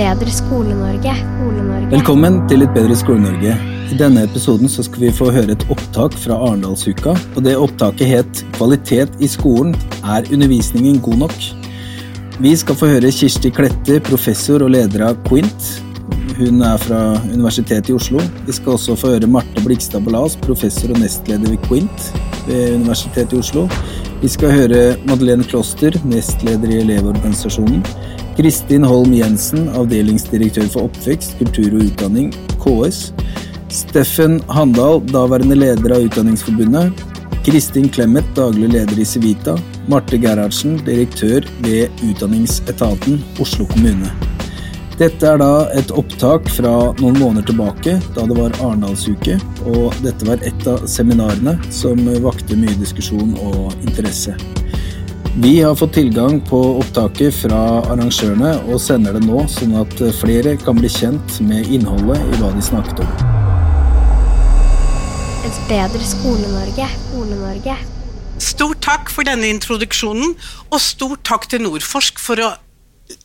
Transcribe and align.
Bedre 0.00 0.32
Skole-Norge. 0.32 1.12
Skole-Norge. 1.12 1.90
Velkommen 1.92 2.38
til 2.48 2.64
Et 2.64 2.72
bedre 2.72 2.96
Skole-Norge. 2.96 3.56
I 3.92 3.96
denne 3.98 4.22
episoden 4.24 4.70
så 4.70 4.84
skal 4.86 5.02
vi 5.02 5.10
få 5.12 5.28
høre 5.34 5.52
et 5.52 5.64
opptak 5.72 6.14
fra 6.22 6.38
Arendalsuka. 6.46 7.12
og 7.36 7.42
Det 7.44 7.56
opptaket 7.56 8.08
het 8.08 8.44
'Kvalitet 8.56 9.10
i 9.20 9.28
skolen 9.28 9.74
er 10.04 10.24
undervisningen 10.32 11.00
god 11.00 11.18
nok?' 11.24 11.42
Vi 12.40 12.56
skal 12.56 12.74
få 12.74 12.86
høre 12.86 13.12
Kirsti 13.12 13.50
Klette, 13.50 14.00
professor 14.00 14.62
og 14.62 14.70
leder 14.70 15.04
av 15.08 15.16
Quint. 15.28 15.82
Hun 16.38 16.62
er 16.62 16.76
fra 16.78 17.20
Universitetet 17.34 17.90
i 17.90 17.92
Oslo. 17.92 18.20
Vi 18.46 18.52
skal 18.52 18.72
også 18.72 18.96
få 18.96 19.08
høre 19.08 19.26
Marte 19.26 19.60
Blikstad 19.64 20.00
Ballas, 20.00 20.36
professor 20.36 20.88
og 20.88 20.98
nestleder 20.98 21.50
ved 21.50 21.58
Quint 21.68 22.12
ved 22.46 22.74
Universitetet 22.74 23.32
i 23.32 23.38
Oslo. 23.38 23.68
Vi 24.22 24.28
skal 24.28 24.50
høre 24.50 24.96
Madeleine 25.06 25.44
Kloster, 25.44 25.92
nestleder 26.04 26.68
i 26.70 26.80
Elevorganisasjonen. 26.80 27.84
Kristin 28.40 28.84
Holm 28.88 29.12
Jensen, 29.12 29.66
avdelingsdirektør 29.76 30.68
for 30.72 30.86
oppvekst, 30.88 31.34
kultur 31.36 31.74
og 31.76 31.82
utdanning, 31.90 32.30
KS. 32.62 33.00
Steffen 33.68 34.38
Handal, 34.48 35.02
daværende 35.10 35.58
leder 35.58 35.92
av 35.92 36.06
Utdanningsforbundet. 36.06 37.02
Kristin 37.44 37.90
Clemet, 37.92 38.24
daglig 38.38 38.70
leder 38.72 38.96
i 38.96 39.04
Civita. 39.04 39.58
Marte 39.92 40.16
Gerhardsen, 40.16 40.78
direktør 40.86 41.44
ved 41.66 42.00
Utdanningsetaten, 42.00 43.20
Oslo 43.44 43.68
kommune. 43.74 44.08
Dette 44.96 45.28
er 45.34 45.36
da 45.44 45.68
et 45.76 45.92
opptak 45.92 46.48
fra 46.48 46.72
noen 46.96 47.20
måneder 47.20 47.50
tilbake, 47.52 47.98
da 48.16 48.24
det 48.24 48.40
var 48.40 48.56
Arendalsuke. 48.62 49.36
Og 49.68 50.00
dette 50.00 50.24
var 50.24 50.40
et 50.48 50.64
av 50.64 50.88
seminarene 50.88 51.58
som 51.68 52.08
vakte 52.24 52.56
mye 52.56 52.80
diskusjon 52.80 53.36
og 53.36 53.76
interesse. 53.84 54.32
Vi 55.36 55.62
har 55.62 55.74
fått 55.74 55.92
tilgang 55.92 56.40
på 56.40 56.58
opptaket 56.80 57.34
fra 57.44 57.58
arrangørene 57.86 58.50
og 58.66 58.80
sender 58.82 59.14
det 59.14 59.20
nå, 59.22 59.44
sånn 59.46 59.76
at 59.78 59.92
flere 60.18 60.56
kan 60.58 60.74
bli 60.74 60.90
kjent 60.90 61.36
med 61.46 61.70
innholdet 61.70 62.18
i 62.18 62.40
hva 62.40 62.48
de 62.50 62.64
snakket 62.66 63.02
om. 63.04 63.12
Et 65.46 65.60
bedre 65.68 66.02
Skole-Norge. 66.02 66.88
Skole-Norge. 67.04 67.76
Stor 68.42 68.74
takk 68.82 69.12
for 69.14 69.28
denne 69.28 69.52
introduksjonen, 69.54 70.34
og 70.66 70.82
stor 70.82 71.14
takk 71.22 71.46
til 71.52 71.62
Nordforsk 71.62 72.18
for 72.18 72.42
å 72.42 72.50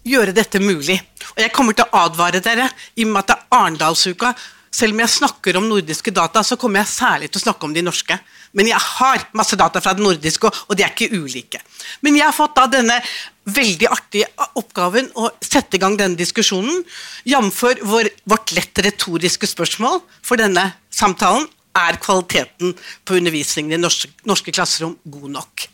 gjøre 0.05 0.37
dette 0.37 0.61
mulig. 0.61 0.99
Og 1.33 1.41
jeg 1.41 1.55
kommer 1.57 1.73
til 1.73 1.89
å 1.89 2.05
advare 2.05 2.43
dere 2.45 2.69
i 2.93 3.07
og 3.07 3.15
med 3.15 3.23
at 3.23 3.33
det 3.33 3.39
er 3.39 3.63
Arendalsuka. 3.63 4.35
Selv 4.69 4.93
om 4.93 5.01
jeg 5.01 5.17
snakker 5.17 5.57
om 5.57 5.69
nordiske 5.71 6.13
data, 6.13 6.45
så 6.45 6.53
kommer 6.59 6.83
jeg 6.83 6.93
særlig 6.93 7.31
til 7.31 7.41
å 7.41 7.47
snakke 7.47 7.65
om 7.65 7.73
de 7.73 7.81
norske. 7.81 8.21
Men 8.55 8.69
jeg 8.71 8.79
har 8.79 9.27
masse 9.35 9.57
data 9.59 9.81
fra 9.83 9.93
det 9.95 10.03
nordiske, 10.05 10.47
og 10.47 10.77
de 10.77 10.85
er 10.85 10.93
ikke 10.93 11.11
ulike. 11.15 11.61
Men 12.05 12.17
jeg 12.17 12.25
har 12.27 12.35
fått 12.35 12.55
da 12.57 12.67
denne 12.71 12.97
veldig 13.45 13.89
artige 13.91 14.47
oppgaven 14.57 15.11
å 15.19 15.29
sette 15.43 15.77
i 15.77 15.81
gang 15.81 15.97
denne 15.99 16.17
diskusjonen, 16.17 16.81
jf. 17.27 17.61
vårt 17.83 18.55
lett 18.57 18.81
retoriske 18.87 19.49
spørsmål 19.51 20.01
for 20.25 20.41
denne 20.41 20.71
samtalen. 20.93 21.47
Er 21.75 21.97
kvaliteten 21.99 22.71
på 23.03 23.17
undervisningen 23.17 23.75
i 23.75 23.81
norske, 23.81 24.07
norske 24.23 24.53
klasserom 24.55 24.93
god 25.11 25.33
nok? 25.33 25.65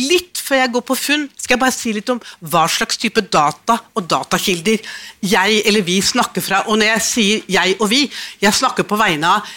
Litt 0.00 0.40
før 0.40 0.62
jeg 0.62 0.72
går 0.72 0.84
på 0.88 0.96
funn, 0.96 1.26
skal 1.36 1.56
jeg 1.56 1.60
bare 1.60 1.74
si 1.74 1.92
litt 1.92 2.08
om 2.12 2.20
hva 2.48 2.62
slags 2.70 2.96
type 3.00 3.20
data 3.32 3.76
og 3.92 4.06
datakilder 4.08 4.80
jeg 5.28 5.58
eller 5.68 5.84
vi 5.84 5.98
snakker 6.00 6.44
fra. 6.44 6.62
Og 6.72 6.80
når 6.80 6.94
jeg 6.94 7.04
sier 7.08 7.52
jeg 7.52 7.76
og 7.78 7.90
vi, 7.92 8.06
jeg 8.40 8.56
snakker 8.56 8.88
på 8.88 8.96
vegne 9.00 9.36
av 9.36 9.52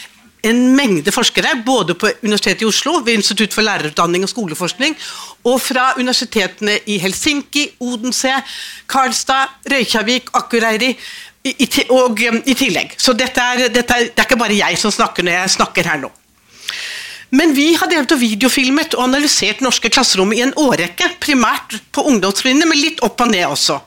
en 0.45 0.61
mengde 0.78 1.11
forskere, 1.13 1.56
både 1.66 1.95
på 1.97 2.09
Universitetet 2.23 2.63
i 2.63 2.69
Oslo, 2.69 3.00
ved 3.06 3.19
Institutt 3.19 3.53
for 3.56 3.66
lærerutdanning 3.66 4.25
og 4.25 4.31
skoleforskning, 4.31 4.97
og 5.45 5.61
fra 5.61 5.91
universitetene 5.97 6.78
i 6.91 6.97
Helsinki, 7.01 7.67
Odense, 7.79 8.33
Karlstad, 8.89 9.56
Reykjavik, 9.72 10.29
Akureyri 10.33 10.91
i, 11.45 11.69
og 11.89 12.22
um, 12.29 12.41
i 12.45 12.57
tillegg. 12.57 12.95
Så 12.97 13.13
dette 13.17 13.41
er, 13.41 13.67
dette 13.73 13.94
er, 13.94 14.11
det 14.11 14.22
er 14.22 14.29
ikke 14.29 14.39
bare 14.39 14.57
jeg 14.57 14.79
som 14.81 14.94
snakker 14.94 15.25
når 15.25 15.39
jeg 15.39 15.57
snakker 15.57 15.91
her 15.91 16.06
nå. 16.06 16.11
Men 17.35 17.56
vi 17.57 17.72
har 17.75 17.89
drevet 17.89 18.13
og 18.13 18.22
videofilmet 18.22 18.95
og 18.95 19.07
analysert 19.09 19.63
norske 19.66 19.89
klasserom 19.91 20.31
i 20.33 20.44
en 20.45 20.53
årrekke, 20.62 21.09
primært 21.19 21.79
på 21.94 22.06
ungdomstrinnet, 22.12 22.69
men 22.69 22.79
litt 22.79 23.01
opp 23.06 23.22
og 23.25 23.31
ned 23.33 23.47
også. 23.50 23.79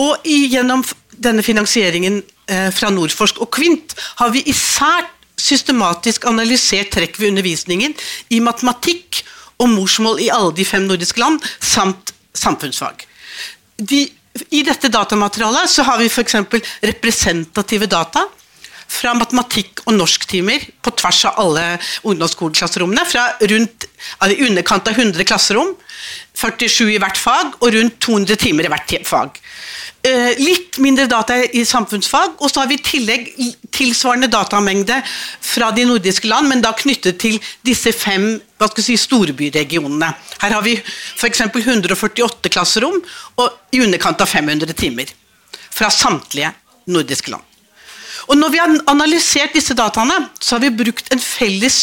Og 0.00 0.24
gjennom 0.24 0.84
denne 1.18 1.42
finansieringen 1.42 2.20
eh, 2.22 2.68
fra 2.74 2.90
Nordforsk 2.94 3.42
og 3.42 3.50
Kvint 3.54 3.96
har 4.20 4.30
vi 4.34 4.44
især 4.48 5.08
systematisk 5.38 6.26
analysert 6.28 6.92
trekk 6.94 7.18
ved 7.20 7.32
undervisningen 7.32 7.94
i 8.34 8.40
matematikk 8.44 9.22
og 9.58 9.70
morsmål 9.72 10.22
i 10.22 10.30
alle 10.34 10.54
de 10.54 10.66
fem 10.66 10.86
nordiske 10.86 11.20
land, 11.20 11.42
samt 11.60 12.12
samfunnsfag. 12.36 13.04
De, 13.78 14.04
I 14.54 14.62
dette 14.66 14.90
datamaterialet 14.92 15.70
så 15.70 15.86
har 15.86 15.98
vi 15.98 16.10
f.eks. 16.10 16.36
representative 16.82 17.88
data 17.90 18.26
fra 18.88 19.12
matematikk- 19.14 19.82
og 19.86 19.94
norsktimer 19.98 20.64
på 20.82 20.92
tvers 20.96 21.24
av 21.28 21.40
alle 21.42 21.64
ungdomsskoleklasserommene. 22.08 23.04
Fra 23.08 23.26
rundt, 23.52 23.88
i 24.26 24.40
underkant 24.46 24.88
av 24.88 24.98
100 24.98 25.28
klasserom, 25.28 25.74
47 26.38 26.94
i 26.94 27.00
hvert 27.02 27.18
fag, 27.18 27.58
og 27.60 27.74
rundt 27.74 27.98
200 28.04 28.40
timer 28.40 28.66
i 28.66 28.72
hvert 28.72 28.96
fag. 29.06 29.38
Litt 30.38 30.78
mindre 30.80 31.08
data 31.10 31.36
i 31.42 31.64
samfunnsfag, 31.66 32.38
og 32.38 32.50
så 32.50 32.62
har 32.62 32.70
vi 32.70 32.78
i 32.78 32.84
tillegg 32.86 33.26
tilsvarende 33.74 34.30
datamengde 34.30 35.00
fra 35.44 35.72
de 35.74 35.84
nordiske 35.88 36.30
land, 36.30 36.48
men 36.48 36.62
da 36.64 36.72
knyttet 36.78 37.18
til 37.20 37.36
disse 37.66 37.92
fem 37.92 38.36
si, 38.78 38.96
storbyregionene. 38.96 40.08
Her 40.42 40.56
har 40.56 40.64
vi 40.64 40.78
f.eks. 40.78 41.44
148 41.50 42.50
klasserom 42.54 42.96
og 43.42 43.74
i 43.74 43.82
underkant 43.84 44.22
av 44.22 44.30
500 44.30 44.72
timer. 44.78 45.12
Fra 45.74 45.90
samtlige 45.94 46.54
nordiske 46.90 47.34
land. 47.34 47.44
Og 48.28 48.36
når 48.36 48.52
vi 48.52 48.60
har 48.60 48.76
analysert 48.90 49.56
disse 49.56 49.76
dataene, 49.76 50.20
så 50.40 50.56
har 50.56 50.66
vi 50.66 50.76
brukt 50.84 51.12
en 51.12 51.22
felles 51.22 51.80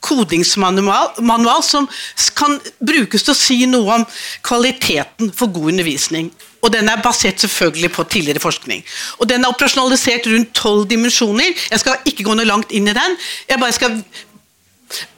kodingsmanual 0.00 1.20
manual 1.28 1.62
som 1.64 1.88
kan 2.36 2.56
brukes 2.80 3.24
til 3.24 3.34
å 3.34 3.38
si 3.38 3.58
noe 3.68 4.00
om 4.00 4.06
kvaliteten 4.46 5.32
for 5.36 5.52
god 5.52 5.74
undervisning. 5.74 6.30
Og 6.60 6.72
den 6.72 6.88
er 6.92 7.00
basert 7.04 7.40
selvfølgelig 7.40 7.92
på 7.94 8.04
tidligere 8.04 8.42
forskning. 8.42 8.82
Og 9.18 9.28
den 9.28 9.44
er 9.44 9.52
operasjonalisert 9.52 10.28
rundt 10.28 10.52
tolv 10.56 10.88
dimensjoner. 10.90 11.54
Jeg 11.70 11.80
skal 11.80 12.02
ikke 12.08 12.26
gå 12.26 12.36
noe 12.36 12.48
langt 12.48 12.72
inn 12.76 12.88
i 12.88 12.96
den. 12.96 13.16
Jeg 13.48 13.60
bare 13.60 13.76
skal 13.76 14.00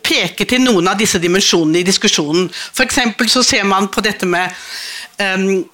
peke 0.03 0.47
til 0.47 0.63
noen 0.63 0.91
av 0.91 0.99
disse 1.01 1.19
dimensjonene 1.23 1.81
i 1.81 1.87
diskusjonen. 1.87 2.51
For 2.51 3.27
så 3.31 3.43
ser 3.47 3.65
man 3.67 3.89
på 3.91 4.05
dette 4.05 4.29
med 4.29 4.55
um, 5.19 5.65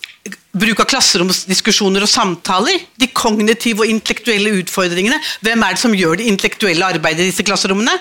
bruk 0.59 0.83
av 0.83 0.89
klasseromsdiskusjoner 0.91 2.05
og 2.05 2.11
samtaler, 2.11 2.85
de 2.99 3.09
kognitive 3.15 3.85
og 3.85 3.91
intellektuelle 3.93 4.53
utfordringene. 4.61 5.19
Hvem 5.45 5.65
er 5.65 5.77
det 5.77 5.83
som 5.83 5.97
gjør 5.97 6.21
det 6.21 6.29
intellektuelle 6.31 6.93
arbeidet 6.97 7.27
i 7.27 7.31
disse 7.31 7.47
klasserommene? 7.47 7.95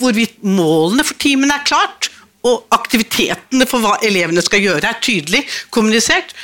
Hvorvidt 0.00 0.40
målene 0.46 1.06
for 1.06 1.18
timene 1.20 1.56
er 1.56 1.66
klart, 1.66 2.10
og 2.44 2.66
aktivitetene 2.76 3.66
for 3.68 3.80
hva 3.80 3.94
elevene 4.04 4.42
skal 4.44 4.62
gjøre, 4.64 4.84
er 4.90 5.00
tydelig 5.02 5.44
kommunisert. 5.72 6.34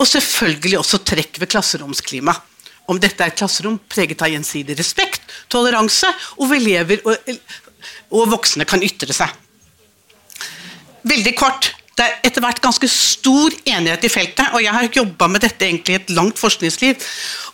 Og 0.00 0.08
selvfølgelig 0.08 0.78
også 0.80 1.02
trekk 1.04 1.42
ved 1.42 1.50
klasseromsklima. 1.52 2.32
Om 2.90 2.98
dette 2.98 3.22
er 3.22 3.30
et 3.30 3.38
klasserom 3.38 3.76
preget 3.90 4.22
av 4.24 4.32
gjensidig 4.32 4.74
respekt, 4.78 5.22
toleranse, 5.52 6.08
og 6.40 6.48
hvor 6.48 6.56
elever 6.56 7.04
og, 7.04 7.34
og 8.16 8.32
voksne 8.32 8.66
kan 8.66 8.82
ytre 8.82 9.14
seg. 9.14 9.36
Veldig 11.10 11.34
kort 11.38 11.70
det 11.98 12.06
er 12.06 12.28
etter 12.28 12.44
hvert 12.44 12.62
ganske 12.62 12.88
stor 12.88 13.54
enighet 13.68 14.06
i 14.06 14.12
feltet, 14.12 14.52
og 14.54 14.62
jeg 14.64 14.72
har 14.72 14.88
jobba 14.94 15.28
med 15.28 15.42
dette 15.44 15.66
egentlig 15.66 15.96
i 15.96 16.00
et 16.00 16.12
langt 16.16 16.38
forskningsliv, 16.40 17.08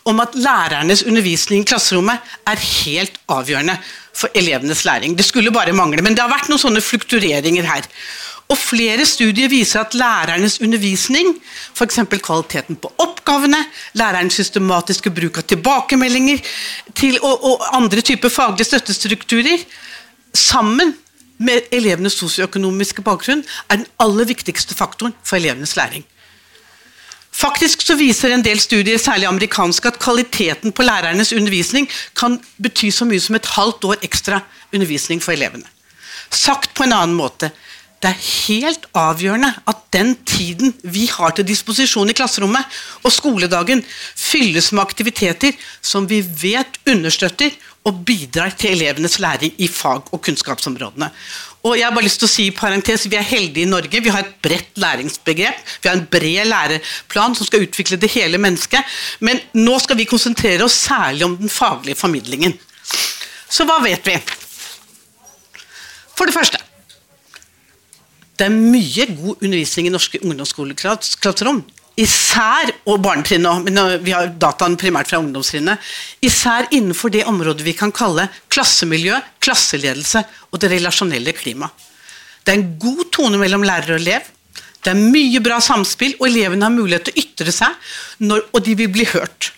om 0.07 0.21
at 0.23 0.37
lærernes 0.39 1.03
undervisning 1.07 1.65
i 1.65 1.67
klasserommet 1.67 2.37
er 2.47 2.67
helt 2.85 3.17
avgjørende 3.33 3.75
for 4.15 4.31
elevenes 4.39 4.85
læring. 4.87 5.17
Det 5.19 5.27
skulle 5.27 5.55
bare 5.55 5.75
mangle, 5.75 6.05
men 6.05 6.15
det 6.15 6.23
har 6.23 6.31
vært 6.31 6.51
noen 6.53 6.63
sånne 6.63 6.85
fluktureringer 6.85 7.67
her. 7.67 7.89
Og 8.47 8.59
Flere 8.61 9.03
studier 9.09 9.51
viser 9.51 9.83
at 9.83 9.97
lærernes 9.99 10.61
undervisning, 10.63 11.33
f.eks. 11.75 11.99
kvaliteten 12.23 12.79
på 12.79 12.93
oppgavene, 13.03 13.59
lærerens 13.99 14.39
systematiske 14.39 15.11
bruk 15.11 15.41
av 15.43 15.49
tilbakemeldinger 15.51 16.45
til, 16.95 17.19
og, 17.19 17.43
og 17.43 17.67
andre 17.75 18.05
typer 18.07 18.31
faglige 18.31 18.71
støttestrukturer, 18.71 19.67
sammen 20.37 20.95
med 21.39 21.69
elevenes 21.75 22.17
sosioøkonomiske 22.21 23.05
bakgrunn 23.07 23.45
er 23.69 23.81
den 23.81 23.89
aller 24.03 24.29
viktigste 24.29 24.75
faktoren 24.75 25.15
for 25.25 25.37
elevenes 25.37 25.77
læring. 25.77 26.05
Faktisk 27.37 27.83
så 27.85 27.99
viser 28.01 28.33
en 28.33 28.45
del 28.45 28.61
studier, 28.61 28.97
særlig 28.99 29.27
amerikanske, 29.29 29.89
at 29.89 29.99
kvaliteten 30.01 30.73
på 30.73 30.85
lærernes 30.87 31.35
undervisning 31.37 31.89
kan 32.17 32.39
bety 32.63 32.89
så 32.89 33.05
mye 33.05 33.21
som 33.21 33.37
et 33.37 33.51
halvt 33.59 33.85
år 33.85 34.07
ekstra 34.07 34.41
undervisning 34.73 35.21
for 35.23 35.37
elevene. 35.37 35.69
Sagt 36.33 36.73
på 36.75 36.87
en 36.87 36.97
annen 36.97 37.17
måte 37.17 37.51
det 38.07 38.13
er 38.13 38.27
helt 38.47 38.85
avgjørende 38.95 39.49
at 39.67 39.79
den 39.95 40.13
tiden 40.29 40.75
vi 40.85 41.09
har 41.11 41.33
til 41.35 41.47
disposisjon 41.49 42.11
i 42.13 42.15
klasserommet, 42.15 42.63
og 43.03 43.11
skoledagen, 43.11 43.83
fylles 44.15 44.71
med 44.71 44.85
aktiviteter 44.85 45.57
som 45.83 46.07
vi 46.07 46.21
vet 46.23 46.79
understøtter 46.87 47.57
og 47.87 48.05
bidrar 48.07 48.55
til 48.59 48.77
elevenes 48.77 49.19
læring 49.23 49.55
i 49.59 49.67
fag- 49.67 50.13
og 50.13 50.23
kunnskapsområdene. 50.23 51.09
Og 51.67 51.75
jeg 51.79 51.87
har 51.87 51.95
bare 51.95 52.07
lyst 52.07 52.21
til 52.23 52.29
å 52.29 52.31
si 52.31 52.47
i 52.47 52.55
parentes, 52.55 53.09
Vi 53.11 53.17
er 53.17 53.27
heldige 53.27 53.67
i 53.67 53.71
Norge. 53.71 54.01
Vi 54.01 54.09
har 54.11 54.23
et 54.23 54.39
bredt 54.43 54.79
læringsbegrep. 54.79 55.57
Vi 55.83 55.89
har 55.89 55.97
en 55.97 56.07
bred 56.07 56.47
læreplan 56.47 57.35
som 57.35 57.47
skal 57.47 57.67
utvikle 57.67 57.97
det 57.97 58.11
hele 58.11 58.39
mennesket. 58.39 58.85
Men 59.19 59.41
nå 59.55 59.79
skal 59.83 59.97
vi 59.97 60.05
konsentrere 60.05 60.63
oss 60.63 60.79
særlig 60.87 61.25
om 61.25 61.37
den 61.37 61.49
faglige 61.49 61.99
formidlingen. 61.99 62.55
Så 63.51 63.67
hva 63.67 63.83
vet 63.83 64.07
vi? 64.07 64.15
For 66.15 66.27
det 66.27 66.35
første 66.35 66.76
det 68.37 68.47
er 68.47 68.53
mye 68.53 69.07
god 69.17 69.41
undervisning 69.41 69.89
i 69.89 69.95
norske 69.95 70.21
ungdomsskoleklasserom. 70.23 71.63
Især, 71.97 72.75
og 72.85 73.01
barnetrinnet 73.01 73.65
men 73.65 73.79
vi 74.05 74.13
har 74.13 74.29
dataen 74.37 74.77
primært 74.77 75.09
fra 75.09 75.21
ungdomstrinnet. 75.23 75.81
Især 76.21 76.69
innenfor 76.69 77.13
det 77.15 77.25
området 77.25 77.65
vi 77.65 77.73
kan 77.77 77.95
kalle 77.97 78.29
klassemiljø, 78.53 79.17
klasseledelse 79.41 80.21
og 80.51 80.61
det 80.61 80.75
relasjonelle 80.75 81.33
klimaet. 81.37 81.73
Det 82.45 82.53
er 82.53 82.61
en 82.61 82.75
god 82.79 83.09
tone 83.17 83.41
mellom 83.41 83.65
lærer 83.67 83.97
og 83.97 84.03
elev. 84.03 84.29
Det 84.85 84.93
er 84.93 85.01
mye 85.01 85.41
bra 85.43 85.57
samspill, 85.65 86.13
og 86.21 86.29
elevene 86.29 86.69
har 86.69 86.75
mulighet 86.75 87.09
til 87.09 87.17
å 87.17 87.23
ytre 87.25 87.55
seg, 87.55 87.89
når, 88.23 88.45
og 88.53 88.61
de 88.63 88.77
vil 88.79 88.93
bli 88.93 89.09
hørt. 89.11 89.49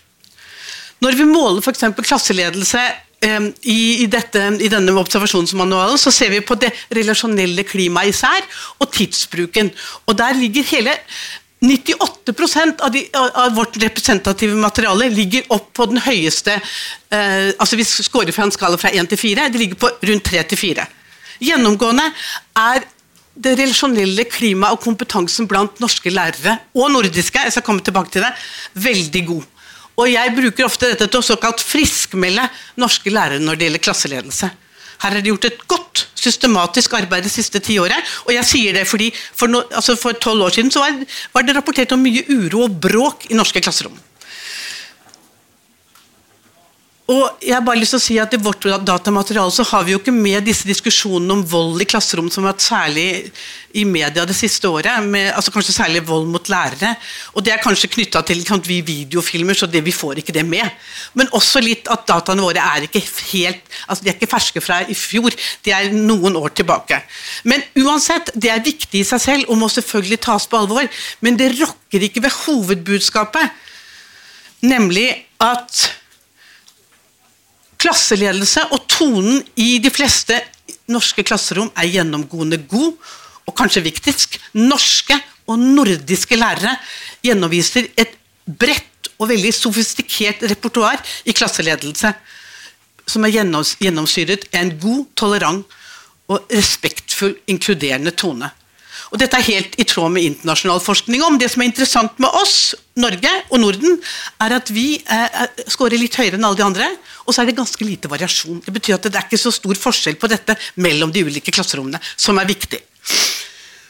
Når 1.03 1.19
vi 1.19 1.27
måler 1.29 1.61
f.eks. 1.61 1.85
klasseledelse 1.99 2.81
i, 3.19 4.03
i, 4.03 4.05
dette, 4.07 4.45
I, 4.63 4.69
denne 4.71 4.95
observasjonsmanualen 4.95 5.99
så 5.99 6.11
ser 6.13 6.31
vi 6.31 6.39
på 6.45 6.55
det 6.59 6.71
relasjonelle 6.95 7.65
klimaet 7.67 8.13
især, 8.13 8.45
og 8.79 8.91
tidsbruken. 8.95 9.71
Og 10.07 10.17
Der 10.17 10.39
ligger 10.39 10.63
hele 10.71 10.95
98 11.59 12.79
av, 12.79 12.91
de, 12.91 13.01
av, 13.13 13.55
vårt 13.55 13.75
representative 13.83 14.55
materiale 14.55 15.09
ligger 15.11 15.49
opp 15.51 15.73
på 15.75 15.89
den 15.91 15.99
høyeste 15.99 16.53
eh, 16.55 17.51
altså 17.59 17.75
Vi 17.75 17.83
scorer 17.83 18.31
fra 18.31 18.45
en 18.47 18.53
skala 18.55 18.79
fra 18.79 18.93
1 18.95 19.11
til 19.11 19.19
4. 19.19 19.49
Det 19.51 19.59
ligger 19.59 19.81
på 19.81 19.91
rundt 20.07 20.29
3 20.31 20.45
til 20.53 20.61
4. 20.61 20.87
Gjennomgående 21.43 22.07
er 22.59 22.87
det 23.39 23.57
relasjonelle 23.59 24.25
klimaet 24.31 24.75
og 24.75 24.83
kompetansen 24.83 25.47
blant 25.51 25.79
norske 25.83 26.11
lærere 26.11 26.57
og 26.75 26.91
nordiske 26.95 27.43
jeg 27.43 27.55
skal 27.55 27.65
komme 27.67 27.83
tilbake 27.83 28.11
til 28.15 28.23
det, 28.23 28.31
veldig 28.79 29.23
god. 29.27 29.45
Og 29.99 30.07
jeg 30.07 30.33
bruker 30.35 30.67
ofte 30.67 30.93
dette 30.93 31.09
til 31.11 31.19
å 31.19 31.25
såkalt 31.25 31.61
friskmelde 31.63 32.45
norske 32.79 33.11
lærere 33.11 33.43
når 33.43 33.59
det 33.59 33.67
gjelder 33.67 33.83
klasseledelse. 33.83 34.51
Her 34.99 35.15
er 35.15 35.23
det 35.23 35.31
gjort 35.31 35.47
et 35.47 35.61
godt, 35.71 36.05
systematisk 36.19 36.95
arbeid 36.97 37.23
det 37.23 37.31
siste 37.31 37.61
tiåret. 37.63 38.11
Og 38.27 38.33
jeg 38.35 38.47
sier 38.47 38.75
det 38.75 38.85
fordi 38.87 39.09
for, 39.15 39.51
no, 39.51 39.63
altså 39.71 39.95
tolv 40.19 40.47
år 40.47 40.55
siden 40.55 40.71
var, 40.75 40.97
var 41.35 41.47
det 41.47 41.55
rapportert 41.55 41.95
om 41.95 42.03
mye 42.03 42.25
uro 42.27 42.65
og 42.67 42.79
bråk 42.83 43.29
i 43.31 43.39
norske 43.39 43.63
klasserom. 43.63 43.95
Og 47.09 47.41
jeg 47.41 47.55
har 47.55 47.63
bare 47.65 47.79
lyst 47.79 47.95
til 47.95 47.97
å 47.97 48.03
si 48.03 48.15
at 48.21 48.33
I 48.35 48.39
vårt 48.43 48.67
datamateriale 48.85 49.53
så 49.53 49.63
har 49.71 49.85
vi 49.85 49.95
jo 49.95 49.99
ikke 50.01 50.13
med 50.13 50.45
disse 50.45 50.67
diskusjonene 50.69 51.39
om 51.39 51.41
vold 51.49 51.81
i 51.81 51.87
klasserom 51.89 52.27
som 52.29 52.45
har 52.45 52.53
vært 52.53 52.65
særlig 52.67 53.05
i 53.73 53.85
media 53.85 54.27
det 54.29 54.35
siste 54.37 54.69
året. 54.69 55.01
Med, 55.09 55.31
altså 55.33 55.53
Kanskje 55.55 55.73
særlig 55.73 56.03
vold 56.05 56.27
mot 56.29 56.51
lærere. 56.53 56.91
Og 57.33 57.41
Det 57.45 57.53
er 57.55 57.63
kanskje 57.63 57.89
knytta 57.95 58.21
til 58.27 58.43
kan 58.45 58.61
vi 58.65 58.77
videofilmer, 58.85 59.57
så 59.57 59.65
det, 59.65 59.81
vi 59.85 59.93
får 59.95 60.21
ikke 60.21 60.35
det 60.37 60.45
med. 60.45 60.69
Men 61.17 61.31
også 61.33 61.63
litt 61.65 61.89
at 61.89 62.05
dataene 62.09 62.45
våre 62.45 62.61
er 62.75 62.85
ikke 62.85 63.01
helt, 63.31 63.63
altså 63.87 64.05
de 64.05 64.11
er 64.11 64.19
ikke 64.19 64.29
ferske 64.29 64.61
fra 64.61 64.83
i 64.85 64.97
fjor. 64.97 65.33
De 65.65 65.73
er 65.73 65.89
noen 65.95 66.37
år 66.37 66.53
tilbake. 66.61 67.01
Men 67.49 67.65
uansett, 67.81 68.29
det 68.37 68.53
er 68.53 68.61
viktig 68.65 69.01
i 69.01 69.07
seg 69.07 69.23
selv 69.23 69.49
og 69.49 69.57
må 69.63 69.71
selvfølgelig 69.73 70.21
tas 70.27 70.45
på 70.45 70.61
alvor. 70.61 70.85
Men 71.25 71.41
det 71.41 71.55
rokker 71.57 72.05
ikke 72.05 72.21
ved 72.27 72.37
hovedbudskapet, 72.43 73.57
nemlig 74.61 75.07
at 75.41 75.87
Klasseledelse 77.79 78.65
og 78.75 78.83
tonen 78.91 79.39
i 79.59 79.77
de 79.79 79.91
fleste 79.93 80.35
norske 80.91 81.23
klasserom 81.23 81.69
er 81.77 81.91
gjennomgående 81.93 82.59
god, 82.69 82.95
og 83.47 83.55
kanskje 83.57 83.85
viktigst, 83.85 84.37
norske 84.53 85.15
og 85.49 85.57
nordiske 85.61 86.37
lærere 86.37 86.75
gjennomviser 87.25 87.89
et 87.97 88.13
bredt 88.45 89.09
og 89.19 89.29
veldig 89.31 89.51
sofistikert 89.55 90.43
repertoar 90.49 90.99
i 91.25 91.33
klasseledelse, 91.35 92.11
som 93.09 93.25
er 93.25 93.33
gjennomsyret 93.33 94.45
en 94.59 94.71
god, 94.81 95.05
tolerant 95.17 95.77
og 96.29 96.51
respektfull, 96.53 97.35
inkluderende 97.49 98.13
tone. 98.13 98.51
Og 99.09 99.17
Dette 99.17 99.39
er 99.39 99.47
helt 99.47 99.77
i 99.81 99.85
tråd 99.89 100.13
med 100.13 100.25
internasjonal 100.27 100.81
forskning. 100.83 101.23
om 101.23 101.37
Det 101.37 101.49
som 101.49 101.63
er 101.63 101.69
interessant 101.71 102.19
med 102.21 102.29
oss, 102.29 102.75
Norge 102.95 103.31
og 103.49 103.59
Norden, 103.59 103.97
er 104.41 104.55
at 104.59 104.69
vi 104.69 105.01
eh, 105.01 105.39
scorer 105.67 105.97
litt 105.97 106.17
høyere 106.19 106.37
enn 106.37 106.45
alle 106.45 106.59
de 106.59 106.65
andre, 106.65 106.89
og 107.25 107.33
så 107.33 107.41
er 107.41 107.49
det 107.49 107.57
ganske 107.57 107.85
lite 107.85 108.11
variasjon. 108.11 108.61
Det 108.65 108.73
betyr 108.75 108.99
at 108.99 109.07
det 109.09 109.15
er 109.17 109.25
ikke 109.25 109.41
så 109.41 109.53
stor 109.55 109.77
forskjell 109.79 110.19
på 110.21 110.29
dette 110.29 110.57
mellom 110.83 111.13
de 111.15 111.25
ulike 111.25 111.53
klasserommene, 111.55 112.01
som 112.15 112.37
er 112.37 112.49
viktig. 112.49 112.81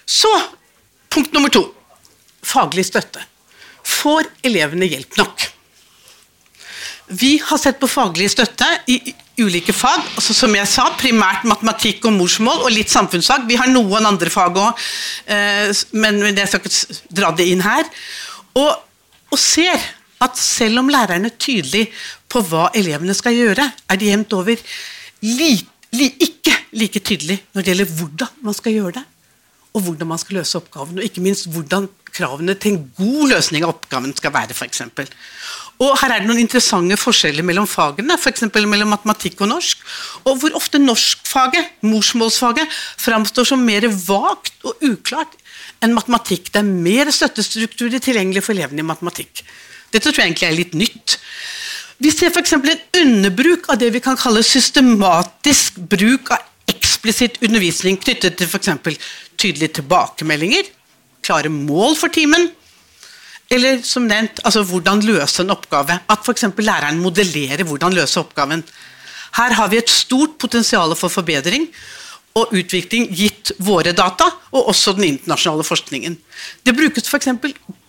Så, 0.07 0.31
punkt 1.11 1.35
nummer 1.35 1.51
to. 1.53 1.65
Faglig 2.45 2.87
støtte. 2.87 3.21
Får 3.83 4.29
elevene 4.45 4.87
hjelp 4.87 5.19
nok? 5.19 5.49
Vi 7.09 7.39
har 7.41 7.57
sett 7.57 7.79
på 7.81 7.87
faglig 7.89 8.29
støtte 8.29 8.67
i 8.91 8.99
ulike 9.41 9.73
fag. 9.73 10.03
Altså, 10.15 10.35
som 10.37 10.53
jeg 10.53 10.69
sa, 10.69 10.85
Primært 10.99 11.45
matematikk 11.49 12.05
og 12.05 12.13
morsmål 12.19 12.67
og 12.67 12.73
litt 12.73 12.91
samfunnsfag. 12.93 13.47
Vi 13.49 13.57
har 13.57 13.71
noen 13.71 14.05
andre 14.05 14.29
fag 14.29 14.59
òg, 14.61 14.83
eh, 15.25 15.71
men 15.97 16.21
jeg 16.29 16.51
skal 16.51 16.61
ikke 16.61 16.99
dra 17.21 17.31
det 17.33 17.47
inn 17.49 17.63
her. 17.65 17.89
Og, 18.59 18.69
og 19.31 19.41
ser 19.41 19.79
at 20.21 20.37
selv 20.37 20.83
om 20.83 20.91
læreren 20.91 21.25
er 21.25 21.37
tydelig 21.39 21.87
på 22.29 22.43
hva 22.45 22.69
elevene 22.77 23.15
skal 23.17 23.37
gjøre, 23.37 23.65
er 23.89 23.99
de 23.99 24.11
jevnt 24.11 24.35
over 24.37 24.59
li, 25.25 25.53
li, 25.95 26.09
ikke 26.19 26.53
like 26.77 27.01
tydelig 27.01 27.39
når 27.53 27.63
det 27.63 27.73
gjelder 27.73 27.95
hvordan 27.97 28.43
man 28.45 28.57
skal 28.57 28.75
gjøre 28.75 28.97
det, 28.99 29.05
og 29.73 29.85
hvordan 29.85 30.11
man 30.11 30.21
skal 30.21 30.41
løse 30.41 30.59
oppgaven, 30.59 30.99
og 30.99 31.07
ikke 31.07 31.23
minst 31.23 31.47
hvordan 31.53 31.87
kravene 32.13 32.55
til 32.59 32.75
en 32.75 32.83
god 32.97 33.33
løsning 33.33 33.65
av 33.65 33.75
oppgaven 33.75 34.13
skal 34.17 34.33
være. 34.33 34.57
Eksempel. 34.65 35.09
Og 35.79 35.93
her 36.01 36.11
er 36.11 36.21
det 36.21 36.27
noen 36.27 36.41
interessante 36.41 36.97
forskjeller 36.99 37.45
mellom 37.47 37.67
fagene, 37.69 38.17
f.eks. 38.19 38.49
mellom 38.51 38.91
matematikk 38.91 39.45
og 39.45 39.51
norsk. 39.53 39.85
Og 40.27 40.41
hvor 40.41 40.57
ofte 40.59 40.81
norskfaget, 40.81 41.77
morsmålsfaget, 41.87 42.67
framstår 42.99 43.47
som 43.47 43.63
mer 43.63 43.87
vagt 43.87 44.67
og 44.67 44.83
uklart 44.83 45.37
enn 45.79 45.95
matematikk. 45.95 46.51
Det 46.51 46.59
er 46.59 46.67
mer 46.67 47.11
støttestrukturer 47.15 48.03
tilgjengelig 48.03 48.43
for 48.43 48.57
elevene 48.57 48.83
i 48.83 48.89
matematikk. 48.89 49.45
Dette 49.93 50.11
tror 50.11 50.19
jeg 50.19 50.33
egentlig 50.33 50.49
er 50.49 50.57
litt 50.57 50.75
nytt. 50.77 51.15
Vi 52.03 52.11
ser 52.11 52.35
f.eks. 52.35 52.57
en 52.59 52.67
underbruk 52.99 53.71
av 53.71 53.79
det 53.79 53.93
vi 53.95 54.03
kan 54.03 54.19
kalle 54.19 54.43
systematisk 54.43 55.79
bruk 55.91 56.33
av 56.35 56.43
eksplisitt 56.69 57.39
undervisning 57.43 57.95
knyttet 58.03 58.35
til 58.39 58.51
f.eks. 58.51 58.99
tydelige 59.39 59.79
tilbakemeldinger, 59.79 60.67
klare 61.23 61.51
mål 61.51 61.95
for 61.99 62.11
timen, 62.11 62.51
eller 63.49 63.79
som 63.85 64.05
nevnt, 64.05 64.41
altså 64.45 64.61
hvordan 64.67 65.01
løse 65.05 65.41
en 65.43 65.53
oppgave. 65.53 65.97
At 66.09 66.25
f.eks. 66.25 66.45
læreren 66.61 66.99
modellerer 67.01 67.65
hvordan 67.65 67.95
løse 67.97 68.21
oppgaven. 68.21 68.63
Her 69.37 69.55
har 69.57 69.69
vi 69.71 69.79
et 69.81 69.89
stort 69.89 70.37
potensial 70.41 70.93
for 70.97 71.09
forbedring 71.09 71.67
og 72.37 72.53
utvikling 72.53 73.07
gitt 73.17 73.51
våre 73.65 73.91
data, 73.97 74.27
og 74.53 74.69
også 74.69 74.93
den 74.97 75.07
internasjonale 75.07 75.65
forskningen. 75.65 76.15
Det 76.63 76.75
brukes 76.77 77.09
f.eks. 77.09 77.31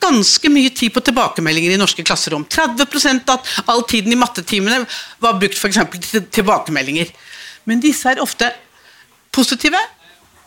ganske 0.01 0.53
mye 0.53 0.73
tid 0.73 0.95
på 0.95 1.05
tilbakemeldinger 1.05 1.77
i 1.77 1.81
norske 1.81 2.05
klasserom. 2.09 2.47
30% 2.49 3.29
av 3.35 3.53
all 3.69 3.85
tiden 3.89 4.17
i 4.17 4.19
mattetimene 4.19 4.81
var 5.21 5.39
brukt 5.39 5.61
for 5.61 5.69
til 6.01 6.25
tilbakemeldinger. 6.33 7.13
Men 7.69 7.85
disse 7.85 8.09
er 8.09 8.25
ofte 8.25 8.49
positive, 9.31 9.79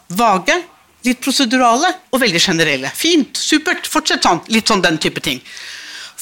vage 0.10 0.58
litt 1.04 1.22
prosedurale 1.24 1.90
og 2.12 2.22
veldig 2.24 2.42
generelle. 2.42 2.92
Fint, 2.96 3.38
supert, 3.38 3.88
fortsett 3.90 4.26
sånn. 4.26 4.44
Litt 4.54 4.72
sånn 4.72 4.84
den 4.84 5.00
type 5.04 5.24
ting. 5.24 5.42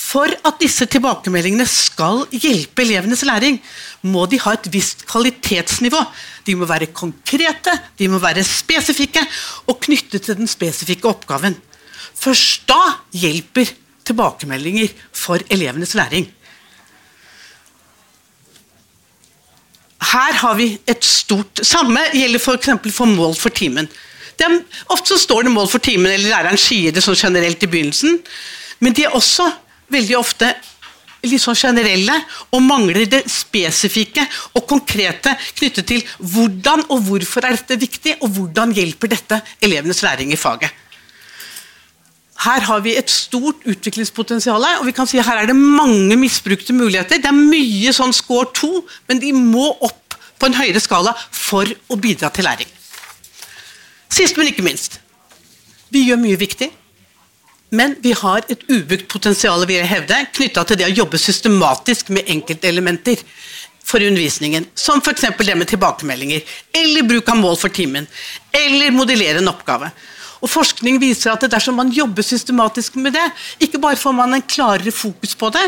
For 0.02 0.28
at 0.28 0.58
disse 0.60 0.88
tilbakemeldingene 0.92 1.68
skal 1.70 2.24
hjelpe 2.34 2.84
elevenes 2.84 3.22
læring, 3.28 3.60
må 4.02 4.26
de 4.28 4.40
ha 4.44 4.56
et 4.58 4.68
visst 4.74 5.06
kvalitetsnivå. 5.10 6.02
De 6.48 6.56
må 6.58 6.68
være 6.68 6.90
konkrete, 6.96 7.76
de 8.00 8.10
må 8.12 8.20
være 8.22 8.44
spesifikke 8.48 9.24
og 9.70 9.80
knyttet 9.86 10.26
til 10.26 10.40
den 10.42 10.50
spesifikke 10.52 11.08
oppgaven. 11.12 11.56
Først 12.18 12.66
da 12.70 12.82
hjelper 13.14 13.70
tilbakemeldinger 14.10 14.92
for 15.16 15.42
elevenes 15.54 15.94
læring. 15.96 16.28
Her 20.12 20.34
har 20.42 20.56
vi 20.58 20.74
et 20.90 21.06
stort 21.06 21.62
Samme 21.64 22.02
gjelder 22.12 22.42
f.eks. 22.42 22.72
For, 22.74 22.96
for 22.96 23.12
mål 23.12 23.36
for 23.38 23.54
timen. 23.54 23.88
Er, 24.42 24.58
ofte 24.94 25.14
så 25.14 25.20
står 25.22 25.46
det 25.46 25.54
mål 25.54 25.70
for 25.70 25.84
timen, 25.84 26.12
eller 26.12 26.32
læreren 26.32 26.60
sier 26.60 26.94
det 26.96 27.04
sånn 27.06 27.20
generelt 27.20 27.62
i 27.62 27.70
begynnelsen. 27.70 28.20
Men 28.82 28.98
de 28.98 29.06
er 29.06 29.18
også 29.18 29.48
veldig 29.92 30.18
ofte 30.18 30.50
litt 31.28 31.44
sånn 31.44 31.58
generelle 31.58 32.16
og 32.50 32.64
mangler 32.66 33.06
det 33.10 33.22
spesifikke 33.30 34.24
og 34.58 34.66
konkrete 34.70 35.36
knyttet 35.60 35.88
til 35.92 36.06
hvordan 36.18 36.88
og 36.90 37.04
hvorfor 37.06 37.46
er 37.46 37.60
dette 37.60 37.78
viktig, 37.82 38.18
og 38.26 38.34
hvordan 38.38 38.74
hjelper 38.74 39.12
dette 39.12 39.42
elevenes 39.62 40.02
læring 40.06 40.34
i 40.34 40.40
faget. 40.40 40.72
Her 42.42 42.66
har 42.66 42.82
vi 42.82 42.96
et 42.98 43.10
stort 43.14 43.62
utviklingspotensial, 43.70 44.64
og 44.80 44.88
vi 44.88 44.96
kan 44.98 45.06
si 45.06 45.22
her 45.22 45.44
er 45.44 45.52
det 45.52 45.58
mange 45.58 46.18
misbrukte 46.18 46.74
muligheter. 46.74 47.22
Det 47.22 47.30
er 47.30 47.38
mye 47.38 47.94
sånn 47.94 48.16
score 48.18 48.50
2, 48.58 48.72
men 49.12 49.22
de 49.22 49.30
må 49.38 49.68
opp 49.78 50.18
på 50.42 50.50
en 50.50 50.58
høyere 50.58 50.82
skala 50.82 51.14
for 51.30 51.70
å 51.70 52.00
bidra 52.02 52.32
til 52.34 52.50
læring. 52.50 52.81
Sist, 54.12 54.38
men 54.38 54.52
ikke 54.52 54.66
minst. 54.66 55.00
Vi 55.92 56.06
gjør 56.08 56.20
mye 56.22 56.40
viktig. 56.40 56.70
Men 57.72 57.96
vi 58.04 58.12
har 58.12 58.44
et 58.52 58.64
ubrukt 58.68 59.08
potensial 59.12 59.62
vil 59.64 59.78
jeg 59.78 59.88
hevde, 59.88 60.18
knytta 60.36 60.66
til 60.68 60.80
det 60.82 60.90
å 60.90 60.96
jobbe 60.96 61.20
systematisk 61.22 62.10
med 62.12 62.28
enkeltelementer 62.34 63.22
for 63.88 64.04
undervisningen, 64.04 64.66
som 64.76 65.00
f.eks. 65.00 65.30
det 65.40 65.56
med 65.58 65.70
tilbakemeldinger, 65.72 66.44
eller 66.76 67.08
bruk 67.08 67.32
av 67.32 67.40
mål 67.40 67.56
for 67.60 67.74
timen, 67.74 68.08
eller 68.56 68.92
modellere 68.96 69.40
en 69.40 69.52
oppgave. 69.52 69.88
Og 70.42 70.52
Forskning 70.52 71.00
viser 71.02 71.32
at 71.32 71.46
dersom 71.52 71.78
man 71.80 71.94
jobber 71.96 72.26
systematisk 72.26 72.98
med 73.00 73.16
det, 73.16 73.28
ikke 73.64 73.80
bare 73.82 74.00
får 74.00 74.16
man 74.18 74.36
en 74.36 74.44
klarere 74.44 74.92
fokus 74.92 75.36
på 75.38 75.52
det, 75.56 75.64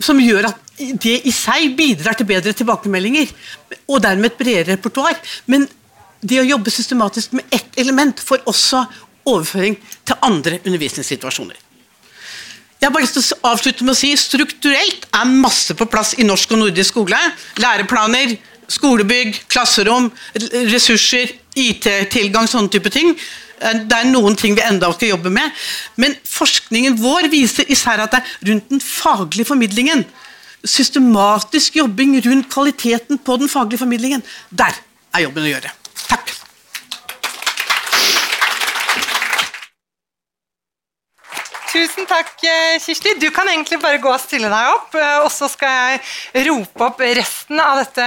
som 0.00 0.20
gjør 0.20 0.50
at 0.50 0.72
det 1.04 1.18
i 1.28 1.32
seg 1.34 1.74
bidrar 1.76 2.16
til 2.16 2.28
bedre 2.28 2.56
tilbakemeldinger, 2.56 3.28
og 3.92 4.00
dermed 4.04 4.32
et 4.32 4.40
bredere 4.40 4.72
repertoar, 4.72 5.20
men 5.52 5.68
det 6.20 6.40
å 6.40 6.46
jobbe 6.46 6.72
systematisk 6.72 7.32
med 7.38 7.48
ett 7.54 7.78
element 7.80 8.20
får 8.20 8.44
også 8.50 8.84
overføring 9.28 9.76
til 10.04 10.18
andre 10.26 10.60
undervisningssituasjoner. 10.64 11.56
Jeg 12.80 12.88
har 12.88 12.94
bare 12.94 13.04
lyst 13.04 13.18
til 13.18 13.36
å 13.36 13.50
avslutte 13.52 13.84
med 13.84 13.92
å 13.92 13.98
si 13.98 14.14
Strukturelt 14.16 15.04
er 15.12 15.28
masse 15.28 15.76
på 15.76 15.88
plass 15.90 16.14
i 16.16 16.24
norsk 16.24 16.54
og 16.56 16.62
nordisk 16.62 16.94
skole. 16.94 17.18
Læreplaner, 17.60 18.38
skolebygg, 18.72 19.36
klasserom, 19.52 20.08
ressurser, 20.72 21.34
IT-tilgang, 21.60 22.48
sånne 22.48 22.72
type 22.72 22.92
ting. 22.94 23.12
Det 23.60 23.96
er 23.98 24.08
noen 24.08 24.38
ting 24.40 24.56
vi 24.56 24.64
enda 24.64 24.88
skal 24.96 25.12
jobbe 25.12 25.32
med. 25.34 25.52
Men 26.00 26.16
forskningen 26.24 26.96
vår 27.02 27.28
viser 27.32 27.68
især 27.68 28.00
at 28.06 28.16
det 28.16 28.22
er 28.22 28.48
rundt 28.48 28.72
den 28.72 28.80
faglige 28.80 29.50
formidlingen. 29.50 30.06
Systematisk 30.64 31.76
jobbing 31.82 32.16
rundt 32.24 32.48
kvaliteten 32.52 33.20
på 33.20 33.36
den 33.44 33.52
faglige 33.52 33.84
formidlingen. 33.84 34.24
Der 34.48 34.72
er 35.12 35.26
jobben 35.26 35.44
å 35.44 35.52
gjøre. 35.52 35.76
Takk. 36.08 36.40
Tusen 41.70 42.06
takk, 42.06 42.32
eh, 42.42 42.80
Kirsti. 42.82 43.12
Du 43.20 43.30
kan 43.30 43.48
egentlig 43.48 43.78
bare 43.80 44.00
gå 44.02 44.10
og 44.10 44.18
stille 44.20 44.48
deg 44.50 44.70
opp. 44.72 44.94
Eh, 44.98 45.18
og 45.22 45.30
så 45.30 45.46
skal 45.48 46.00
jeg 46.34 46.46
rope 46.48 46.82
opp 46.82 46.98
resten 47.00 47.60
av 47.62 47.78
dette 47.78 48.06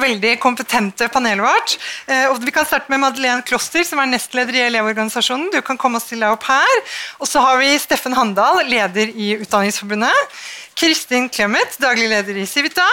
veldig 0.00 0.38
kompetente 0.40 1.10
panelet 1.12 1.44
vårt. 1.44 1.76
Eh, 2.08 2.30
og 2.30 2.40
Vi 2.42 2.50
kan 2.50 2.64
starte 2.64 2.88
med 2.88 3.00
Madeleine 3.00 3.44
Kloster, 3.44 3.84
som 3.84 4.00
er 4.00 4.08
nestleder 4.08 4.56
i 4.56 4.64
Elevorganisasjonen. 4.70 5.52
Du 5.52 5.60
kan 5.60 5.76
komme 5.76 6.00
og 6.00 6.02
stille 6.02 6.24
deg 6.24 6.32
opp 6.32 6.48
her. 6.48 6.80
Og 7.20 7.28
så 7.28 7.44
har 7.44 7.60
vi 7.60 7.76
Steffen 7.78 8.16
Handal, 8.16 8.64
leder 8.64 9.12
i 9.12 9.36
Utdanningsforbundet. 9.44 10.32
Kristin 10.78 11.28
Clemet, 11.32 11.76
daglig 11.82 12.08
leder 12.10 12.36
i 12.40 12.46
Civita, 12.48 12.84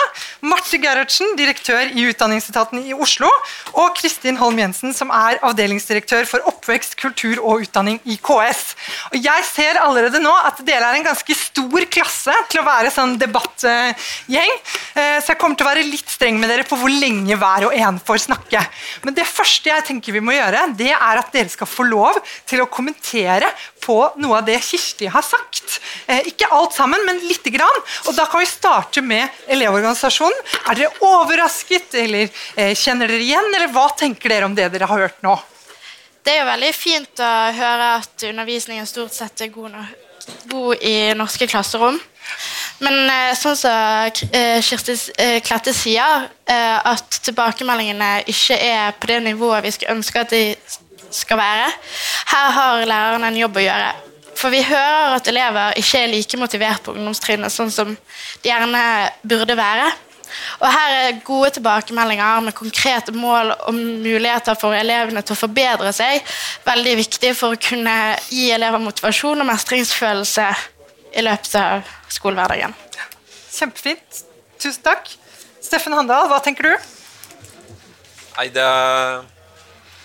Marte 0.46 0.78
Gerhardsen, 0.82 1.36
direktør 1.40 1.90
i 1.96 2.06
Utdanningsetaten 2.12 2.82
i 2.84 2.94
Oslo, 2.94 3.30
og 3.80 3.96
Kristin 3.98 4.38
Holm 4.40 4.60
Jensen, 4.62 4.94
som 4.96 5.12
er 5.16 5.40
avdelingsdirektør 5.46 6.28
for 6.30 6.46
oppvekst, 6.52 6.98
kultur 7.00 7.42
og 7.42 7.64
utdanning 7.66 8.00
i 8.10 8.18
KS. 8.22 8.64
Og 9.14 9.18
jeg 9.24 9.48
ser 9.50 9.80
allerede 9.82 10.22
nå 10.22 10.34
at 10.50 10.62
dere 10.68 10.92
er 10.92 11.00
en 11.00 11.08
ganske 11.08 11.38
stor 11.38 11.88
klasse 11.92 12.36
til 12.52 12.62
å 12.62 12.68
være 12.68 12.94
sånn 12.94 13.18
debattgjeng, 13.22 14.54
eh, 14.94 15.18
så 15.24 15.34
jeg 15.34 15.40
kommer 15.42 15.60
til 15.60 15.68
å 15.68 15.72
være 15.72 15.88
litt 15.88 16.12
streng 16.12 16.40
med 16.42 16.52
dere 16.52 16.68
på 16.68 16.78
hvor 16.80 16.94
lenge 16.94 17.40
hver 17.40 17.70
og 17.70 17.76
en 17.78 18.00
får 18.04 18.26
snakke. 18.28 18.64
Men 19.06 19.18
det 19.18 19.28
første 19.30 19.72
jeg 19.72 19.88
tenker 19.88 20.16
vi 20.16 20.24
må 20.24 20.36
gjøre, 20.36 20.68
det 20.80 20.92
er 20.94 21.24
at 21.24 21.34
dere 21.34 21.52
skal 21.52 21.70
få 21.70 21.88
lov 21.88 22.20
til 22.50 22.64
å 22.64 22.70
kommentere 22.72 23.50
på 23.82 23.98
noe 24.22 24.40
av 24.40 24.48
det 24.48 24.60
Kirsti 24.64 25.10
har 25.12 25.26
sagt. 25.26 25.80
Eh, 26.08 26.28
ikke 26.32 26.50
alt 26.56 26.76
sammen, 26.78 27.04
men 27.06 27.22
lite 27.28 27.54
grann. 27.54 27.82
Og 28.08 28.16
Da 28.16 28.26
kan 28.26 28.44
vi 28.44 28.50
starte 28.50 29.02
med 29.02 29.30
Elevorganisasjonen. 29.48 30.44
Er 30.70 30.80
dere 30.80 31.06
overrasket, 31.06 31.94
eller 32.04 32.28
eh, 32.56 32.76
kjenner 32.76 33.08
dere 33.08 33.24
igjen, 33.24 33.54
eller 33.56 33.72
hva 33.74 33.90
tenker 33.98 34.30
dere 34.30 34.50
om 34.50 34.58
det 34.58 34.70
dere 34.74 34.90
har 34.90 35.08
hørt 35.08 35.24
nå? 35.26 35.38
Det 36.24 36.36
er 36.36 36.44
jo 36.44 36.52
veldig 36.52 36.74
fint 36.76 37.22
å 37.24 37.34
høre 37.56 37.94
at 38.02 38.28
undervisningen 38.28 38.88
stort 38.90 39.16
sett 39.16 39.42
er 39.42 39.54
god, 39.54 39.78
god 40.52 40.84
i 40.86 41.14
norske 41.18 41.48
klasserom. 41.50 42.00
Men 42.84 43.10
eh, 43.10 43.32
sånn 43.38 43.58
som 43.60 44.12
eh, 44.32 44.60
Kirsti 44.64 44.96
eh, 45.20 45.40
Klette 45.44 45.74
sier, 45.76 46.28
eh, 46.48 46.78
at 46.78 47.20
tilbakemeldingene 47.26 48.12
ikke 48.30 48.60
er 48.60 48.94
på 49.00 49.10
det 49.12 49.20
nivået 49.26 49.66
vi 49.66 49.74
skulle 49.76 49.98
ønske 49.98 50.24
at 50.24 50.36
de 50.36 50.44
skal 51.12 51.40
være. 51.40 51.72
Her 52.34 52.52
har 52.58 52.86
læreren 52.90 53.28
en 53.28 53.40
jobb 53.40 53.60
å 53.60 53.66
gjøre. 53.66 53.90
For 54.40 54.54
vi 54.54 54.62
hører 54.64 55.18
at 55.18 55.28
elever 55.28 55.80
ikke 55.80 56.04
er 56.04 56.12
like 56.12 56.38
motivert 56.40 56.84
på 56.86 56.94
ungdomstrinnet 56.96 57.52
sånn 57.52 57.72
som 57.74 57.92
de 57.96 58.52
gjerne 58.52 58.84
burde 59.28 59.58
være. 59.60 59.90
Og 60.62 60.68
Her 60.72 60.96
er 60.96 61.22
gode 61.26 61.50
tilbakemeldinger 61.58 62.44
med 62.46 62.56
konkrete 62.56 63.12
mål 63.16 63.52
og 63.56 63.74
muligheter 63.76 64.58
for 64.60 64.78
elevene 64.78 65.24
til 65.26 65.36
å 65.36 65.40
forbedre 65.40 65.92
seg 65.96 66.22
veldig 66.68 66.96
viktig 67.02 67.34
for 67.38 67.56
å 67.56 67.62
kunne 67.62 67.96
gi 68.30 68.50
elever 68.56 68.82
motivasjon 68.84 69.42
og 69.42 69.50
mestringsfølelse 69.50 70.48
i 71.18 71.26
løpet 71.26 71.58
av 71.60 71.90
skolehverdagen. 72.14 72.76
Kjempefint. 73.50 74.24
Tusen 74.62 74.86
takk. 74.86 75.10
Steffen 75.64 75.96
Handal, 75.98 76.30
hva 76.30 76.40
tenker 76.44 76.70
du? 76.70 76.88
Nei, 78.38 78.48
det 78.56 78.70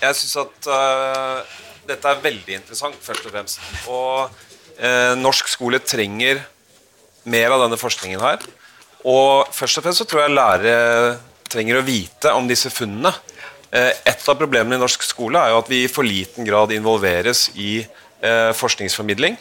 Jeg 0.04 0.20
syns 0.20 0.36
at 0.44 0.74
uh 0.74 1.62
dette 1.88 2.08
er 2.08 2.24
veldig 2.24 2.58
interessant, 2.58 2.96
først 3.02 3.28
og 3.28 3.34
fremst. 3.34 3.62
Og 3.92 4.30
uh, 4.80 5.14
norsk 5.20 5.50
skole 5.52 5.80
trenger 5.84 6.42
mer 7.28 7.54
av 7.54 7.64
denne 7.64 7.80
forskningen 7.80 8.22
her. 8.24 8.44
Og 9.04 9.50
først 9.52 9.80
og 9.80 9.86
fremst 9.86 10.02
så 10.02 10.08
tror 10.08 10.24
jeg 10.24 10.36
lærere 10.36 11.16
trenger 11.52 11.80
å 11.80 11.86
vite 11.86 12.32
om 12.36 12.48
disse 12.48 12.72
funnene. 12.72 13.12
Uh, 13.74 13.92
et 14.06 14.28
av 14.30 14.38
problemene 14.38 14.78
i 14.78 14.82
norsk 14.82 15.04
skole 15.04 15.40
er 15.40 15.52
jo 15.52 15.60
at 15.60 15.72
vi 15.72 15.84
i 15.84 15.92
for 15.92 16.06
liten 16.06 16.48
grad 16.48 16.74
involveres 16.74 17.50
i 17.54 17.84
forskningsformidling. 18.24 19.34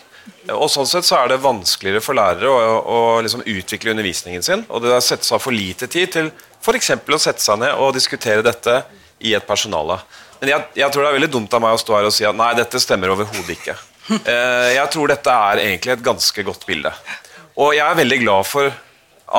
Og 0.51 0.65
sånn 0.67 0.87
sett 0.89 1.05
så 1.07 1.21
er 1.21 1.29
det 1.31 1.37
vanskeligere 1.39 2.01
for 2.03 2.17
lærere 2.17 2.49
å, 2.51 2.73
å 2.83 2.97
liksom 3.23 3.45
utvikle 3.47 3.93
undervisningen 3.93 4.43
sin. 4.43 4.65
Og 4.75 4.83
det 4.83 4.97
settes 5.05 5.31
av 5.31 5.39
for 5.39 5.55
lite 5.55 5.87
tid 5.87 6.11
til 6.11 6.27
f.eks. 6.59 6.89
å 6.91 7.19
sette 7.21 7.39
seg 7.39 7.61
ned 7.61 7.79
og 7.79 7.93
diskutere 7.95 8.43
dette 8.43 8.81
i 9.23 9.31
et 9.37 9.47
personale. 9.47 10.01
Men 10.43 10.49
jeg, 10.51 10.63
jeg, 10.75 10.91
tror 10.91 11.05
det 11.05 11.07
er 11.07 11.15
veldig 11.15 11.31
dumt 11.31 11.53
av 11.55 11.61
meg 11.63 11.71
å 11.71 11.79
stå 11.79 11.93
her 11.95 12.05
og 12.09 12.11
si 12.11 12.25
at 12.27 12.35
nei, 12.35 12.49
dette 12.59 12.79
stemmer 12.83 13.13
overhodet 13.13 13.53
ikke. 13.55 13.77
Eh, 14.11 14.73
jeg 14.75 14.89
tror 14.91 15.07
dette 15.07 15.31
er 15.31 15.61
egentlig 15.61 15.93
et 15.93 16.01
ganske 16.03 16.43
godt 16.43 16.65
bilde. 16.67 16.91
Og 17.63 17.69
jeg 17.77 17.85
er 17.85 17.95
veldig 17.95 18.17
glad 18.25 18.49
for 18.49 18.73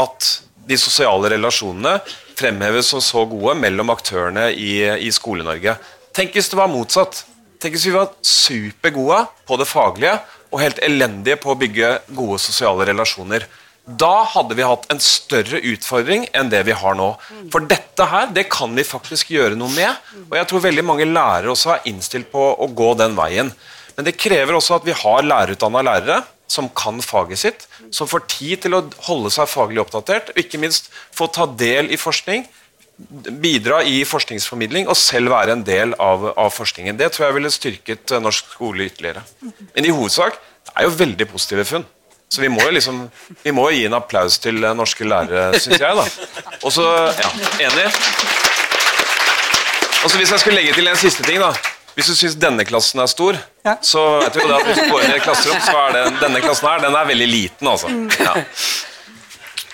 at 0.00 0.28
de 0.64 0.78
sosiale 0.80 1.28
relasjonene 1.34 1.98
fremheves 2.38 2.88
som 2.94 3.02
så 3.04 3.26
gode 3.28 3.52
mellom 3.60 3.92
aktørene 3.92 4.46
i, 4.56 4.78
i 5.04 5.12
Skole-Norge. 5.12 5.76
Tenk 6.16 6.32
hvis 6.32 6.48
det 6.48 6.56
var 6.56 6.72
motsatt. 6.72 7.20
Tenk 7.60 7.76
hvis 7.76 7.84
vi 7.90 7.92
var 7.98 8.14
supergode 8.24 9.20
på 9.44 9.60
det 9.60 9.68
faglige 9.68 10.16
og 10.48 10.62
helt 10.62 10.80
elendige 10.88 11.36
på 11.44 11.52
å 11.52 11.58
bygge 11.60 11.98
gode 12.16 12.40
sosiale 12.40 12.88
relasjoner. 12.88 13.44
Da 13.84 14.24
hadde 14.32 14.56
vi 14.56 14.64
hatt 14.64 14.86
en 14.92 15.00
større 15.02 15.58
utfordring 15.60 16.24
enn 16.32 16.48
det 16.52 16.62
vi 16.64 16.76
har 16.76 16.94
nå. 16.96 17.10
For 17.52 17.66
dette 17.68 18.06
her, 18.08 18.30
det 18.32 18.46
kan 18.52 18.72
vi 18.76 18.84
faktisk 18.86 19.34
gjøre 19.34 19.58
noe 19.60 19.72
med. 19.74 19.98
Og 20.30 20.38
jeg 20.38 20.48
tror 20.48 20.64
veldig 20.64 20.84
mange 20.88 21.08
lærere 21.08 21.52
også 21.52 21.74
er 21.74 21.90
innstilt 21.90 22.30
på 22.32 22.46
å 22.54 22.68
gå 22.72 22.94
den 22.96 23.16
veien. 23.18 23.52
Men 23.94 24.08
det 24.08 24.16
krever 24.16 24.56
også 24.56 24.78
at 24.78 24.88
vi 24.88 24.96
har 24.96 25.28
lærerutdanna 25.28 25.84
lærere 25.84 26.22
som 26.50 26.68
kan 26.76 27.00
faget 27.04 27.40
sitt, 27.40 27.64
som 27.94 28.08
får 28.08 28.24
tid 28.30 28.64
til 28.64 28.76
å 28.76 28.82
holde 29.06 29.32
seg 29.32 29.48
faglig 29.50 29.80
oppdatert, 29.82 30.30
og 30.32 30.40
ikke 30.40 30.60
minst 30.60 30.90
få 31.14 31.28
ta 31.32 31.46
del 31.48 31.90
i 31.92 31.98
forskning, 32.00 32.44
bidra 33.42 33.80
i 33.82 34.04
forskningsformidling 34.06 34.86
og 34.86 34.98
selv 34.98 35.32
være 35.32 35.56
en 35.56 35.64
del 35.66 35.96
av, 35.98 36.28
av 36.38 36.52
forskningen. 36.54 36.96
Det 37.00 37.10
tror 37.12 37.26
jeg 37.26 37.36
ville 37.38 37.52
styrket 37.52 38.14
norsk 38.22 38.54
skole 38.54 38.86
ytterligere. 38.86 39.24
Men 39.74 39.88
i 39.88 39.92
hovedsak 39.94 40.38
det 40.38 40.76
er 40.78 40.86
jo 40.86 40.96
veldig 41.00 41.28
positive 41.32 41.66
funn. 41.68 41.88
Så 42.34 42.42
vi 42.42 42.48
må 42.50 42.64
jo 42.66 42.72
liksom 42.74 42.96
Vi 43.44 43.52
må 43.54 43.68
gi 43.70 43.84
en 43.86 43.94
applaus 43.94 44.40
til 44.42 44.58
norske 44.74 45.06
lærere, 45.06 45.60
syns 45.62 45.78
jeg. 45.78 45.94
da. 46.00 46.06
Og 46.64 46.72
så 46.74 46.86
Ja, 47.20 47.30
enig? 47.68 47.86
Og 50.04 50.10
så 50.10 50.18
Hvis 50.18 50.32
jeg 50.34 50.42
skulle 50.42 50.58
legge 50.60 50.74
til 50.76 50.88
en 50.90 50.98
siste 51.00 51.22
ting 51.26 51.38
da, 51.42 51.52
Hvis 51.94 52.10
du 52.10 52.16
syns 52.18 52.34
denne 52.42 52.64
klassen 52.66 53.00
er 53.04 53.06
stor, 53.10 53.38
ja. 53.64 53.76
så 53.86 54.02
vet 54.24 54.34
du 54.34 54.40
jo 54.42 54.48
det 54.50 54.56
at 54.58 54.66
hvis 54.66 54.80
du 54.82 54.88
går 54.90 55.04
inn 55.04 55.12
i 55.12 55.18
et 55.20 55.22
klasserom, 55.22 55.60
så 55.62 55.76
er 55.84 55.92
det, 55.94 56.02
denne 56.24 56.40
klassen 56.42 56.66
her 56.66 56.82
den 56.82 56.96
er 56.98 57.06
veldig 57.06 57.28
liten. 57.30 57.68
altså. 57.70 57.92
Ja. 58.18 58.32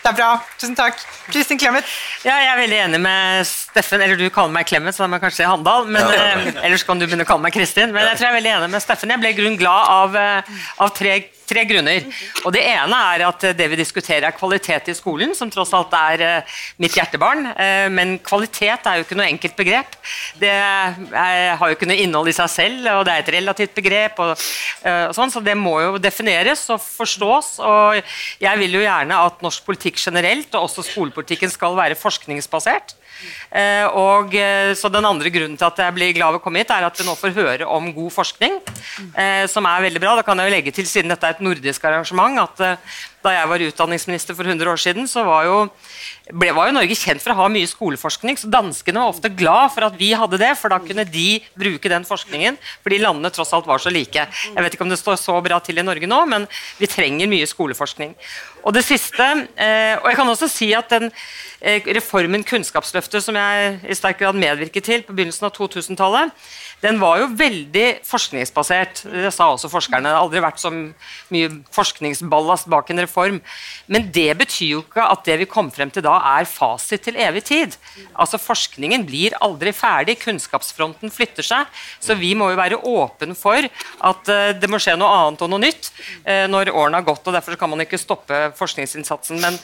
Det 0.00 0.08
er 0.10 0.16
bra. 0.18 0.28
Tusen 0.60 0.76
takk. 0.76 1.00
Kristin 1.32 1.58
Clemet? 1.60 1.88
Ja, 2.24 2.34
jeg 2.40 2.50
er 2.52 2.60
veldig 2.60 2.78
enig 2.86 3.00
med 3.04 3.48
Steffen. 3.48 4.00
Eller 4.04 4.20
du 4.20 4.26
kaller 4.32 4.52
meg 4.52 4.68
Clemet, 4.68 4.96
så 4.96 5.04
da 5.04 5.08
må 5.12 5.16
jeg 5.18 5.24
kanskje 5.26 5.42
si 5.42 5.48
Handal. 5.48 5.88
Men, 5.88 6.04
ja, 6.08 6.12
ja, 6.12 6.28
ja. 6.28 6.52
Eh, 6.52 6.60
ellers 6.68 6.84
kan 6.88 7.00
du 7.00 7.04
begynne 7.08 7.24
å 7.24 7.28
kalle 7.28 7.44
meg 7.44 7.56
Kristin. 7.56 7.92
Men 7.96 8.04
jeg 8.08 8.16
tror 8.20 8.28
jeg 8.28 8.32
er 8.34 8.38
veldig 8.38 8.52
enig 8.58 8.70
med 8.76 8.84
Steffen. 8.84 9.12
Jeg 9.16 9.20
ble 9.24 9.32
grunn 9.40 9.58
glad 9.60 9.90
av, 9.96 10.16
eh, 10.20 10.54
av 10.84 10.92
tre 10.96 11.16
tre 11.50 11.64
grunner. 11.68 12.06
Og 12.44 12.54
Det 12.54 12.62
ene 12.62 13.00
er 13.14 13.24
at 13.26 13.46
det 13.56 13.68
vi 13.72 13.78
diskuterer 13.80 14.28
er 14.28 14.36
kvalitet 14.36 14.90
i 14.90 14.96
skolen, 14.96 15.34
som 15.36 15.50
tross 15.52 15.72
alt 15.76 15.94
er 15.96 16.24
eh, 16.26 16.58
mitt 16.82 16.94
hjertebarn. 16.96 17.50
Eh, 17.52 17.86
men 17.92 18.16
kvalitet 18.24 18.86
er 18.86 19.00
jo 19.00 19.06
ikke 19.06 19.18
noe 19.18 19.28
enkelt 19.30 19.56
begrep. 19.58 19.98
Det 20.40 20.50
er, 20.50 21.56
har 21.58 21.72
jo 21.72 21.76
ikke 21.76 21.88
noe 21.90 21.98
innhold 22.00 22.30
i 22.30 22.36
seg 22.36 22.52
selv, 22.52 22.90
og 22.94 23.04
det 23.08 23.14
er 23.14 23.24
et 23.24 23.32
relativt 23.36 23.74
begrep. 23.76 24.22
Og, 24.22 24.46
eh, 24.84 25.04
og 25.08 25.16
sånn, 25.16 25.34
så 25.34 25.42
det 25.44 25.56
må 25.58 25.76
jo 25.82 25.98
defineres 26.02 26.66
og 26.72 26.80
forstås. 26.84 27.56
og 27.64 28.00
Jeg 28.42 28.62
vil 28.62 28.78
jo 28.78 28.84
gjerne 28.84 29.20
at 29.26 29.44
norsk 29.44 29.66
politikk 29.66 30.00
generelt, 30.00 30.54
og 30.54 30.68
også 30.68 30.86
skolepolitikken, 30.86 31.50
skal 31.50 31.76
være 31.78 31.98
forskningsbasert. 31.98 32.94
Eh, 33.50 33.86
og, 33.86 34.34
eh, 34.34 34.72
så 34.78 34.90
Den 34.90 35.04
andre 35.04 35.30
grunnen 35.30 35.58
til 35.58 35.66
at 35.66 35.76
jeg 35.76 35.94
blir 35.94 36.14
glad 36.14 36.32
ved 36.32 36.40
å 36.40 36.44
komme 36.44 36.62
hit, 36.62 36.70
er 36.70 36.86
at 36.86 36.98
vi 36.98 37.06
nå 37.06 37.16
får 37.18 37.34
høre 37.34 37.66
om 37.66 37.92
god 37.94 38.12
forskning, 38.12 38.60
eh, 39.14 39.46
som 39.46 39.66
er 39.66 39.86
veldig 39.88 40.00
bra. 40.00 40.16
Da 40.16 40.22
kan 40.22 40.38
jeg 40.38 40.50
jo 40.50 40.56
legge 40.56 40.74
til, 40.74 40.84
siden 40.84 41.10
dette 41.10 41.26
er 41.26 41.36
et 41.36 41.44
nordisk 41.44 41.84
arrangement, 41.84 42.38
at 42.38 42.78
da 43.24 43.32
jeg 43.34 43.48
var 43.50 43.64
utdanningsminister 43.66 44.36
for 44.36 44.48
100 44.48 44.70
år 44.72 44.80
siden, 44.80 45.08
så 45.10 45.24
var 45.26 45.44
jo, 45.44 45.56
ble, 46.32 46.52
var 46.56 46.70
jo 46.70 46.76
Norge 46.76 46.96
kjent 46.96 47.20
for 47.20 47.34
å 47.34 47.38
ha 47.42 47.48
mye 47.52 47.68
skoleforskning. 47.68 48.38
Så 48.40 48.48
danskene 48.52 49.02
var 49.02 49.12
ofte 49.12 49.32
glad 49.32 49.74
for 49.74 49.88
at 49.88 49.98
vi 50.00 50.12
hadde 50.16 50.40
det, 50.40 50.54
for 50.60 50.72
da 50.72 50.80
kunne 50.82 51.04
de 51.04 51.40
bruke 51.58 51.92
den 51.92 52.06
forskningen. 52.08 52.56
Fordi 52.84 53.00
landene 53.02 53.32
tross 53.34 53.52
alt 53.56 53.68
var 53.68 53.82
så 53.82 53.92
like. 53.92 54.24
Jeg 54.24 54.64
vet 54.64 54.76
ikke 54.76 54.86
om 54.86 54.92
det 54.92 55.00
står 55.00 55.20
så 55.20 55.36
bra 55.44 55.60
til 55.64 55.82
i 55.82 55.86
Norge 55.86 56.08
nå, 56.08 56.22
men 56.30 56.48
vi 56.80 56.88
trenger 56.90 57.30
mye 57.30 57.48
skoleforskning. 57.50 58.16
Og 58.64 58.74
det 58.76 58.82
siste, 58.84 59.24
eh, 59.56 59.96
og 60.00 60.08
jeg 60.10 60.16
kan 60.18 60.28
også 60.28 60.48
si 60.50 60.68
at 60.76 60.90
den 60.92 61.08
eh, 61.60 61.80
reformen 61.96 62.44
Kunnskapsløftet, 62.44 63.24
som 63.24 63.36
jeg 63.36 63.78
i 63.88 63.96
sterk 63.96 64.20
grad 64.20 64.36
medvirket 64.36 64.84
til 64.84 65.04
på 65.04 65.16
begynnelsen 65.16 65.48
av 65.48 65.54
2000-tallet, 65.56 66.34
den 66.80 67.00
var 67.00 67.20
jo 67.20 67.30
veldig 67.36 67.86
forskningsbasert. 68.08 69.04
Det 69.04 69.32
sa 69.36 69.50
også 69.52 69.68
forskerne. 69.72 70.08
Det 70.08 70.16
har 70.16 70.24
aldri 70.24 70.44
vært 70.44 70.60
så 70.62 70.72
mye 70.72 71.50
forskningsballast 71.76 72.68
bak 72.72 72.92
en 72.92 73.02
reform. 73.04 73.09
Men 73.90 74.08
det 74.14 74.30
betyr 74.38 74.74
jo 74.74 74.82
ikke 74.84 75.04
at 75.04 75.24
det 75.26 75.38
vi 75.42 75.48
kom 75.50 75.70
frem 75.74 75.90
til 75.92 76.04
da, 76.06 76.16
er 76.38 76.48
fasit 76.48 77.04
til 77.06 77.18
evig 77.20 77.44
tid. 77.48 77.76
Altså 78.14 78.40
Forskningen 78.40 79.04
blir 79.08 79.36
aldri 79.42 79.72
ferdig. 79.76 80.18
Kunnskapsfronten 80.22 81.12
flytter 81.12 81.46
seg. 81.46 81.70
Så 82.00 82.16
vi 82.18 82.32
må 82.38 82.50
jo 82.52 82.60
være 82.60 82.80
åpen 82.80 83.36
for 83.38 83.66
at 83.66 84.32
uh, 84.32 84.50
det 84.56 84.70
må 84.70 84.80
skje 84.82 84.98
noe 85.00 85.12
annet 85.22 85.46
og 85.46 85.52
noe 85.52 85.62
nytt 85.62 85.92
uh, 86.26 86.46
når 86.50 86.72
årene 86.74 87.00
har 87.00 87.08
gått. 87.08 87.26
og 87.26 87.36
Derfor 87.36 87.58
kan 87.60 87.72
man 87.72 87.84
ikke 87.84 88.00
stoppe 88.00 88.50
forskningsinnsatsen. 88.58 89.40
men 89.40 89.56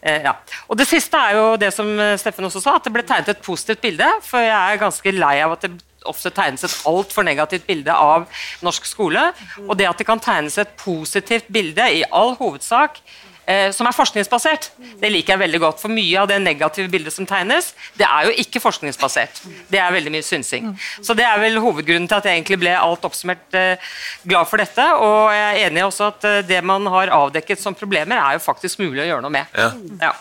eh, 0.00 0.22
ja. 0.24 0.34
Og 0.68 0.78
Det 0.78 0.86
siste 0.88 1.18
er 1.18 1.38
jo 1.38 1.46
det 1.60 1.72
som 1.74 1.88
Steffen 2.20 2.46
også 2.46 2.62
sa, 2.62 2.76
at 2.78 2.86
det 2.86 2.92
ble 2.94 3.04
tegnet 3.06 3.34
et 3.34 3.44
positivt 3.44 3.82
bilde. 3.84 4.08
For 4.26 4.42
jeg 4.42 4.54
er 4.54 4.82
ganske 4.82 5.16
lei 5.16 5.36
av 5.44 5.56
at 5.56 5.66
det 5.66 5.74
ofte 6.10 6.32
tegnes 6.34 6.64
et 6.66 6.78
altfor 6.88 7.26
negativt 7.26 7.66
bilde 7.68 7.92
av 7.94 8.26
norsk 8.64 8.88
skole. 8.88 9.28
Og 9.66 9.76
det 9.78 9.88
at 9.90 10.00
det 10.00 10.08
kan 10.08 10.22
tegnes 10.22 10.58
et 10.60 10.74
positivt 10.80 11.50
bilde, 11.52 11.84
i 11.84 12.04
all 12.12 12.34
hovedsak, 12.38 13.00
eh, 13.46 13.70
som 13.76 13.86
er 13.86 13.94
forskningsbasert, 13.96 14.70
det 15.00 15.10
liker 15.12 15.34
jeg 15.34 15.42
veldig 15.42 15.60
godt. 15.62 15.80
For 15.82 15.92
mye 15.92 16.20
av 16.22 16.28
det 16.30 16.38
negative 16.42 16.88
bildet 16.92 17.12
som 17.14 17.26
tegnes, 17.28 17.72
det 17.98 18.06
er 18.08 18.28
jo 18.28 18.36
ikke 18.44 18.62
forskningsbasert. 18.62 19.42
Det 19.70 19.80
er 19.80 19.92
veldig 19.94 20.12
mye 20.14 20.24
synsing. 20.26 20.72
Så 21.02 21.16
det 21.16 21.26
er 21.28 21.40
vel 21.42 21.60
hovedgrunnen 21.62 22.08
til 22.08 22.18
at 22.20 22.28
jeg 22.28 22.40
egentlig 22.40 22.60
ble 22.64 22.72
alt 22.78 23.04
oppsummert 23.04 23.58
eh, 23.60 23.92
glad 24.24 24.48
for 24.50 24.62
dette. 24.62 24.88
Og 24.96 25.32
jeg 25.34 25.46
er 25.50 25.68
enig 25.68 25.84
også 25.86 26.10
at 26.12 26.28
eh, 26.30 26.40
det 26.48 26.62
man 26.64 26.88
har 26.94 27.12
avdekket 27.14 27.60
som 27.60 27.76
problemer, 27.76 28.16
er 28.20 28.38
jo 28.38 28.44
faktisk 28.46 28.82
mulig 28.82 29.04
å 29.04 29.10
gjøre 29.12 29.26
noe 29.26 29.36
med. 29.36 29.58
Ja. 29.58 29.70
Ja. 30.08 30.14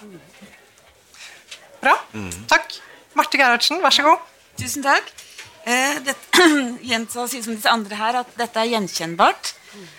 Bra. 1.83 1.97
Takk. 2.47 2.77
Marte 3.17 3.37
Gerhardsen, 3.37 3.81
vær 3.83 3.93
så 3.93 4.05
god. 4.05 4.21
Tusen 4.59 4.85
takk. 4.85 5.09
Eh, 5.63 5.99
dette, 6.03 6.47
gjenta 6.91 7.27
sier 7.27 7.43
som 7.43 7.55
disse 7.55 7.71
andre 7.71 7.99
her 7.99 8.21
at 8.23 8.33
dette 8.39 8.59
er 8.59 8.73
gjenkjennbart. 8.73 9.53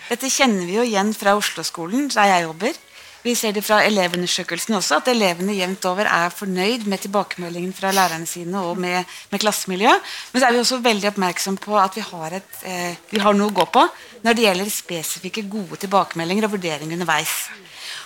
Dette 0.09 0.31
kjenner 0.31 0.67
vi 0.69 0.77
jo 0.77 0.85
igjen 0.87 1.15
fra 1.17 1.35
Oslo-skolen, 1.39 2.11
der 2.13 2.31
jeg 2.31 2.45
jobber. 2.47 2.83
Vi 3.25 3.33
ser 3.33 3.55
det 3.57 3.63
fra 3.65 3.79
elevundersøkelsen 3.87 4.77
også, 4.77 4.99
at 5.01 5.07
elevene 5.09 5.55
jevnt 5.57 5.87
over 5.89 6.05
er 6.05 6.35
fornøyd 6.35 6.85
med 6.93 7.01
tilbakemeldingen 7.07 7.73
fra 7.73 7.89
lærerne 7.97 8.29
sine 8.29 8.61
og 8.61 8.77
med, 8.77 9.09
med 9.33 9.41
klassemiljøet. 9.41 10.11
Men 10.33 10.43
så 10.43 10.47
er 10.47 10.53
vi 10.53 10.61
også 10.61 10.83
veldig 10.85 11.09
oppmerksom 11.15 11.57
på 11.65 11.79
at 11.81 11.97
vi 11.97 12.05
har, 12.05 12.37
et, 12.37 12.59
eh, 12.69 13.01
vi 13.09 13.23
har 13.25 13.33
noe 13.33 13.49
å 13.49 13.57
gå 13.57 13.65
på 13.73 13.87
når 14.27 14.37
det 14.37 14.45
gjelder 14.45 14.75
spesifikke, 14.75 15.47
gode 15.49 15.81
tilbakemeldinger 15.81 16.45
og 16.45 16.59
vurdering 16.59 16.93
underveis. 16.93 17.33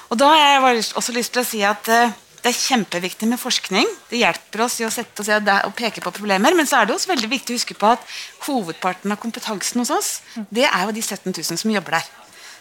Og 0.08 0.22
da 0.22 0.30
har 0.30 0.44
jeg 0.44 0.86
også 1.02 1.16
lyst 1.18 1.34
til 1.34 1.42
å 1.42 1.48
si 1.50 1.64
at 1.66 1.90
eh, 1.90 2.14
det 2.42 2.52
er 2.52 2.58
kjempeviktig 2.58 3.28
med 3.30 3.40
forskning. 3.40 3.88
Det 4.10 4.20
hjelper 4.22 4.64
oss 4.66 4.78
i 4.82 4.86
å 4.86 4.92
sette 4.92 5.24
oss 5.24 5.32
og 5.32 5.74
peke 5.78 6.04
på 6.04 6.14
problemer. 6.14 6.54
Men 6.56 6.68
så 6.68 6.80
er 6.80 6.88
det 6.88 6.94
også 6.94 7.12
veldig 7.12 7.32
viktig 7.32 7.54
å 7.54 7.58
huske 7.58 7.76
på 7.78 7.90
at 7.90 8.06
hovedparten 8.46 9.12
av 9.14 9.20
kompetansen 9.22 9.82
hos 9.82 9.92
oss, 9.94 10.14
det 10.50 10.68
er 10.68 10.86
jo 10.86 10.94
de 10.94 11.02
17 11.02 11.32
000 11.34 11.60
som 11.60 11.74
jobber 11.74 11.98
der. 11.98 12.08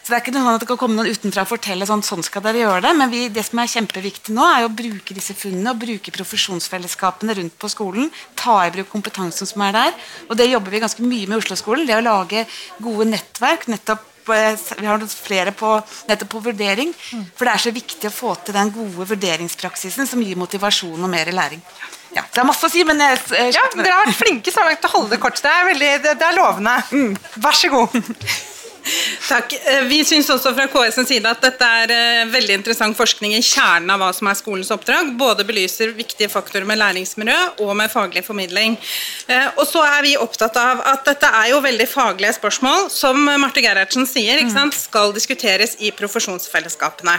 Så 0.08 0.14
det 0.14 0.16
er 0.16 0.22
ikke 0.22 0.32
sånn 0.38 0.46
at 0.48 0.62
det 0.62 0.68
kan 0.70 0.78
komme 0.80 0.96
noen 0.96 1.12
utenfra 1.12 1.42
og 1.44 1.50
fortelle 1.50 1.84
sånn, 1.84 2.00
sånn 2.06 2.24
skal 2.24 2.40
dere 2.40 2.62
gjøre 2.62 2.80
det. 2.86 2.92
Men 2.96 3.10
vi, 3.12 3.26
det 3.28 3.42
som 3.44 3.60
er 3.60 3.68
kjempeviktig 3.68 4.32
nå, 4.32 4.40
er 4.40 4.64
å 4.64 4.70
bruke 4.72 5.12
disse 5.12 5.34
funnene 5.36 5.74
og 5.74 5.82
bruke 5.82 6.14
profesjonsfellesskapene 6.14 7.36
rundt 7.36 7.58
på 7.60 7.68
skolen. 7.68 8.08
Ta 8.38 8.54
i 8.64 8.72
bruk 8.72 8.88
kompetansen 8.88 9.50
som 9.50 9.66
er 9.66 9.76
der. 9.76 9.98
Og 10.30 10.38
det 10.40 10.48
jobber 10.48 10.72
vi 10.72 10.80
ganske 10.80 11.04
mye 11.04 11.28
med 11.28 11.36
i 11.36 11.42
Oslo-skolen. 11.42 11.84
Det 11.84 11.98
å 11.98 12.06
lage 12.06 12.46
gode 12.80 13.10
nettverk 13.10 13.68
nettopp 13.68 14.06
vi 14.28 14.88
har 14.88 15.06
flere 15.10 15.52
på, 15.56 15.74
nettopp 16.08 16.32
på 16.36 16.42
vurdering. 16.50 16.92
For 17.36 17.48
det 17.48 17.54
er 17.54 17.64
så 17.66 17.74
viktig 17.74 18.10
å 18.10 18.14
få 18.14 18.34
til 18.44 18.56
den 18.56 18.72
gode 18.74 19.08
vurderingspraksisen 19.12 20.08
som 20.08 20.22
gir 20.24 20.38
motivasjon 20.40 20.98
og 20.98 21.12
mer 21.12 21.32
læring. 21.34 21.62
Ja, 22.16 22.22
det 22.24 22.40
er 22.40 22.46
masse 22.48 22.64
å 22.64 22.72
si, 22.72 22.84
men 22.88 23.00
jeg, 23.04 23.18
jeg 23.36 23.52
ja, 23.52 23.64
Dere 23.76 23.96
har 23.98 24.06
vært 24.06 24.16
flinke 24.22 24.52
så 24.52 24.64
langt 24.64 24.80
til 24.80 24.88
å 24.88 24.94
holde 24.96 25.12
det 25.12 25.20
kort. 25.22 25.40
Det 25.44 25.50
er, 25.52 25.66
veldig, 25.68 25.90
det, 26.04 26.14
det 26.20 26.28
er 26.28 26.38
lovende. 26.38 26.78
Mm. 26.92 27.18
Vær 27.44 27.58
så 27.58 27.72
god. 27.72 27.98
Takk. 29.28 29.52
Eh, 29.52 29.82
vi 29.90 30.00
syns 30.06 30.30
også 30.32 30.52
fra 30.56 30.66
KS' 30.70 31.04
side 31.08 31.28
at 31.28 31.42
dette 31.44 31.68
er 31.82 31.92
eh, 31.92 32.28
veldig 32.30 32.54
interessant 32.58 32.96
forskning 32.96 33.34
i 33.36 33.42
kjernen 33.44 33.90
av 33.92 34.00
hva 34.00 34.10
som 34.16 34.30
er 34.30 34.38
skolens 34.38 34.70
oppdrag. 34.74 35.10
Både 35.20 35.44
belyser 35.48 35.92
viktige 35.96 36.30
faktorer 36.32 36.66
med 36.68 36.80
læringsmiljø 36.80 37.36
og 37.64 37.74
med 37.78 37.92
faglig 37.92 38.24
formidling. 38.26 38.78
Eh, 39.28 39.48
og 39.56 39.64
så 39.68 39.82
er 39.84 40.04
vi 40.06 40.14
opptatt 40.20 40.56
av 40.60 40.82
at 40.94 41.04
dette 41.08 41.28
er 41.42 41.50
jo 41.52 41.60
veldig 41.64 41.88
faglige 41.90 42.36
spørsmål, 42.38 42.88
som 42.92 43.20
Marte 43.40 43.62
Gerhardsen 43.64 44.08
sier, 44.08 44.40
skal 44.74 45.12
diskuteres 45.14 45.76
i 45.84 45.90
profesjonsfellesskapene. 45.94 47.14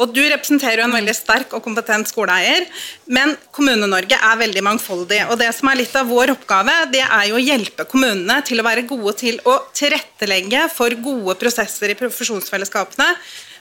Og 0.00 0.12
du 0.14 0.20
representerer 0.22 0.82
jo 0.82 0.86
en 0.88 0.96
veldig 0.96 1.14
sterk 1.16 1.54
og 1.56 1.64
kompetent 1.64 2.08
skoleeier, 2.10 2.66
men 3.06 3.34
Kommune-Norge 3.54 4.18
er 4.18 4.40
veldig 4.40 4.62
mangfoldig. 4.66 5.22
Og 5.30 5.38
det 5.40 5.50
som 5.56 5.70
er 5.70 5.80
litt 5.80 5.94
av 5.96 6.08
vår 6.10 6.34
oppgave, 6.34 6.74
det 6.92 7.04
er 7.04 7.28
jo 7.30 7.38
å 7.38 7.42
hjelpe 7.42 7.86
kommunene 7.88 8.38
til 8.46 8.60
å 8.60 8.66
være 8.66 8.86
gode 8.88 9.14
til 9.20 9.40
å 9.48 9.58
tilrettelegge 9.76 10.66
for 10.74 10.94
gode 11.06 11.36
prosesser 11.40 11.92
i 11.92 11.98
profesjonsfellesskapene. 11.98 13.12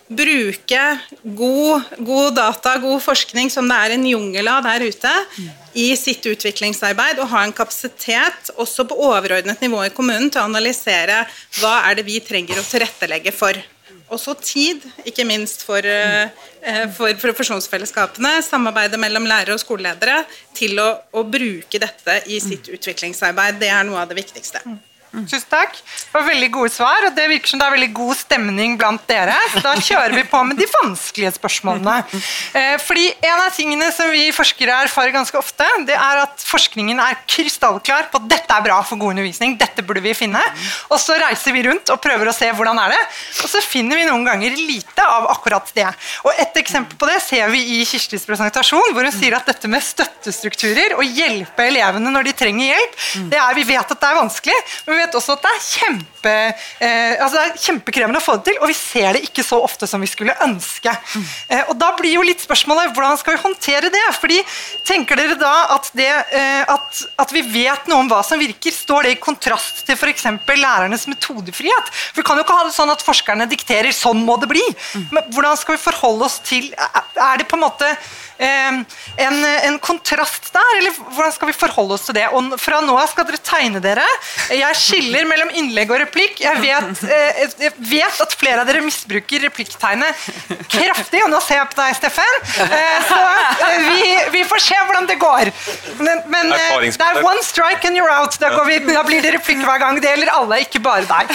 Bruke 0.06 0.82
god, 1.24 1.82
god, 1.98 2.36
data, 2.38 2.76
god 2.78 3.00
forskning 3.02 3.50
som 3.50 3.66
det 3.66 3.78
er 3.82 3.96
en 3.96 4.04
jungel 4.06 4.50
av 4.52 4.62
der 4.68 4.86
ute, 4.86 5.14
i 5.74 5.88
sitt 5.98 6.28
utviklingsarbeid, 6.30 7.18
og 7.18 7.32
ha 7.32 7.42
en 7.42 7.56
kapasitet 7.56 8.52
også 8.62 8.86
på 8.86 9.00
overordnet 9.08 9.64
nivå 9.66 9.82
i 9.88 9.94
kommunen 9.96 10.30
til 10.30 10.44
å 10.44 10.46
analysere 10.46 11.24
hva 11.58 11.80
er 11.90 11.98
det 11.98 12.06
vi 12.06 12.22
trenger 12.22 12.62
å 12.62 12.68
tilrettelegge 12.70 13.34
for. 13.34 13.58
Også 14.14 14.36
tid, 14.38 14.86
ikke 15.10 15.26
minst 15.26 15.66
for, 15.66 15.82
uh, 15.82 16.86
for 16.94 17.18
profesjonsfellesskapene. 17.26 18.38
Samarbeidet 18.46 19.02
mellom 19.02 19.26
lærere 19.26 19.58
og 19.58 19.64
skoleledere 19.64 20.22
til 20.54 20.78
å, 20.78 20.92
å 21.18 21.26
bruke 21.26 21.82
dette 21.82 22.22
i 22.30 22.38
sitt 22.44 22.70
utviklingsarbeid. 22.70 23.58
Det 23.58 23.74
er 23.74 23.88
noe 23.90 24.06
av 24.06 24.14
det 24.14 24.22
viktigste. 24.22 24.62
Tusen 25.16 25.50
takk. 25.50 25.78
Det 25.80 26.14
var 26.18 26.28
veldig 26.28 26.50
gode 26.52 26.74
svar, 26.74 27.08
og 27.08 27.16
det 27.16 27.28
virker 27.32 27.54
som 27.54 27.62
det 27.62 27.68
er 27.68 27.76
veldig 27.78 27.92
god 27.96 28.16
stemning 28.20 28.78
blant 28.80 29.06
dere. 29.10 29.36
Så 29.54 29.64
da 29.64 29.76
kjører 29.80 30.16
vi 30.18 30.26
på 30.30 30.42
med 30.48 30.60
de 30.60 30.68
vanskelige 30.82 31.34
spørsmålene. 31.38 31.98
Eh, 32.56 32.76
fordi 32.84 33.06
En 33.26 33.42
av 33.42 33.52
tingene 33.56 33.88
som 33.92 34.10
vi 34.12 34.28
forskere 34.36 34.76
erfarer 34.86 35.12
ganske 35.16 35.38
ofte, 35.40 35.66
det 35.88 35.96
er 35.96 36.22
at 36.22 36.44
forskningen 36.46 37.00
er 37.02 37.18
krystallklar 37.28 38.10
på 38.12 38.22
at 38.22 38.28
dette 38.30 38.54
er 38.54 38.64
bra 38.64 38.82
for 38.86 39.00
god 39.02 39.16
undervisning, 39.16 39.58
dette 39.60 39.84
burde 39.84 40.04
vi 40.04 40.14
finne. 40.18 40.42
Og 40.92 41.00
så 41.02 41.18
reiser 41.20 41.56
vi 41.56 41.64
rundt 41.68 41.90
og 41.90 42.02
prøver 42.04 42.30
å 42.30 42.36
se 42.36 42.52
hvordan 42.54 42.80
er 42.86 42.94
det 42.94 43.02
og 43.44 43.52
så 43.52 43.62
finner 43.64 44.00
vi 44.00 44.06
noen 44.08 44.26
ganger 44.26 44.56
lite 44.58 45.04
av 45.06 45.28
akkurat 45.34 45.70
det. 45.76 45.88
Og 46.26 46.32
Et 46.46 46.58
eksempel 46.62 46.98
på 47.00 47.08
det 47.10 47.18
ser 47.24 47.50
vi 47.52 47.62
i 47.78 47.86
Kirstis 47.88 48.26
presentasjon, 48.28 48.94
hvor 48.94 49.06
hun 49.06 49.14
sier 49.14 49.36
at 49.38 49.48
dette 49.50 49.70
med 49.72 49.84
støttestrukturer 49.84 50.96
og 50.98 51.06
hjelpe 51.06 51.66
elevene 51.68 52.12
når 52.14 52.30
de 52.30 52.34
trenger 52.38 52.72
hjelp, 52.72 52.98
det 53.32 53.40
er, 53.42 53.58
vi 53.58 53.66
vet 53.68 53.94
at 53.96 54.02
det 54.02 54.10
er 54.10 54.20
vanskelig. 54.20 54.58
men 54.88 55.00
vi 55.00 55.05
vet 55.06 55.18
også 55.18 55.36
at 55.36 55.46
det 55.46 55.52
er, 55.52 55.64
kjempe, 55.66 56.34
eh, 56.84 57.14
altså 57.24 57.38
det 57.38 57.44
er 57.46 57.64
kjempekrevende 57.66 58.22
å 58.22 58.26
få 58.26 58.38
det 58.40 58.50
til, 58.50 58.60
og 58.62 58.72
vi 58.72 58.78
ser 58.78 59.16
det 59.16 59.24
ikke 59.28 59.46
så 59.46 59.60
ofte 59.64 59.88
som 59.90 60.04
vi 60.04 60.10
skulle 60.10 60.36
ønske. 60.46 60.92
Mm. 60.92 61.26
Eh, 61.50 61.64
og 61.70 61.76
Da 61.86 61.92
blir 62.00 62.16
jo 62.18 62.26
litt 62.26 62.44
spørsmålet 62.44 62.94
hvordan 62.96 63.20
skal 63.22 63.38
vi 63.38 63.44
håndtere 63.44 63.92
det? 63.94 64.04
Fordi 64.20 64.42
Tenker 64.86 65.18
dere 65.18 65.38
da 65.40 65.54
at, 65.76 65.90
det, 65.98 66.10
eh, 66.36 66.64
at, 66.72 67.02
at 67.22 67.34
vi 67.34 67.42
vet 67.46 67.88
noe 67.90 68.04
om 68.04 68.10
hva 68.12 68.22
som 68.26 68.42
virker, 68.42 68.74
står 68.74 69.08
det 69.08 69.16
i 69.16 69.22
kontrast 69.22 69.84
til 69.88 69.98
f.eks. 69.98 70.28
lærernes 70.56 71.08
metodefrihet? 71.12 71.92
For 72.12 72.22
Vi 72.22 72.28
kan 72.28 72.40
jo 72.40 72.46
ikke 72.46 72.58
ha 72.58 72.68
det 72.68 72.76
sånn 72.76 72.94
at 72.94 73.06
forskerne 73.06 73.50
dikterer 73.50 73.92
'sånn 73.96 74.24
må 74.26 74.38
det 74.42 74.50
bli'. 74.52 74.76
Men 75.12 75.24
hvordan 75.34 75.58
skal 75.58 75.78
vi 75.78 75.84
forholde 75.84 76.26
oss 76.26 76.40
til 76.46 76.74
Er 76.76 77.38
det 77.38 77.48
på 77.48 77.58
en 77.58 77.66
måte 77.66 77.88
en, 78.38 78.84
en, 79.64 79.78
kontrast 79.80 80.50
der, 80.54 80.80
eller 80.80 80.96
hvordan 81.16 81.34
skal 81.36 81.50
vi 81.50 81.56
forholde 81.56 81.96
oss 81.96 82.06
til 82.08 82.18
det? 82.18 82.26
Og 82.36 82.56
fra 82.60 82.82
nå 82.84 82.96
av 83.00 83.08
skal 83.12 83.28
dere 83.28 83.40
tegne 83.44 83.82
dere. 83.84 84.06
Jeg 84.52 84.80
skiller 84.80 85.28
mellom 85.30 85.52
innlegg 85.56 85.94
og 85.94 86.02
replikk. 86.04 86.42
Jeg 86.44 86.60
vet, 86.64 87.04
eh, 87.08 87.42
jeg 87.66 87.74
vet 87.80 88.22
at 88.26 88.36
flere 88.36 88.64
av 88.64 88.70
dere 88.70 88.84
misbruker 88.86 89.46
replikktegnet 89.48 90.26
kraftig, 90.72 91.24
og 91.24 91.32
nå 91.32 91.40
ser 91.44 91.62
jeg 91.62 91.72
på 91.72 91.80
deg, 91.80 91.96
Steffen. 92.00 92.38
Eh, 92.66 93.08
så 93.10 93.22
eh, 93.70 93.88
vi, 93.90 94.12
vi, 94.36 94.44
får 94.50 94.64
se 94.68 94.82
hvordan 94.84 95.10
det 95.10 95.18
går. 95.22 95.54
Men, 96.02 96.24
men 96.32 96.52
det 96.52 96.92
er 96.92 97.22
one 97.24 97.44
strike 97.46 97.88
and 97.88 98.00
you're 98.00 98.12
out. 98.12 98.36
Da, 98.42 98.52
vi, 98.68 98.82
da 98.90 99.06
blir 99.08 99.24
det 99.24 99.36
replikk 99.38 99.64
hver 99.66 99.82
gang. 99.82 100.00
Det 100.02 100.12
gjelder 100.12 100.36
alle, 100.36 100.62
ikke 100.66 100.84
bare 100.84 101.08
deg. 101.08 101.34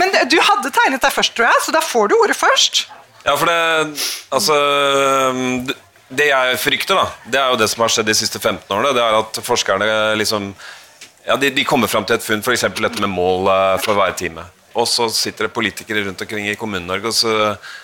Men 0.00 0.12
du 0.32 0.38
hadde 0.40 0.72
tegnet 0.72 1.02
deg 1.04 1.14
først, 1.14 1.36
tror 1.36 1.50
jeg, 1.50 1.64
så 1.66 1.74
da 1.74 1.84
får 1.84 2.12
du 2.12 2.18
ordet 2.22 2.38
først. 2.38 2.86
Ja, 3.22 3.36
for 3.38 3.46
det 3.46 3.58
Altså 4.34 4.56
Det 6.12 6.28
jeg 6.28 6.60
frykter, 6.60 6.98
da, 6.98 7.30
det 7.32 7.40
er 7.40 7.52
jo 7.52 7.60
det 7.60 7.68
som 7.72 7.84
har 7.84 7.92
skjedd 7.92 8.10
de 8.10 8.16
siste 8.16 8.40
15 8.40 8.66
årene. 8.68 8.94
Det 8.96 9.04
er 9.04 9.18
at 9.18 9.38
forskerne 9.46 9.86
liksom 10.20 10.50
ja, 11.24 11.36
de, 11.38 11.52
de 11.54 11.64
kommer 11.64 11.88
fram 11.88 12.04
til 12.04 12.18
et 12.18 12.24
funn, 12.24 12.42
f.eks. 12.42 12.66
dette 12.76 13.00
med 13.00 13.12
mål 13.12 13.48
for 13.84 13.96
hver 13.96 14.12
time. 14.18 14.44
Og 14.78 14.88
så 14.88 15.06
sitter 15.12 15.46
det 15.46 15.52
politikere 15.52 16.02
rundt 16.06 16.22
omkring 16.24 16.46
i 16.48 16.56
Kommune-Norge 16.56 17.10
og 17.10 17.16
så 17.16 17.32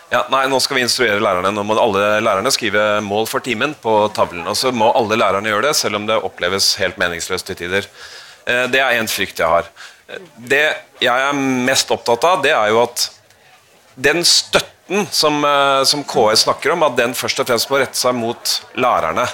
ja, 0.08 0.22
nei, 0.32 0.46
nå 0.48 0.56
skal 0.64 0.78
vi 0.78 0.84
instruere 0.86 1.20
lærerne. 1.20 1.52
Nå 1.52 1.64
må 1.68 1.76
alle 1.76 2.20
lærerne 2.24 2.52
skrive 2.54 2.84
mål 3.04 3.28
for 3.28 3.44
timen 3.44 3.74
på 3.82 3.92
tavlen. 4.16 4.46
Og 4.48 4.56
så 4.56 4.72
må 4.72 4.88
alle 4.96 5.18
lærerne 5.20 5.52
gjøre 5.52 5.68
det, 5.68 5.74
selv 5.76 6.00
om 6.00 6.08
det 6.08 6.16
oppleves 6.24 6.72
helt 6.80 6.96
meningsløst 7.00 7.50
til 7.50 7.60
tider. 7.60 7.88
Uh, 8.48 8.64
det 8.72 8.80
er 8.80 8.96
en 8.96 9.10
frykt 9.10 9.42
jeg 9.42 9.52
har. 9.52 9.68
Det 10.40 10.64
jeg 11.04 11.28
er 11.28 11.36
mest 11.68 11.92
opptatt 11.92 12.24
av, 12.24 12.40
det 12.44 12.54
er 12.56 12.72
jo 12.72 12.80
at 12.86 13.04
den 14.00 14.24
støtten 14.24 14.77
som, 15.10 15.44
uh, 15.44 15.84
som 15.84 16.04
KS 16.04 16.46
snakker 16.46 16.74
om, 16.74 16.84
at 16.86 16.96
den 16.98 17.14
først 17.16 17.40
og 17.42 17.48
fremst 17.48 17.70
må 17.70 17.80
rette 17.82 17.98
seg 17.98 18.16
mot 18.16 18.54
lærerne. 18.78 19.26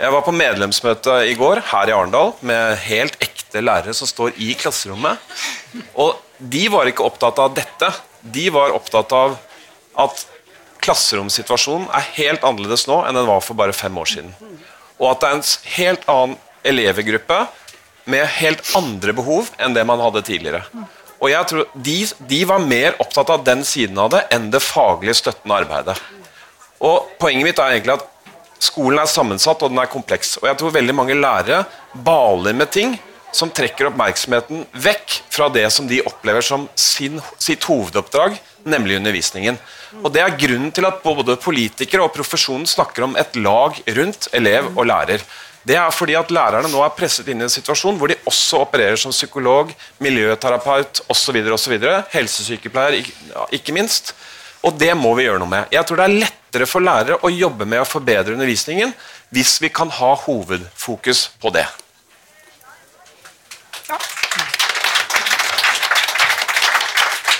Jeg 0.00 0.10
var 0.10 0.24
på 0.26 0.34
medlemsmøte 0.34 1.20
i 1.30 1.36
går 1.38 1.60
her 1.70 1.90
i 1.90 1.94
Arendal 1.94 2.32
med 2.42 2.78
helt 2.88 3.14
ekte 3.22 3.62
lærere 3.62 3.94
som 3.94 4.10
står 4.10 4.34
i 4.42 4.50
klasserommet. 4.58 5.20
Og 5.94 6.18
de 6.38 6.64
var 6.72 6.90
ikke 6.90 7.06
opptatt 7.06 7.38
av 7.38 7.54
dette. 7.54 7.92
De 8.20 8.48
var 8.52 8.74
opptatt 8.74 9.14
av 9.14 9.36
at 10.02 10.24
klasseromssituasjonen 10.84 11.86
er 11.94 12.08
helt 12.18 12.44
annerledes 12.44 12.88
nå 12.90 13.04
enn 13.06 13.16
den 13.16 13.28
var 13.28 13.44
for 13.44 13.56
bare 13.58 13.76
fem 13.76 13.94
år 14.00 14.10
siden. 14.16 14.34
Og 14.98 15.12
at 15.12 15.22
det 15.22 15.30
er 15.30 15.38
en 15.38 15.46
helt 15.76 16.10
annen 16.10 16.36
elevgruppe 16.64 17.38
med 18.10 18.26
helt 18.40 18.66
andre 18.76 19.14
behov 19.16 19.48
enn 19.62 19.76
det 19.76 19.84
man 19.88 20.02
hadde 20.02 20.24
tidligere. 20.26 20.64
Og 21.24 21.30
jeg 21.32 21.48
tror 21.48 21.68
de, 21.72 21.94
de 22.28 22.40
var 22.44 22.60
mer 22.60 22.98
opptatt 23.00 23.30
av 23.32 23.44
den 23.46 23.62
siden 23.64 23.96
av 24.02 24.10
det 24.12 24.26
enn 24.34 24.50
det 24.52 24.60
faglige 24.60 25.16
støttende 25.22 25.62
arbeidet. 25.64 25.96
Og 26.84 27.14
Poenget 27.20 27.48
mitt 27.48 27.62
er 27.62 27.78
egentlig 27.78 27.96
at 27.96 28.10
Skolen 28.64 29.00
er 29.00 29.10
sammensatt 29.10 29.60
og 29.64 29.72
den 29.72 29.80
er 29.82 29.90
kompleks. 29.90 30.36
Og 30.40 30.46
jeg 30.48 30.56
tror 30.60 30.72
veldig 30.72 30.94
mange 30.96 31.16
lærere 31.18 31.64
baler 32.06 32.54
med 32.56 32.70
ting 32.72 32.94
som 33.34 33.50
trekker 33.50 33.88
oppmerksomheten 33.88 34.62
vekk 34.84 35.16
fra 35.32 35.48
det 35.52 35.66
som 35.74 35.88
de 35.90 35.98
opplever 36.06 36.44
som 36.44 36.68
sin, 36.78 37.18
sitt 37.42 37.66
hovedoppdrag, 37.66 38.36
nemlig 38.62 39.00
undervisningen. 39.00 39.58
Og 40.02 40.12
Det 40.14 40.22
er 40.22 40.38
grunnen 40.38 40.70
til 40.74 40.86
at 40.86 41.02
både 41.02 41.36
politikere 41.42 42.06
og 42.06 42.14
profesjonen 42.14 42.66
snakker 42.66 43.08
om 43.08 43.18
et 43.18 43.34
lag 43.36 43.80
rundt 43.98 44.28
elev 44.32 44.70
og 44.76 44.86
lærer. 44.86 45.26
Det 45.64 45.76
er 45.80 45.90
fordi 45.96 46.12
at 46.18 46.32
lærerne 46.34 46.68
nå 46.68 46.82
er 46.84 46.92
presset 46.92 47.28
inn 47.32 47.40
i 47.40 47.46
en 47.46 47.52
situasjon 47.52 47.96
hvor 47.96 48.10
de 48.12 48.18
også 48.28 48.60
opererer 48.66 49.00
som 49.00 49.14
psykolog, 49.14 49.72
miljøterapeut 50.04 51.00
osv., 51.08 51.38
helsesykepleier 52.12 53.00
ikke 53.56 53.72
minst. 53.76 54.12
Og 54.64 54.76
det 54.80 54.92
må 54.96 55.14
vi 55.16 55.24
gjøre 55.24 55.40
noe 55.40 55.48
med. 55.48 55.72
Jeg 55.72 55.84
tror 55.88 56.00
det 56.00 56.04
er 56.04 56.18
lettere 56.24 56.68
for 56.68 56.84
lærere 56.84 57.16
å 57.24 57.32
jobbe 57.32 57.68
med 57.68 57.80
å 57.80 57.88
forbedre 57.88 58.36
undervisningen 58.36 58.92
hvis 59.34 59.56
vi 59.64 59.72
kan 59.72 59.90
ha 59.92 60.12
hovedfokus 60.26 61.30
på 61.40 61.52
det. 61.56 61.66
Ja. 63.88 63.98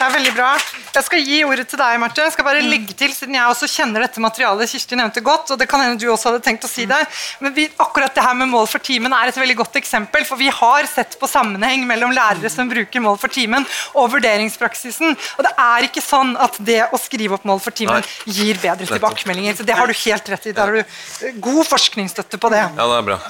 Det 0.04 0.10
er 0.10 0.18
veldig 0.18 0.32
bra. 0.36 0.48
Jeg 0.92 1.04
skal 1.06 1.22
gi 1.24 1.36
ordet 1.48 1.62
til 1.70 1.78
deg, 1.80 1.94
Marte. 2.02 2.20
Jeg 2.26 2.32
skal 2.34 2.44
bare 2.44 2.60
legge 2.60 2.92
til, 2.92 3.12
siden 3.16 3.38
jeg 3.38 3.48
også 3.48 3.64
kjenner 3.72 4.02
dette 4.04 4.20
materialet 4.20 4.68
Kirsti 4.68 4.98
nevnte 5.00 5.22
godt, 5.24 5.54
og 5.54 5.56
det 5.62 5.64
kan 5.70 5.80
hende 5.80 5.96
du 5.96 6.10
også 6.12 6.28
hadde 6.28 6.42
tenkt 6.44 6.66
å 6.66 6.68
si 6.68 6.84
det, 6.90 6.98
men 7.40 7.54
vi, 7.56 7.64
akkurat 7.80 8.12
det 8.12 8.20
her 8.26 8.36
med 8.36 8.50
mål 8.52 8.68
for 8.68 8.84
timen 8.84 9.14
er 9.16 9.32
et 9.32 9.38
veldig 9.40 9.56
godt 9.62 9.78
eksempel, 9.80 10.26
for 10.28 10.36
vi 10.36 10.50
har 10.52 10.90
sett 10.90 11.16
på 11.16 11.30
sammenheng 11.30 11.86
mellom 11.88 12.12
lærere 12.12 12.52
som 12.52 12.68
bruker 12.68 13.00
mål 13.00 13.16
for 13.22 13.32
timen, 13.32 13.64
og 13.96 14.12
vurderingspraksisen. 14.12 15.16
Og 15.38 15.48
det 15.48 15.54
er 15.64 15.88
ikke 15.88 16.04
sånn 16.04 16.36
at 16.36 16.60
det 16.68 16.82
å 16.92 17.00
skrive 17.00 17.38
opp 17.38 17.48
mål 17.48 17.64
for 17.64 17.72
timen 17.72 18.04
Nei. 18.04 18.36
gir 18.36 18.60
bedre 18.60 18.84
tilbakemeldinger. 18.92 19.56
Så 19.56 19.64
det 19.64 19.80
har 19.80 19.88
du 19.88 19.96
helt 20.04 20.32
rett 20.34 20.52
i. 20.52 20.52
Der 20.52 20.68
har 20.68 20.84
du 20.84 21.40
god 21.48 21.64
forskningsstøtte 21.72 22.44
på 22.44 22.52
det. 22.52 22.66
Ja, 22.76 22.92
det 22.92 23.00
er 23.00 23.08
bra. 23.08 23.20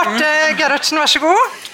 Marte 0.00 0.34
Gerhardsen, 0.56 1.04
vær 1.04 1.16
så 1.18 1.20
god. 1.28 1.73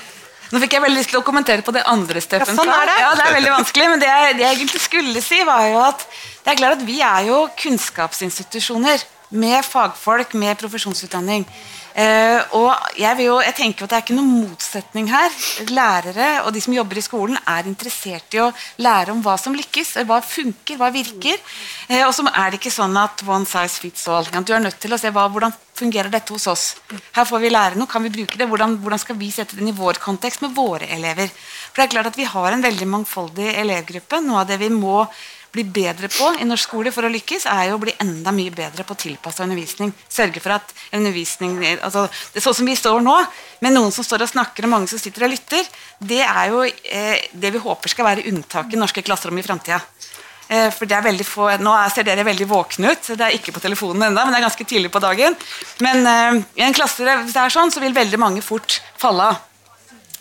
Nå 0.50 0.58
fikk 0.62 0.74
jeg 0.74 0.82
veldig 0.82 0.98
lyst 0.98 1.12
til 1.12 1.20
å 1.20 1.26
kommentere 1.26 1.62
på 1.62 1.74
det 1.74 1.84
andre 1.86 2.22
Steffen 2.24 2.56
ja, 2.56 2.58
sånn 2.58 2.72
er 2.74 2.88
det. 2.90 2.96
Ja, 2.98 3.10
det 3.18 3.26
er 3.28 3.36
veldig 3.38 3.52
vanskelig, 3.54 3.88
men 3.92 4.02
det 4.02 4.10
jeg, 4.10 4.36
det 4.38 4.44
jeg 4.46 4.56
egentlig 4.58 4.82
skulle 4.82 5.22
si, 5.22 5.38
var 5.46 5.66
jo 5.70 5.80
at 5.84 6.06
det 6.42 6.52
er 6.52 6.58
klart 6.58 6.80
at 6.80 6.86
vi 6.88 6.98
er 7.06 7.28
jo 7.28 7.40
kunnskapsinstitusjoner 7.60 9.04
med 9.30 9.62
fagfolk 9.62 10.34
med 10.34 10.58
profesjonsutdanning. 10.58 11.46
Uh, 11.90 12.38
og 12.54 12.98
jeg, 13.00 13.24
jo, 13.26 13.40
jeg, 13.42 13.54
tenker 13.58 13.84
at 13.84 13.90
Det 13.90 13.96
er 13.96 14.04
ikke 14.04 14.18
noen 14.18 14.44
motsetning 14.46 15.08
her. 15.10 15.34
Lærere 15.70 16.28
og 16.44 16.52
de 16.54 16.62
som 16.62 16.74
jobber 16.76 17.00
i 17.00 17.04
skolen, 17.04 17.38
er 17.50 17.70
interessert 17.70 18.36
i 18.36 18.42
å 18.44 18.50
lære 18.82 19.14
om 19.14 19.22
hva 19.24 19.36
som 19.40 19.56
lykkes. 19.56 19.96
Hva 20.08 20.20
funker, 20.24 20.78
hva 20.80 20.92
virker. 20.94 21.40
Uh, 21.90 22.04
og 22.06 22.14
så 22.16 22.26
er 22.30 22.52
det 22.52 22.60
ikke 22.60 22.74
sånn 22.74 22.96
at 23.00 23.24
one 23.26 23.48
size 23.48 23.82
fits 23.82 24.06
all. 24.08 24.28
Du 24.30 24.54
er 24.54 24.62
nødt 24.62 24.80
til 24.82 24.94
å 24.94 25.00
se 25.00 25.12
hva, 25.14 25.26
hvordan 25.32 25.56
fungerer 25.80 26.12
dette 26.12 26.34
hos 26.34 26.46
oss. 26.50 26.64
Her 27.16 27.26
får 27.28 27.42
vi 27.42 27.52
lære 27.52 27.80
noe, 27.80 27.88
kan 27.90 28.04
vi 28.04 28.12
bruke 28.12 28.38
det? 28.38 28.48
Hvordan, 28.50 28.76
hvordan 28.82 29.00
skal 29.00 29.18
vi 29.20 29.30
sette 29.34 29.56
det 29.58 29.66
i 29.70 29.76
vår 29.76 30.00
kontekst 30.02 30.44
med 30.44 30.54
våre 30.56 30.88
elever? 30.92 31.30
For 31.70 31.80
det 31.80 31.86
er 31.86 31.94
klart 31.96 32.10
at 32.12 32.18
Vi 32.20 32.28
har 32.28 32.52
en 32.52 32.64
veldig 32.64 32.88
mangfoldig 32.90 33.52
elevgruppe. 33.62 34.20
Noe 34.26 34.42
av 34.42 34.50
det 34.50 34.60
vi 34.60 34.68
må 34.74 35.04
bli 35.52 35.64
bedre 35.66 36.08
på 36.12 36.30
i 36.40 36.46
norsk 36.46 36.68
skole 36.68 36.92
for 36.94 37.06
å 37.06 37.10
lykkes, 37.12 37.46
er 37.50 37.70
jo 37.70 37.78
å 37.78 37.82
bli 37.82 37.94
enda 38.02 38.32
mye 38.34 38.52
bedre 38.54 38.84
på 38.86 38.96
tilpassa 38.98 39.44
undervisning. 39.46 39.92
Sørge 40.08 40.42
for 40.42 40.54
at 40.56 40.74
undervisning 40.94 41.58
altså, 41.80 42.06
Sånn 42.36 42.56
som 42.60 42.70
vi 42.70 42.76
står 42.78 43.02
nå, 43.04 43.16
med 43.64 43.74
noen 43.74 43.92
som 43.94 44.06
står 44.06 44.24
og 44.24 44.32
snakker, 44.32 44.66
og 44.66 44.74
mange 44.74 44.90
som 44.90 45.00
sitter 45.02 45.26
og 45.26 45.34
lytter, 45.34 45.66
det 45.98 46.22
er 46.24 46.52
jo 46.52 46.62
eh, 46.64 47.28
det 47.32 47.52
vi 47.54 47.62
håper 47.62 47.92
skal 47.92 48.08
være 48.12 48.26
unntaket 48.30 48.78
i 48.78 48.80
norske 48.80 49.04
klasserom 49.04 49.38
i 49.40 49.44
framtida. 49.46 49.80
Eh, 50.50 50.70
for 50.74 50.88
det 50.90 50.96
er 50.96 51.06
veldig 51.06 51.26
få, 51.26 51.50
Nå 51.62 51.74
ser 51.94 52.06
dere 52.06 52.26
veldig 52.26 52.48
våkne 52.50 52.94
ut. 52.94 53.12
Det 53.12 53.26
er 53.26 53.36
ikke 53.36 53.54
på 53.54 53.62
telefonen 53.62 54.08
ennå, 54.08 54.24
men 54.24 54.34
det 54.34 54.40
er 54.40 54.48
ganske 54.48 54.66
tidlig 54.66 54.90
på 54.94 55.02
dagen. 55.02 55.36
Men 55.84 56.02
eh, 56.06 56.40
i 56.62 56.66
en 56.66 56.74
klasse 56.76 57.06
hvis 57.06 57.36
det 57.36 57.44
er 57.44 57.54
sånn, 57.54 57.70
så 57.74 57.82
vil 57.82 57.94
veldig 57.96 58.18
mange 58.22 58.42
fort 58.46 58.80
falle 58.98 59.32
av. 59.32 59.46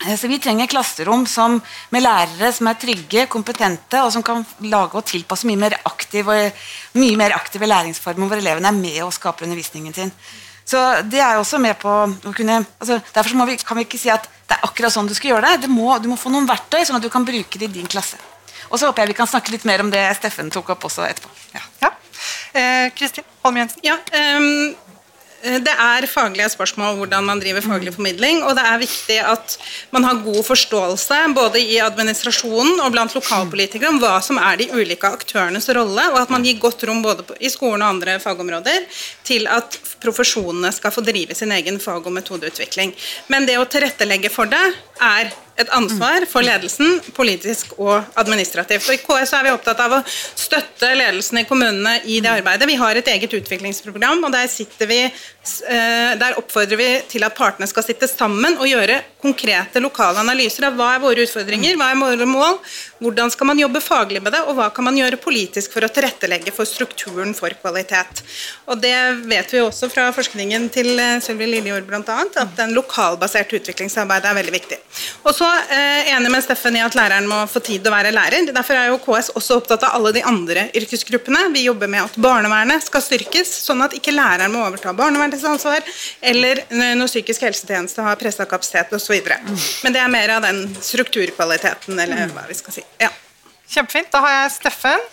Eh, 0.06 0.16
så 0.16 0.28
Vi 0.28 0.38
trenger 0.38 0.66
klasserom 0.66 1.26
som, 1.26 1.60
med 1.90 2.02
lærere 2.02 2.52
som 2.52 2.68
er 2.70 2.78
trygge, 2.80 3.26
kompetente, 3.26 4.02
og 4.02 4.12
som 4.12 4.22
kan 4.22 4.44
lage 4.64 4.96
og 4.96 5.04
tilpasse 5.04 5.48
mye 5.48 5.60
mer, 5.60 5.76
aktive, 5.84 6.52
mye 6.96 7.16
mer 7.20 7.36
aktive 7.36 7.68
læringsformer 7.68 8.30
hvor 8.30 8.40
elevene 8.40 8.68
er 8.68 8.78
med 8.78 9.02
og 9.04 9.12
skaper 9.12 9.44
undervisningen 9.48 9.94
sin. 9.94 10.12
Så 10.64 10.78
det 11.10 11.18
er 11.18 11.36
også 11.36 11.58
med 11.58 11.74
på 11.80 11.90
å 11.90 12.32
kunne, 12.36 12.60
altså 12.78 13.00
Derfor 13.14 13.46
vi, 13.46 13.56
kan 13.56 13.76
vi 13.76 13.86
ikke 13.88 13.98
si 13.98 14.10
at 14.12 14.28
det 14.46 14.56
er 14.56 14.66
akkurat 14.68 14.92
sånn 14.92 15.08
du 15.08 15.14
skal 15.14 15.32
gjøre 15.32 15.48
det. 15.48 15.66
Du 15.66 15.72
må, 15.72 15.90
du 15.98 16.08
må 16.08 16.18
få 16.20 16.30
noen 16.30 16.46
verktøy, 16.48 16.84
sånn 16.84 17.00
at 17.00 17.02
du 17.02 17.10
kan 17.10 17.26
bruke 17.26 17.58
det 17.58 17.70
i 17.70 17.74
din 17.80 17.90
klasse. 17.90 18.20
Og 18.70 18.78
så 18.78 18.86
håper 18.86 19.02
jeg 19.02 19.12
vi 19.12 19.18
kan 19.18 19.30
snakke 19.30 19.50
litt 19.50 19.66
mer 19.66 19.82
om 19.82 19.90
det 19.90 20.04
Steffen 20.18 20.50
tok 20.54 20.70
opp 20.76 20.86
også 20.86 21.02
etterpå. 21.08 21.32
Ja. 21.56 21.64
ja. 21.82 21.90
Eh, 22.54 22.86
Kristin 22.94 23.26
Holm 23.42 23.58
Jensen. 23.58 23.82
Ja, 23.82 23.98
um 24.14 24.89
det 25.40 25.72
er 25.72 26.04
faglige 26.10 26.50
spørsmål 26.52 26.98
hvordan 27.00 27.24
man 27.24 27.40
driver 27.40 27.64
faglig 27.64 27.94
formidling, 27.94 28.42
og 28.44 28.56
det 28.58 28.64
er 28.66 28.82
viktig 28.82 29.18
at 29.24 29.56
man 29.94 30.04
har 30.04 30.20
god 30.24 30.42
forståelse 30.44 31.20
både 31.36 31.62
i 31.62 31.78
administrasjonen 31.80 32.82
og 32.84 32.92
blant 32.92 33.14
lokalpolitikere 33.16 33.88
om 33.94 34.00
hva 34.02 34.18
som 34.24 34.40
er 34.40 34.60
de 34.60 34.68
ulike 34.76 35.08
aktørenes 35.08 35.70
rolle, 35.72 36.04
og 36.12 36.20
at 36.20 36.32
man 36.34 36.44
gir 36.44 36.60
godt 36.60 36.84
rom 36.88 37.00
både 37.04 37.24
i 37.40 37.52
skolen 37.52 37.80
og 37.80 37.94
andre 37.94 38.18
fagområder 38.20 38.84
til 39.24 39.48
at 39.48 39.78
profesjonene 40.00 40.72
skal 40.76 40.92
få 40.92 41.04
drive 41.04 41.36
sin 41.36 41.52
egen 41.56 41.80
fag- 41.80 42.06
og 42.06 42.16
metodeutvikling. 42.16 42.92
Men 43.32 43.48
det 43.48 43.56
å 43.60 43.68
tilrettelegge 43.68 44.32
for 44.32 44.50
det 44.50 44.66
er 45.00 45.32
et 45.60 45.72
ansvar 45.76 46.24
for 46.30 46.44
ledelsen, 46.44 46.98
politisk 47.16 47.74
og 47.78 48.00
administrativt. 48.20 48.88
Og 48.88 48.96
I 48.96 49.02
KS 49.02 49.34
er 49.36 49.46
vi 49.46 49.52
opptatt 49.54 49.82
av 49.84 49.98
å 49.98 50.02
støtte 50.06 50.92
ledelsen 50.96 51.42
i 51.42 51.46
kommunene 51.48 51.98
i 52.04 52.20
det 52.24 52.32
arbeidet. 52.32 52.68
Vi 52.70 52.78
har 52.80 52.96
et 52.98 53.10
eget 53.12 53.36
utviklingsprogram, 53.40 54.24
og 54.24 54.32
der, 54.34 54.48
vi, 54.88 55.00
eh, 55.04 56.12
der 56.20 56.38
oppfordrer 56.40 56.80
vi 56.80 56.88
til 57.10 57.26
at 57.26 57.36
partene 57.36 57.68
skal 57.70 57.86
sitte 57.86 58.08
sammen 58.10 58.58
og 58.58 58.68
gjøre 58.68 59.00
konkrete 59.20 59.82
lokale 59.82 60.22
analyser 60.22 60.68
av 60.68 60.78
hva 60.78 60.94
er 60.94 61.02
våre 61.02 61.26
utfordringer, 61.26 61.76
hva 61.76 61.90
er 61.92 62.00
våre 62.00 62.28
mål, 62.28 62.58
hvordan 63.00 63.32
skal 63.32 63.50
man 63.50 63.60
jobbe 63.60 63.82
faglig 63.84 64.22
med 64.24 64.34
det, 64.34 64.42
og 64.48 64.56
hva 64.58 64.70
kan 64.74 64.86
man 64.88 64.96
gjøre 64.98 65.20
politisk 65.20 65.76
for 65.76 65.84
å 65.84 65.92
tilrettelegge 65.92 66.54
for 66.56 66.68
strukturen 66.68 67.34
for 67.36 67.52
kvalitet. 67.60 68.24
Og 68.70 68.80
Det 68.80 68.96
vet 69.28 69.52
vi 69.52 69.60
også 69.60 69.90
fra 69.92 70.08
forskningen 70.16 70.68
til 70.72 70.94
eh, 70.96 71.18
Sylvi 71.20 71.48
Lillejord 71.50 71.88
bl.a., 71.88 72.20
at 72.40 72.56
den 72.56 72.72
lokalbaserte 72.76 73.58
utviklingsarbeidet 73.60 74.30
er 74.30 74.38
veldig 74.38 74.54
viktig. 74.54 74.78
Og 75.26 75.34
så 75.36 75.49
eh, 75.70 76.10
enig 76.14 76.30
med 76.32 76.44
Steffen 76.44 76.76
i 76.78 76.82
at 76.84 76.96
læreren 76.98 77.28
må 77.30 77.42
få 77.50 77.62
tid 77.64 77.82
til 77.82 77.90
å 77.90 77.94
være 77.94 78.12
lærer. 78.14 78.48
Derfor 78.54 78.78
er 78.78 78.90
jo 78.90 78.98
KS 79.04 79.32
også 79.38 79.60
opptatt 79.60 79.86
av 79.88 79.96
alle 79.98 80.12
de 80.16 80.24
andre 80.26 80.66
yrkesgruppene. 80.76 81.46
Vi 81.54 81.64
jobber 81.66 81.90
med 81.90 82.08
at 82.08 82.18
barnevernet 82.20 82.84
skal 82.86 83.04
styrkes, 83.04 83.52
sånn 83.66 83.84
at 83.86 83.96
ikke 83.96 84.14
læreren 84.14 84.52
må 84.54 84.64
overta 84.66 84.94
barnevernets 84.96 85.46
ansvar, 85.48 85.86
eller 86.32 86.62
når 86.70 87.10
psykisk 87.10 87.46
helsetjeneste 87.46 88.04
har 88.04 88.18
pressa 88.20 88.46
kapasitet 88.48 88.92
osv. 88.96 89.16
Men 89.84 89.96
det 89.96 90.02
er 90.02 90.12
mer 90.12 90.36
av 90.36 90.44
den 90.46 90.66
strukturkvaliteten, 90.80 91.98
eller 91.98 92.30
hva 92.34 92.46
vi 92.48 92.58
skal 92.58 92.80
si. 92.80 92.86
Ja. 93.00 93.10
Kjempefint. 93.70 94.10
Da 94.12 94.22
har 94.24 94.36
jeg 94.36 94.54
Steffen. 94.58 95.10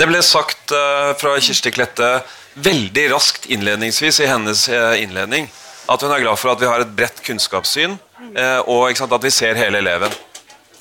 Det 0.00 0.06
ble 0.08 0.20
sagt 0.24 0.72
eh, 0.72 1.10
fra 1.20 1.34
Kirsti 1.42 1.72
Klette 1.74 2.12
veldig 2.60 3.10
raskt 3.12 3.48
innledningsvis 3.52 4.22
i 4.24 4.28
hennes 4.30 4.68
eh, 4.72 5.02
innledning 5.02 5.50
at 5.90 6.04
hun 6.04 6.12
er 6.14 6.22
glad 6.22 6.38
for 6.38 6.52
at 6.52 6.60
vi 6.60 6.68
har 6.70 6.82
et 6.84 6.92
bredt 6.94 7.22
kunnskapssyn, 7.26 7.96
eh, 8.30 8.58
og 8.70 8.96
sant, 8.98 9.12
at 9.12 9.24
vi 9.26 9.32
ser 9.34 9.58
hele 9.58 9.80
eleven. 9.82 10.12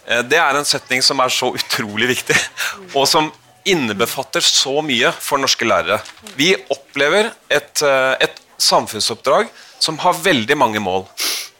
Eh, 0.06 0.22
det 0.30 0.38
er 0.38 0.58
en 0.58 0.68
setning 0.68 1.02
som 1.06 1.22
er 1.24 1.34
så 1.34 1.50
utrolig 1.58 2.12
viktig, 2.12 2.38
og 2.98 3.08
som 3.10 3.32
innebefatter 3.70 4.44
så 4.46 4.80
mye 4.86 5.12
for 5.22 5.42
norske 5.42 5.66
lærere. 5.68 6.00
Vi 6.38 6.54
opplever 6.70 7.32
et, 7.50 7.82
eh, 7.82 8.14
et 8.28 8.38
samfunnsoppdrag 8.60 9.50
som 9.82 9.98
har 10.04 10.22
veldig 10.22 10.58
mange 10.60 10.82
mål. 10.84 11.08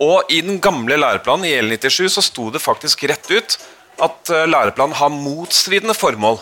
Og 0.04 0.32
i 0.32 0.40
den 0.46 0.62
gamle 0.64 0.96
læreplanen 1.00 1.48
i 1.50 1.58
L97 1.60 2.08
så 2.14 2.24
sto 2.24 2.48
det 2.54 2.64
faktisk 2.64 3.04
rett 3.10 3.28
ut 3.32 3.58
at 4.00 4.32
læreplanen 4.48 4.96
har 4.96 5.12
motstridende 5.12 5.96
formål. 5.96 6.38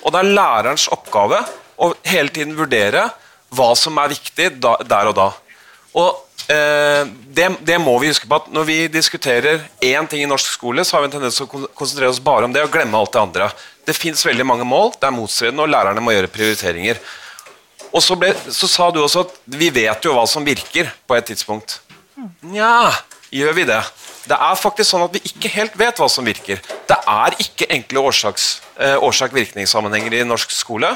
Og 0.00 0.14
det 0.14 0.20
er 0.22 0.32
lærerens 0.32 0.86
oppgave 0.92 1.42
å 1.76 1.90
hele 2.08 2.32
tiden 2.32 2.56
vurdere 2.56 3.10
hva 3.52 3.72
som 3.76 3.98
er 4.00 4.14
viktig 4.14 4.48
der 4.62 5.10
og 5.10 5.16
da. 5.18 5.28
Og 6.00 6.22
det, 6.48 7.48
det, 7.62 7.78
må 7.78 7.94
vi 8.02 8.08
huske 8.10 8.26
på 8.28 8.34
at 8.40 8.48
Når 8.52 8.64
vi 8.66 8.76
diskuterer 8.90 9.62
én 9.80 10.08
ting 10.10 10.24
i 10.24 10.28
norsk 10.28 10.50
skole, 10.56 10.84
så 10.84 10.96
har 10.96 11.04
vi 11.04 11.10
en 11.10 11.14
tendens 11.16 11.38
til 11.38 11.46
å 11.46 11.68
konsentrere 11.78 12.10
oss 12.10 12.20
bare 12.22 12.48
om 12.48 12.52
det 12.54 12.64
og 12.66 12.72
glemme 12.74 12.98
alt 12.98 13.14
det 13.14 13.22
andre. 13.22 13.50
Det 13.86 13.96
fins 13.96 14.26
mange 14.44 14.66
mål, 14.66 14.92
det 14.98 15.08
er 15.08 15.14
motstridende, 15.14 15.62
og 15.62 15.70
lærerne 15.70 16.02
må 16.02 16.14
gjøre 16.14 16.30
prioriteringer. 16.30 17.00
Og 17.92 18.02
så, 18.02 18.16
ble, 18.16 18.32
så, 18.48 18.68
sa 18.70 18.90
du 18.90 19.02
også 19.02 19.26
at 19.26 19.34
vi 19.58 19.68
vet 19.74 20.04
jo 20.04 20.14
hva 20.16 20.24
som 20.28 20.44
virker, 20.46 20.90
på 21.06 21.16
et 21.16 21.26
tidspunkt. 21.28 21.80
Nja, 22.46 22.92
gjør 23.32 23.56
vi 23.58 23.66
det? 23.68 23.80
Det 24.30 24.38
er 24.38 24.58
faktisk 24.60 24.92
sånn 24.92 25.04
at 25.08 25.16
vi 25.16 25.20
ikke 25.26 25.50
helt 25.56 25.74
vet 25.78 25.98
hva 25.98 26.08
som 26.10 26.24
virker. 26.24 26.62
Det 26.88 26.98
er 27.10 27.36
ikke 27.42 27.68
enkle 27.74 28.04
eh, 28.06 28.96
årsak-virkningssammenhenger 28.96 30.20
i 30.20 30.24
norsk 30.24 30.54
skole. 30.54 30.94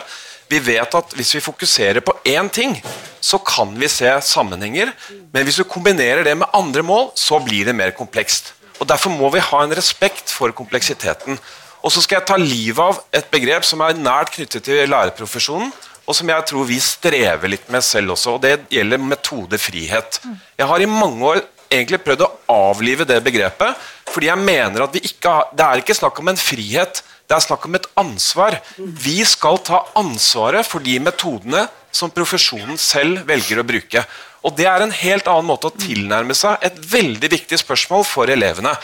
Vi 0.51 0.61
vet 0.63 0.95
at 0.95 1.15
hvis 1.19 1.35
vi 1.37 1.43
fokuserer 1.43 2.03
på 2.05 2.15
én 2.29 2.49
ting, 2.53 2.77
så 3.21 3.39
kan 3.43 3.73
vi 3.79 3.89
se 3.91 4.11
sammenhenger. 4.23 4.93
Men 5.33 5.47
hvis 5.47 5.59
vi 5.63 5.69
kombinerer 5.71 6.23
det 6.27 6.37
med 6.39 6.51
andre 6.55 6.85
mål, 6.87 7.11
så 7.19 7.41
blir 7.43 7.67
det 7.67 7.75
mer 7.75 7.95
komplekst. 7.97 8.53
Og 8.79 8.87
Derfor 8.89 9.11
må 9.11 9.31
vi 9.35 9.43
ha 9.43 9.63
en 9.65 9.75
respekt 9.75 10.31
for 10.31 10.53
kompleksiteten. 10.55 11.39
Og 11.83 11.93
så 11.93 12.03
skal 12.03 12.21
jeg 12.21 12.29
ta 12.29 12.37
livet 12.41 12.83
av 12.83 13.03
et 13.15 13.29
begrep 13.31 13.67
som 13.67 13.83
er 13.85 13.99
nært 13.99 14.33
knyttet 14.35 14.65
til 14.67 14.89
lærerprofesjonen, 14.91 15.73
og 16.07 16.15
som 16.15 16.31
jeg 16.31 16.47
tror 16.47 16.67
vi 16.69 16.79
strever 16.83 17.51
litt 17.51 17.67
med 17.73 17.83
selv 17.83 18.15
også, 18.15 18.37
og 18.37 18.43
det 18.45 18.69
gjelder 18.71 19.03
metodefrihet. 19.03 20.21
Jeg 20.59 20.69
har 20.71 20.83
i 20.83 20.91
mange 20.91 21.33
år 21.33 21.41
egentlig 21.71 21.99
prøvd 22.05 22.23
å 22.27 22.33
avlive 22.53 23.07
det 23.09 23.19
begrepet, 23.27 23.75
fordi 24.07 24.31
jeg 24.31 24.43
mener 24.43 24.85
at 24.85 24.95
vi 24.95 25.03
ikke 25.09 25.33
har, 25.35 25.49
det 25.55 25.67
er 25.67 25.83
ikke 25.83 25.99
snakk 25.99 26.21
om 26.23 26.31
en 26.31 26.39
frihet 26.39 27.03
det 27.27 27.35
er 27.35 27.43
snakk 27.43 27.67
om 27.67 27.75
et 27.75 27.89
ansvar. 27.99 28.61
Vi 28.79 29.19
skal 29.27 29.59
ta 29.67 29.83
ansvaret 29.99 30.67
for 30.67 30.83
de 30.85 30.99
metodene 31.03 31.67
som 31.95 32.13
profesjonen 32.15 32.79
selv 32.79 33.25
velger 33.27 33.61
å 33.61 33.67
bruke. 33.67 34.05
Og 34.47 34.55
Det 34.55 34.67
er 34.71 34.83
en 34.83 34.95
helt 34.95 35.27
annen 35.27 35.49
måte 35.49 35.67
å 35.67 35.75
tilnærme 35.75 36.35
seg 36.39 36.63
et 36.63 36.77
veldig 36.79 37.31
viktig 37.33 37.59
spørsmål 37.59 38.05
for 38.07 38.31
elevene. 38.31 38.77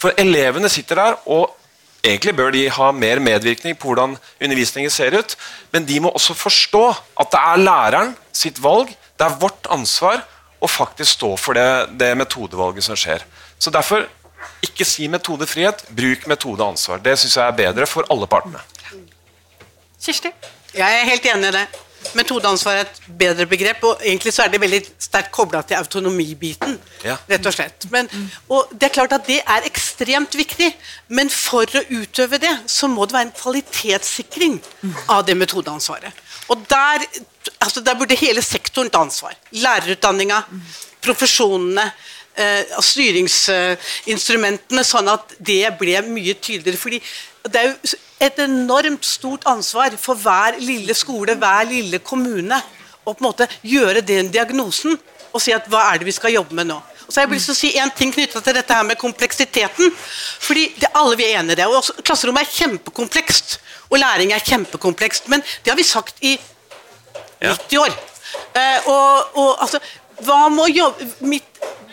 For 0.00 0.16
elevene 0.16 0.70
sitter 0.72 0.96
der, 0.96 1.18
og 1.28 1.52
egentlig 2.00 2.32
bør 2.38 2.54
de 2.54 2.62
ha 2.72 2.88
mer 2.96 3.20
medvirkning 3.20 3.76
på 3.76 3.90
hvordan 3.90 4.16
undervisningen 4.40 4.90
ser 4.90 5.18
ut, 5.18 5.36
men 5.72 5.84
de 5.84 5.98
må 6.00 6.12
også 6.16 6.36
forstå 6.38 6.84
at 7.20 7.34
det 7.34 7.42
er 7.52 7.64
læreren 7.66 8.14
sitt 8.32 8.62
valg, 8.64 8.88
det 8.88 9.26
er 9.26 9.36
vårt 9.42 9.68
ansvar 9.68 10.22
å 10.60 10.68
faktisk 10.68 11.18
stå 11.18 11.34
for 11.40 11.56
det, 11.56 11.68
det 12.00 12.14
metodevalget 12.16 12.88
som 12.88 12.96
skjer. 12.96 13.24
Så 13.60 13.72
Derfor 13.72 14.06
ikke 14.64 14.86
si 14.88 15.08
metodefrihet, 15.08 15.84
bruk 15.96 16.26
metodeansvar. 16.30 17.02
Det 17.04 17.16
syns 17.18 17.36
jeg 17.36 17.46
er 17.46 17.56
bedre 17.56 17.86
for 17.88 18.08
alle 18.12 18.28
partene. 18.30 18.62
Kirsti? 20.00 20.32
Jeg 20.74 21.00
er 21.00 21.08
helt 21.08 21.26
enig 21.26 21.48
i 21.50 21.56
det. 21.58 21.68
Metodeansvar 22.16 22.78
er 22.78 22.86
et 22.86 23.00
bedre 23.20 23.44
begrep, 23.46 23.82
og 23.84 24.00
egentlig 24.00 24.32
så 24.32 24.46
er 24.46 24.52
det 24.52 24.60
veldig 24.62 24.78
sterkt 25.02 25.30
kobla 25.34 25.60
til 25.68 25.76
autonomibiten. 25.76 26.78
Ja. 27.04 27.18
rett 27.28 27.46
og 27.46 27.54
slett. 27.54 27.86
Men, 27.92 28.08
og 28.48 28.72
det 28.72 28.88
er 28.88 28.94
klart 28.94 29.12
at 29.16 29.26
det 29.28 29.40
er 29.40 29.66
ekstremt 29.68 30.36
viktig, 30.36 30.70
men 31.08 31.30
for 31.32 31.68
å 31.68 31.84
utøve 31.90 32.40
det, 32.40 32.52
så 32.66 32.88
må 32.88 33.04
det 33.04 33.16
være 33.18 33.28
en 33.28 33.36
kvalitetssikring 33.36 34.56
av 35.12 35.26
det 35.28 35.36
metodeansvaret. 35.36 36.24
Og 36.50 36.64
der, 36.70 37.04
altså 37.60 37.84
der 37.84 37.98
burde 37.98 38.18
hele 38.18 38.42
sektoren 38.42 38.90
ta 38.90 39.04
ansvar. 39.04 39.36
Lærerutdanninga, 39.52 40.42
profesjonene, 41.04 41.90
eh, 42.40 42.62
styringsinstrumentene, 42.90 44.84
sånn 44.86 45.08
at 45.12 45.34
det 45.38 45.66
ble 45.80 46.00
mye 46.08 46.34
tydeligere. 46.40 46.80
fordi 46.80 46.98
det 47.48 47.60
er 47.60 47.66
jo 47.70 47.74
et 48.20 48.38
enormt 48.44 49.04
stort 49.06 49.46
ansvar 49.48 49.96
for 50.00 50.14
hver 50.20 50.58
lille 50.60 50.94
skole, 50.94 51.34
hver 51.40 51.64
lille 51.70 51.98
kommune, 52.04 52.62
å 53.04 53.14
på 53.14 53.24
en 53.24 53.28
måte 53.30 53.48
gjøre 53.64 54.00
den 54.04 54.28
diagnosen 54.32 54.98
og 55.30 55.40
si 55.40 55.52
at 55.54 55.68
hva 55.70 55.86
er 55.88 56.00
det 56.00 56.08
vi 56.08 56.12
skal 56.16 56.34
jobbe 56.34 56.54
med 56.58 56.66
nå. 56.68 56.76
Og 57.06 57.14
så 57.14 57.20
har 57.20 57.26
jeg 57.26 57.34
lyst 57.34 57.48
til 57.48 57.56
å 57.56 57.58
si 57.58 57.70
en 57.82 57.90
ting 57.96 58.12
knytta 58.14 58.42
til 58.44 58.54
dette 58.54 58.74
her 58.76 58.84
med 58.86 58.98
kompleksiteten. 58.98 59.90
fordi 60.40 60.68
det 60.78 60.90
alle 60.94 61.16
vi 61.16 61.24
er 61.24 61.40
enige 61.40 61.52
i 61.52 61.60
det, 61.62 61.66
og 61.66 62.04
Klasserommet 62.04 62.46
er 62.46 62.52
kjempekomplekst, 62.58 63.58
og 63.90 63.98
læring 63.98 64.32
er 64.32 64.38
kjempekomplekst. 64.38 65.28
Men 65.28 65.42
det 65.64 65.72
har 65.72 65.76
vi 65.76 65.82
sagt 65.82 66.14
i 66.20 66.38
90 67.40 67.78
år. 67.78 67.90
Eh, 68.54 68.86
og, 68.86 69.36
og 69.38 69.62
altså, 69.62 69.78
hva 70.26 70.48
må 70.52 70.66
jobbe, 70.70 71.06
mitt, 71.20 71.46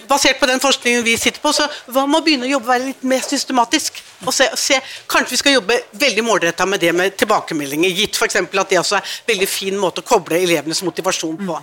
basert 0.07 0.39
på 0.39 0.47
den 0.47 0.61
forskningen 0.63 1.03
vi 1.03 1.17
sitter 1.19 1.41
på, 1.43 1.51
så 1.53 1.65
hva 1.91 2.05
med 2.07 2.21
å 2.21 2.25
begynne 2.25 2.47
å 2.47 2.51
jobbe 2.53 2.69
være 2.69 2.89
litt 2.89 3.03
mer 3.07 3.23
systematisk? 3.25 3.99
Og 4.25 4.33
se, 4.33 4.47
se, 4.57 4.79
Kanskje 5.09 5.35
vi 5.35 5.39
skal 5.41 5.57
jobbe 5.57 5.79
veldig 5.99 6.23
målretta 6.25 6.65
med 6.65 6.81
det 6.81 6.93
med 6.95 7.17
tilbakemeldinger, 7.19 7.91
gitt 7.91 8.17
f.eks. 8.17 8.39
at 8.39 8.71
det 8.71 8.79
også 8.79 8.97
er 8.97 9.03
en 9.03 9.27
veldig 9.33 9.49
fin 9.51 9.77
måte 9.77 10.01
å 10.03 10.07
koble 10.07 10.39
elevenes 10.39 10.81
motivasjon 10.85 11.37
på. 11.43 11.59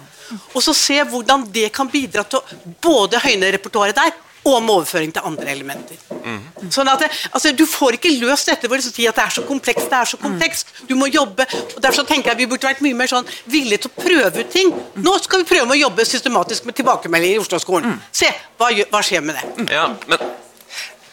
Og 0.53 0.61
så 0.63 0.77
se 0.77 1.01
hvordan 1.09 1.49
det 1.55 1.71
kan 1.75 1.91
bidra 1.91 2.27
til 2.29 2.41
å 2.41 2.75
både 2.85 3.23
høyne 3.25 3.51
repertoaret 3.57 3.99
der, 3.99 4.15
og 4.45 4.63
med 4.63 4.75
overføring 4.75 5.13
til 5.15 5.25
andre 5.25 5.51
elementer. 5.51 6.01
Mm. 6.25 6.71
Sånn 6.73 6.89
at 6.89 7.05
det, 7.05 7.11
altså, 7.33 7.53
Du 7.57 7.65
får 7.69 7.99
ikke 7.99 8.13
løst 8.21 8.49
dette 8.49 8.69
ved 8.71 8.81
å 8.81 8.85
si 8.85 9.07
at 9.09 9.17
det 9.17 9.25
er 9.25 9.35
så 9.37 9.45
komplekst. 9.49 9.91
det 9.91 9.99
er 9.99 10.11
så 10.13 10.21
komplekst. 10.21 10.73
Du 10.89 10.95
må 11.01 11.07
jobbe. 11.07 11.47
og 11.77 11.83
Derfor 11.83 12.05
tenker 12.09 12.33
jeg 12.33 12.45
vi 12.45 12.47
burde 12.47 12.69
vært 12.69 12.85
mye 12.85 12.95
mer 12.95 13.11
sånn 13.11 13.27
villige 13.47 13.85
til 13.85 13.91
å 13.93 14.03
prøve 14.03 14.45
ut 14.45 14.51
ting. 14.53 14.73
Nå 14.97 15.19
skal 15.25 15.43
vi 15.45 15.51
prøve 15.55 15.77
å 15.77 15.81
jobbe 15.81 16.05
systematisk 16.09 16.65
med 16.65 16.77
tilbakemeldinger 16.81 17.39
i 17.39 17.43
Oslo-skolen. 17.43 18.01
Se, 18.13 18.31
hva, 18.59 18.71
hva, 18.91 19.03
skjer 19.05 19.25
med 19.25 19.41
det? 19.41 19.69
Ja, 19.75 19.89
men 20.09 20.19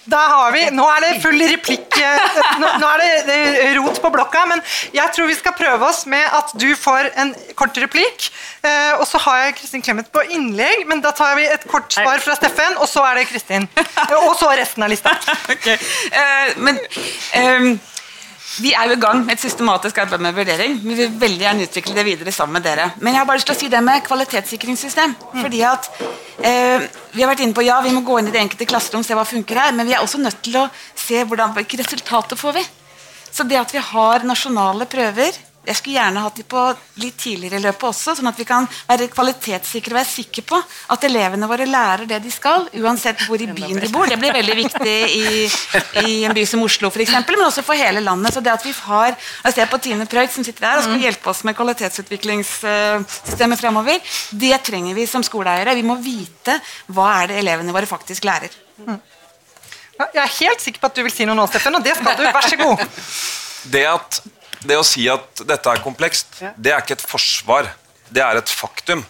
da 0.10 0.18
har 0.18 0.52
vi, 0.56 0.64
Nå 0.74 0.86
er 0.90 1.04
det 1.04 1.12
full 1.24 1.38
replikk. 1.52 1.98
Eh, 2.02 2.38
nå, 2.62 2.70
nå 2.82 2.90
er 2.96 3.04
det, 3.28 3.38
rot 3.78 4.02
på 4.02 4.12
blokka, 4.14 4.46
men 4.50 4.64
jeg 4.96 5.14
tror 5.16 5.30
vi 5.30 5.38
skal 5.38 5.56
prøve 5.58 5.90
oss 5.90 6.06
med 6.10 6.26
at 6.38 6.54
du 6.62 6.70
får 6.80 7.12
en 7.22 7.34
kort 7.60 7.78
replikk. 7.82 8.30
Eh, 8.66 8.98
og 8.98 9.06
så 9.10 9.22
har 9.28 9.46
jeg 9.46 9.58
Kristin 9.60 9.86
Clemet 9.86 10.10
på 10.14 10.24
innlegg, 10.34 10.88
men 10.90 11.04
da 11.06 11.14
tar 11.16 11.36
vi 11.40 11.46
et 11.50 11.68
kort 11.70 11.94
svar 11.94 12.22
fra 12.24 12.38
Steffen, 12.40 12.80
og 12.80 12.90
så 12.90 13.06
er 13.12 13.22
det 13.22 13.30
Kristin. 13.30 13.70
Og 14.24 14.34
så 14.40 14.52
resten 14.58 14.86
av 14.86 14.92
lista. 14.92 15.14
okay. 15.54 15.78
Uh, 16.12 16.62
men 16.66 16.82
um 17.38 17.74
vi 18.60 18.74
er 18.76 18.90
jo 18.90 18.98
i 18.98 19.00
gang 19.00 19.22
med 19.24 19.38
et 19.38 19.44
systematisk 19.44 20.02
arbeid 20.04 20.24
med 20.26 20.36
vurdering. 20.36 20.74
Vi 20.84 20.96
vil 20.98 21.14
veldig 21.22 21.46
gjerne 21.46 21.68
utvikle 21.68 21.96
det 21.96 22.04
videre 22.06 22.34
sammen 22.36 22.58
med 22.58 22.66
dere. 22.68 22.90
Men 23.00 23.14
jeg 23.14 23.22
har 23.22 23.28
bare 23.30 23.40
lyst 23.40 23.48
til 23.48 23.56
å 23.56 23.60
si 23.62 23.70
det 23.72 23.80
med 23.86 24.04
kvalitetssikringssystem. 24.08 25.14
Mm. 25.32 25.42
fordi 25.42 25.62
at 25.64 25.88
eh, 26.44 26.88
Vi 27.14 27.22
har 27.22 27.32
vært 27.32 27.44
inne 27.46 27.56
på 27.56 27.64
ja, 27.64 27.80
vi 27.84 27.94
må 27.96 28.02
gå 28.08 28.18
inn 28.20 28.28
i 28.28 28.34
det 28.34 28.42
enkelte 28.42 28.68
klasserom 28.68 29.04
se 29.04 29.16
hva 29.16 29.24
funker 29.28 29.60
her, 29.60 29.72
men 29.76 29.88
vi 29.88 29.96
er 29.96 30.04
også 30.04 30.20
nødt 30.20 30.42
til 30.44 30.58
å 30.60 30.68
se 30.96 31.24
hvordan, 31.24 31.56
hvilke 31.56 31.80
resultater 31.80 32.40
får 32.40 32.60
vi. 32.60 32.66
Så 33.32 33.48
det 33.48 33.60
at 33.60 33.72
vi 33.72 33.80
har 33.80 34.28
nasjonale 34.28 34.88
prøver 34.92 35.40
jeg 35.62 35.78
skulle 35.78 35.94
gjerne 35.94 36.18
hatt 36.24 36.40
de 36.40 36.44
på 36.50 36.62
litt 37.04 37.18
tidligere 37.22 37.60
i 37.60 37.62
løpet 37.62 37.84
også, 37.92 38.16
sånn 38.18 38.30
at 38.32 38.40
vi 38.40 38.46
kan 38.50 38.66
være 38.88 39.06
kvalitetssikre 39.14 39.94
og 39.94 40.00
være 40.00 40.10
sikre 40.10 40.42
på 40.50 40.58
at 40.96 41.04
elevene 41.06 41.50
våre 41.50 41.66
lærer 41.70 42.06
det 42.10 42.18
de 42.24 42.32
skal, 42.34 42.66
uansett 42.82 43.22
hvor 43.28 43.38
i 43.38 43.46
byen 43.46 43.78
de 43.78 43.90
bor. 43.94 44.10
Det 44.10 44.18
blir 44.22 44.34
veldig 44.34 44.56
viktig 44.58 44.96
i, 45.20 45.22
i 46.02 46.26
en 46.26 46.34
by 46.34 46.46
som 46.50 46.64
Oslo, 46.66 46.90
for 46.94 47.02
eksempel, 47.06 47.38
men 47.38 47.46
også 47.46 47.62
for 47.68 47.76
hele 47.78 48.02
landet. 48.02 48.34
Så 48.34 48.40
det 48.42 48.54
at 48.54 48.66
vi 48.66 48.74
har 48.82 49.16
Jeg 49.46 49.54
ser 49.54 49.68
på 49.70 49.78
Tine 49.82 50.06
Preut 50.10 50.32
som 50.34 50.44
sitter 50.46 50.62
der 50.66 50.78
og 50.80 50.84
skal 50.88 50.98
mm. 50.98 51.04
hjelpe 51.06 51.30
oss 51.30 51.44
med 51.46 51.58
kvalitetsutviklingssystemet 51.60 53.60
fremover. 53.62 53.98
Det 54.32 54.64
trenger 54.66 54.94
vi 54.98 55.06
som 55.10 55.24
skoleeiere. 55.26 55.78
Vi 55.78 55.86
må 55.86 55.96
vite 56.02 56.54
hva 56.90 57.22
er 57.22 57.26
det 57.32 57.38
elevene 57.44 57.76
våre 57.76 57.88
faktisk 57.90 58.24
lærer. 58.26 58.50
Mm. 58.82 59.00
Jeg 60.02 60.24
er 60.24 60.38
helt 60.40 60.62
sikker 60.64 60.80
på 60.82 60.88
at 60.90 60.96
du 60.98 61.04
vil 61.06 61.14
si 61.14 61.26
noe 61.30 61.38
nå, 61.38 61.46
Steffen, 61.52 61.76
og 61.78 61.84
det 61.86 61.94
skal 62.00 62.18
du. 62.18 62.24
Vær 62.26 62.50
så 62.50 62.58
god. 62.58 62.78
Det 63.72 63.86
at 63.86 64.41
det 64.68 64.78
å 64.78 64.86
si 64.86 65.08
at 65.10 65.44
dette 65.48 65.72
er 65.72 65.82
komplekst, 65.84 66.42
det 66.58 66.74
er 66.74 66.84
ikke 66.84 66.98
et 67.00 67.08
forsvar. 67.08 67.70
Det 68.12 68.22
er 68.22 68.38
et 68.42 68.52
faktum. 68.52 69.04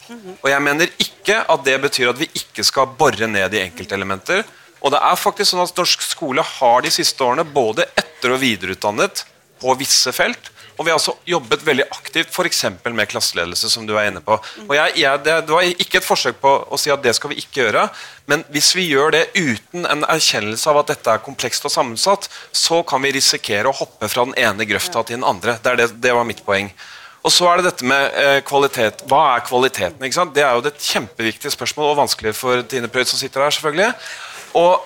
Og 0.44 0.48
jeg 0.52 0.62
mener 0.62 0.92
ikke 1.02 1.40
at 1.50 1.64
det 1.66 1.78
betyr 1.82 2.12
at 2.12 2.20
vi 2.22 2.30
ikke 2.38 2.64
skal 2.64 2.92
bore 3.00 3.28
ned 3.28 3.56
i 3.58 3.64
enkeltelementer. 3.64 4.44
Og 4.82 4.94
det 4.94 5.02
er 5.02 5.18
faktisk 5.20 5.52
sånn 5.52 5.64
at 5.64 5.78
Norsk 5.78 6.06
skole 6.06 6.46
har 6.46 6.86
de 6.86 6.92
siste 6.94 7.26
årene 7.26 7.46
både 7.46 7.88
etter- 7.98 8.36
og 8.36 8.42
videreutdannet 8.42 9.26
på 9.62 9.74
visse 9.78 10.14
felt. 10.14 10.52
Og 10.82 10.88
vi 10.88 10.90
har 10.90 10.98
også 10.98 11.14
jobbet 11.30 11.62
veldig 11.62 11.84
aktivt 11.94 12.32
f.eks. 12.34 12.64
med 12.90 13.10
klasseledelse, 13.12 13.70
som 13.70 13.86
du 13.86 13.94
er 13.94 14.08
inne 14.10 14.24
på. 14.26 14.34
Og 14.66 14.72
jeg, 14.74 14.96
jeg, 14.98 15.20
det, 15.22 15.36
det 15.46 15.54
var 15.54 15.68
ikke 15.70 16.00
et 16.00 16.08
forsøk 16.08 16.40
på 16.42 16.54
å 16.66 16.80
si 16.82 16.90
at 16.90 17.04
det 17.04 17.14
skal 17.14 17.30
vi 17.30 17.38
ikke 17.38 17.68
gjøre, 17.68 17.84
men 18.32 18.42
hvis 18.50 18.72
vi 18.74 18.88
gjør 18.88 19.14
det 19.14 19.28
uten 19.38 19.86
en 19.86 20.02
erkjennelse 20.10 20.72
av 20.72 20.80
at 20.82 20.90
dette 20.96 21.14
er 21.14 21.22
komplekst 21.22 21.70
og 21.70 21.74
sammensatt, 21.76 22.26
så 22.50 22.82
kan 22.82 23.06
vi 23.06 23.14
risikere 23.14 23.70
å 23.70 23.78
hoppe 23.78 24.10
fra 24.10 24.26
den 24.26 24.34
ene 24.42 24.66
grøfta 24.66 25.06
til 25.06 25.20
den 25.20 25.28
andre. 25.28 25.60
Det, 25.62 25.76
det, 25.78 25.88
det 26.02 26.18
var 26.18 26.26
mitt 26.26 26.42
poeng. 26.48 26.74
Og 27.22 27.30
så 27.30 27.46
er 27.46 27.60
det 27.60 27.68
dette 27.68 27.86
med 27.86 28.18
eh, 28.18 28.40
kvalitet. 28.42 29.06
Hva 29.06 29.22
er 29.36 29.46
kvaliteten? 29.46 30.02
Det 30.34 30.42
er 30.42 30.58
jo 30.58 30.66
et 30.66 30.90
kjempeviktig 30.90 31.54
spørsmål, 31.54 31.92
og 31.92 32.02
vanskelig 32.02 32.34
for 32.34 32.66
Tine 32.66 32.90
Prøyd 32.90 33.14
som 33.14 33.22
sitter 33.22 33.46
her. 33.46 33.54
selvfølgelig 33.54 33.94
og 34.58 34.86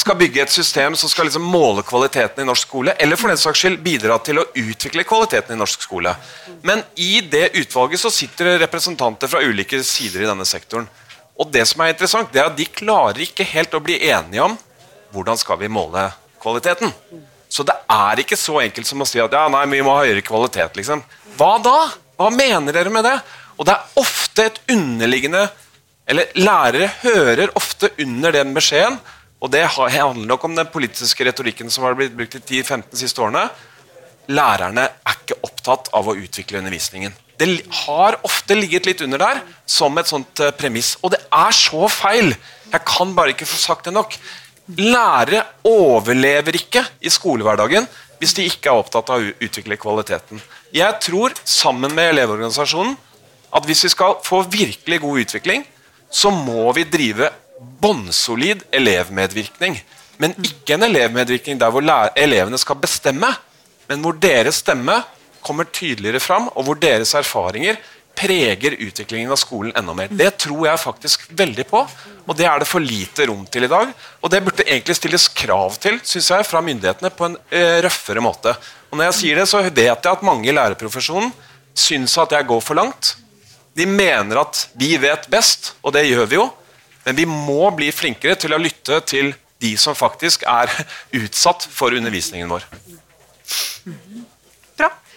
skal 0.00 0.16
bygge 0.18 0.42
et 0.42 0.52
system 0.52 0.96
som 0.98 1.10
skal 1.10 1.28
liksom 1.28 1.44
måle 1.46 1.84
kvaliteten 1.86 2.42
i 2.42 2.48
norsk 2.48 2.68
skole, 2.68 2.94
eller 2.98 3.18
for 3.20 3.30
den 3.30 3.40
saks 3.40 3.62
skyld 3.62 3.80
bidra 3.84 4.18
til 4.24 4.40
å 4.40 4.46
utvikle 4.48 5.06
kvaliteten 5.06 5.54
i 5.54 5.60
norsk 5.60 5.86
skole. 5.86 6.14
Men 6.66 6.82
i 7.00 7.20
det 7.20 7.52
utvalget 7.60 8.02
så 8.02 8.12
sitter 8.12 8.52
det 8.52 8.60
representanter 8.64 9.30
fra 9.30 9.42
ulike 9.44 9.82
sider 9.86 10.24
i 10.24 10.30
denne 10.30 10.46
sektoren. 10.48 10.88
Og 11.38 11.50
det 11.50 11.64
som 11.66 11.82
er 11.82 11.94
interessant, 11.94 12.30
det 12.32 12.42
er 12.42 12.50
at 12.50 12.58
de 12.58 12.66
klarer 12.70 13.24
ikke 13.26 13.46
helt 13.54 13.74
å 13.74 13.82
bli 13.82 13.98
enige 14.08 14.44
om 14.44 14.58
hvordan 15.14 15.38
skal 15.38 15.58
vi 15.60 15.70
måle 15.70 16.08
kvaliteten. 16.42 16.92
Så 17.48 17.62
det 17.66 17.74
er 17.90 18.20
ikke 18.22 18.38
så 18.38 18.58
enkelt 18.64 18.88
som 18.88 19.02
å 19.02 19.06
si 19.06 19.20
at 19.22 19.34
ja, 19.34 19.46
nei, 19.52 19.64
vi 19.70 19.82
må 19.86 19.94
ha 19.94 20.02
høyere 20.02 20.24
kvalitet. 20.26 20.74
liksom. 20.78 21.02
Hva 21.38 21.56
da? 21.62 21.78
Hva 22.18 22.30
mener 22.34 22.74
dere 22.74 22.90
med 22.90 23.06
det? 23.06 23.14
Og 23.58 23.66
det 23.66 23.74
er 23.74 24.00
ofte 24.00 24.48
et 24.48 24.58
underliggende 24.74 25.46
eller 26.06 26.32
lærere 26.36 26.90
hører 27.02 27.52
ofte 27.56 27.90
under 28.02 28.34
den 28.34 28.52
beskjeden, 28.56 28.98
og 29.40 29.50
det 29.52 29.64
handler 29.76 30.26
nok 30.28 30.44
om 30.44 30.56
den 30.56 30.68
politiske 30.72 31.24
retorikken 31.26 31.70
som 31.72 31.84
har 31.84 31.96
blitt 31.96 32.14
brukt 32.16 32.36
de 32.36 32.62
10-15 32.62 32.96
siste 32.96 33.20
årene. 33.20 33.44
Lærerne 34.32 34.86
er 34.88 35.18
ikke 35.18 35.36
opptatt 35.44 35.90
av 35.96 36.08
å 36.08 36.16
utvikle 36.16 36.62
undervisningen. 36.62 37.12
Det 37.36 37.48
har 37.84 38.16
ofte 38.24 38.56
ligget 38.56 38.86
litt 38.86 39.02
under 39.04 39.20
der 39.20 39.42
som 39.66 39.96
et 39.98 40.08
sånt 40.08 40.40
eh, 40.40 40.54
premiss. 40.54 40.94
Og 41.02 41.12
det 41.12 41.20
er 41.28 41.56
så 41.56 41.88
feil! 41.92 42.32
Jeg 42.70 42.86
kan 42.88 43.12
bare 43.16 43.34
ikke 43.34 43.48
få 43.48 43.58
sagt 43.60 43.88
det 43.88 43.94
nok. 43.96 44.16
Lærere 44.78 45.42
overlever 45.68 46.56
ikke 46.56 46.84
i 47.04 47.12
skolehverdagen 47.12 47.88
hvis 48.20 48.32
de 48.38 48.46
ikke 48.48 48.70
er 48.70 48.80
opptatt 48.80 49.10
av 49.12 49.20
å 49.20 49.34
utvikle 49.44 49.76
kvaliteten. 49.76 50.40
Jeg 50.72 51.00
tror, 51.04 51.34
sammen 51.44 51.92
med 51.92 52.14
Elevorganisasjonen, 52.14 52.94
at 53.54 53.66
hvis 53.68 53.84
vi 53.84 53.92
skal 53.92 54.16
få 54.24 54.40
virkelig 54.48 55.02
god 55.02 55.20
utvikling, 55.26 55.66
så 56.14 56.30
må 56.30 56.68
vi 56.76 56.86
drive 56.86 57.30
bunnsolid 57.82 58.62
elevmedvirkning. 58.74 59.76
Men 60.22 60.36
ikke 60.44 60.76
en 60.76 60.86
elevmedvirkning 60.86 61.58
der 61.58 61.72
hvor 61.74 61.84
elevene 62.14 62.60
skal 62.60 62.78
bestemme, 62.78 63.32
men 63.88 64.04
hvor 64.04 64.16
deres 64.20 64.62
stemme 64.62 65.00
kommer 65.44 65.68
tydeligere 65.68 66.22
fram, 66.22 66.48
og 66.54 66.64
hvor 66.64 66.78
deres 66.80 67.12
erfaringer 67.18 67.76
preger 68.14 68.76
utviklingen 68.78 69.32
av 69.34 69.40
skolen 69.40 69.74
enda 69.76 69.94
mer. 69.96 70.12
Det 70.14 70.30
tror 70.44 70.68
jeg 70.68 70.80
faktisk 70.80 71.26
veldig 71.34 71.66
på, 71.68 71.80
og 72.24 72.38
det 72.38 72.46
er 72.46 72.62
det 72.62 72.68
for 72.70 72.84
lite 72.84 73.26
rom 73.28 73.42
til 73.50 73.66
i 73.66 73.70
dag. 73.70 73.90
Og 74.22 74.30
det 74.30 74.40
burde 74.44 74.66
egentlig 74.68 74.96
stilles 75.00 75.26
krav 75.34 75.74
til 75.82 75.98
synes 76.06 76.30
jeg, 76.30 76.46
fra 76.46 76.62
myndighetene 76.64 77.10
på 77.10 77.26
en 77.28 77.36
uh, 77.36 77.78
røffere 77.84 78.22
måte. 78.24 78.54
Og 78.90 78.96
når 78.96 79.10
jeg 79.10 79.18
sier 79.18 79.42
det, 79.42 79.48
så 79.50 79.64
vet 79.66 79.82
jeg 79.82 80.12
at 80.12 80.24
mange 80.24 80.48
i 80.48 80.54
lærerprofesjonen 80.54 81.34
syns 81.74 82.14
at 82.22 82.36
jeg 82.38 82.46
går 82.46 82.62
for 82.62 82.78
langt. 82.78 83.16
De 83.74 83.86
mener 83.90 84.38
at 84.38 84.68
vi 84.78 84.94
vet 85.02 85.26
best, 85.30 85.74
og 85.82 85.94
det 85.96 86.06
gjør 86.06 86.28
vi 86.30 86.38
jo. 86.38 86.48
Men 87.04 87.18
vi 87.18 87.26
må 87.28 87.68
bli 87.76 87.90
flinkere 87.92 88.38
til 88.40 88.54
å 88.54 88.60
lytte 88.60 89.00
til 89.08 89.34
de 89.62 89.74
som 89.80 89.96
faktisk 89.96 90.44
er 90.48 90.70
utsatt 91.20 91.66
for 91.72 91.94
undervisningen 91.96 92.50
vår. 92.50 92.66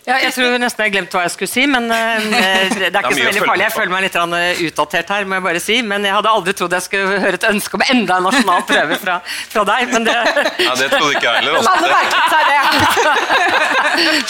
Ja, 0.08 0.22
jeg 0.24 0.32
tror 0.38 0.54
nesten 0.62 0.86
jeg 0.86 0.94
glemte 0.94 1.18
hva 1.18 1.26
jeg 1.26 1.34
skulle 1.34 1.52
si, 1.52 1.66
men 1.68 1.90
uh, 1.92 2.28
det 2.80 2.88
er 2.88 3.02
ikke 3.02 3.12
så 3.12 3.26
veldig 3.28 3.42
farlig. 3.44 3.66
Jeg 3.66 3.74
føler 3.76 3.92
meg 3.92 4.06
litt 4.06 4.16
uh, 4.16 4.62
utdatert 4.70 5.10
her, 5.12 5.26
må 5.28 5.36
jeg 5.36 5.44
bare 5.44 5.62
si. 5.64 5.76
Men 5.84 6.08
jeg 6.08 6.16
hadde 6.16 6.32
aldri 6.32 6.54
trodd 6.56 6.76
jeg 6.78 6.86
skulle 6.86 7.18
høre 7.26 7.36
et 7.36 7.48
ønske 7.50 7.76
om 7.76 7.84
enda 7.92 8.22
en 8.22 8.28
nasjonal 8.30 8.64
prøve 8.70 9.00
fra, 9.02 9.18
fra 9.52 9.66
deg. 9.68 9.92
Men 9.92 10.08
det, 10.08 10.16
ja, 10.68 10.78
det 10.80 10.88
trodde 10.94 11.12
ikke 11.12 11.28
jeg 11.28 11.42
heller. 11.42 11.58
Også. 11.60 11.74
Alle 11.76 11.90
merket 11.92 12.28
seg 12.32 12.44
det. 12.48 12.62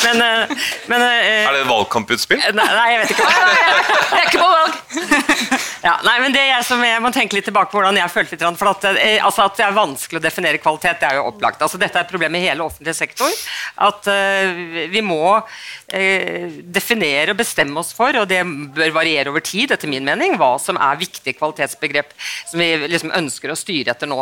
men, 0.02 0.26
uh, 0.26 0.66
men, 0.90 1.06
er 1.06 1.54
det 1.54 1.62
et 1.62 1.70
valgkamputspill? 1.70 2.42
Nei, 2.58 2.68
nei, 2.74 2.90
jeg 2.96 3.04
vet 3.04 3.13
ikke. 3.13 3.30
Jeg 3.38 4.18
er 4.18 4.28
ikke 4.32 4.42
på 4.42 4.50
valg! 4.56 4.74
Ja, 5.86 5.94
nei, 6.04 6.18
men 6.20 6.34
det 6.34 6.42
jeg, 6.42 6.63
som 6.66 6.82
jeg 6.84 7.00
må 7.06 7.13
tenke 7.13 7.38
litt 7.38 7.46
tilbake 7.48 7.70
på 7.70 7.78
hvordan 7.78 8.00
jeg 8.00 8.12
følte 8.12 8.34
litt, 8.34 8.46
for 8.60 8.74
at, 8.74 8.90
altså, 9.22 9.46
at 9.46 9.60
det 9.60 9.68
er 9.68 9.78
vanskelig 9.78 10.20
å 10.20 10.24
definere 10.26 10.60
kvalitet, 10.60 10.98
det 11.00 11.12
er 11.12 11.20
jo 11.22 11.28
opplagt. 11.30 11.62
Altså, 11.62 11.78
dette 11.80 12.02
er 12.02 12.08
et 12.08 12.12
problem 12.12 12.36
i 12.36 12.42
hele 12.44 12.66
offentlig 12.66 12.98
sektor. 12.98 13.30
At 13.86 14.10
vi 14.90 15.06
må 15.06 15.38
eh, 15.88 16.60
definere 16.63 17.34
og 17.34 17.39
bestemme 17.39 17.82
oss 17.82 17.93
for, 17.95 18.15
og 18.21 18.27
det 18.30 18.41
bør 18.75 18.93
variere 18.95 19.32
over 19.32 19.43
tid, 19.45 19.71
etter 19.73 19.89
min 19.91 20.06
mening, 20.08 20.38
hva 20.39 20.56
som 20.62 20.80
er 20.80 20.99
viktige 20.99 21.38
kvalitetsbegrep 21.38 22.13
som 22.51 22.62
vi 22.62 22.69
liksom 22.88 23.13
ønsker 23.17 23.53
å 23.53 23.58
styre 23.58 23.93
etter 23.93 24.10
nå. 24.10 24.19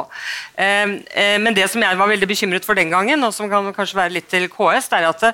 Eh, 0.56 0.96
eh, 1.16 1.38
men 1.42 1.58
det 1.58 1.68
som 1.72 1.84
jeg 1.84 2.00
var 2.00 2.12
veldig 2.12 2.30
bekymret 2.30 2.68
for 2.68 2.78
den 2.78 2.94
gangen, 2.94 3.24
og 3.26 3.34
som 3.36 3.50
kan 3.52 3.72
kanskje 3.76 4.00
være 4.00 4.16
litt 4.18 4.30
til 4.32 4.48
KS, 4.52 4.90
det 4.92 5.02
er 5.02 5.10
at 5.10 5.26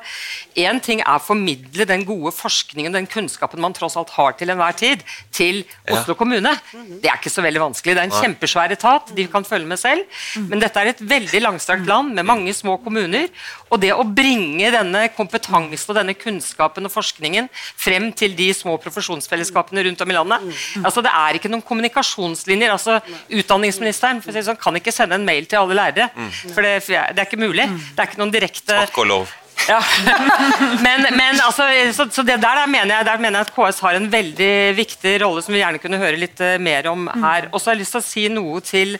én 0.67 0.81
ting 0.83 1.03
er 1.03 1.17
å 1.17 1.23
formidle 1.23 1.87
den 1.89 2.05
gode 2.07 2.33
forskningen, 2.35 2.95
den 2.95 3.09
kunnskapen 3.09 3.61
man 3.61 3.75
tross 3.77 3.97
alt 3.99 4.13
har 4.17 4.35
til 4.39 4.53
enhver 4.53 4.77
tid, 4.77 5.05
til 5.31 5.63
Oslo 5.89 6.15
ja. 6.15 6.19
kommune. 6.19 6.53
Det 7.01 7.09
er 7.09 7.19
ikke 7.19 7.33
så 7.33 7.43
veldig 7.45 7.63
vanskelig. 7.63 7.95
Det 7.95 8.03
er 8.03 8.09
en 8.09 8.19
kjempesvær 8.23 8.75
etat, 8.75 9.13
de 9.15 9.27
kan 9.31 9.45
følge 9.47 9.69
med 9.69 9.79
selv. 9.81 10.21
Men 10.49 10.61
dette 10.61 10.81
er 10.81 10.91
et 10.91 11.03
veldig 11.11 11.41
langstrakt 11.43 11.87
land 11.89 12.15
med 12.17 12.27
mange 12.27 12.53
små 12.55 12.77
kommuner. 12.83 13.29
Og 13.71 13.79
det 13.81 13.93
å 13.95 14.05
bringe 14.07 14.71
denne 14.73 15.05
kompetansen 15.15 15.93
og 15.93 15.97
denne 16.01 16.17
kunnskapen 16.17 16.87
og 16.87 16.93
forskningen 16.93 17.49
frem 17.55 18.09
til 18.17 18.35
de 18.37 18.51
små 18.57 18.77
profesjonsfellesskapene 18.81 19.85
rundt 19.87 20.03
om 20.03 20.13
i 20.13 20.17
landet. 20.17 20.47
Mm. 20.47 20.85
Altså, 20.85 21.03
det 21.05 21.13
er 21.21 21.37
ikke 21.39 21.51
noen 21.51 21.65
kommunikasjonslinjer. 21.65 22.73
altså 22.75 22.99
Utdanningsministeren 23.41 24.23
si 24.25 24.45
sånn, 24.45 24.59
kan 24.61 24.77
ikke 24.79 24.93
sende 24.95 25.19
en 25.19 25.27
mail 25.27 25.47
til 25.49 25.61
alle 25.61 25.77
lærere. 25.77 26.09
Mm. 26.15 26.33
For 26.49 26.65
det, 26.65 26.75
det, 26.89 27.19
er 27.19 27.29
ikke 27.29 27.41
mulig. 27.41 27.69
Mm. 27.69 27.79
Det 27.91 28.03
er 28.03 28.11
ikke 28.11 28.21
noen 28.23 28.35
direkte 28.35 28.81
Takk 28.85 28.99
og 29.03 29.09
lov. 29.13 29.37
Ja. 29.69 29.79
men, 30.85 31.05
men 31.13 31.39
altså, 31.43 31.67
så, 31.93 32.07
så 32.11 32.23
der, 32.25 32.39
der, 32.41 32.65
mener 32.71 32.95
jeg, 32.95 33.05
der, 33.05 33.21
mener 33.21 33.41
jeg, 33.41 33.49
at 33.49 33.55
KS 33.55 33.81
har 33.85 33.97
en 33.97 34.09
veldig 34.11 34.53
viktig 34.77 35.15
rolle 35.23 35.43
som 35.45 35.53
vi 35.53 35.61
gjerne 35.61 35.81
kunne 35.83 35.99
høre 36.01 36.19
litt 36.19 36.41
uh, 36.41 36.55
mer 36.61 36.89
om 36.91 37.07
her. 37.21 37.51
Og 37.51 37.61
så 37.61 37.71
har 37.71 37.77
jeg 37.77 37.83
lyst 37.83 37.97
til 37.97 38.01
å 38.01 38.07
si 38.07 38.25
noe 38.33 38.63
til 38.65 38.97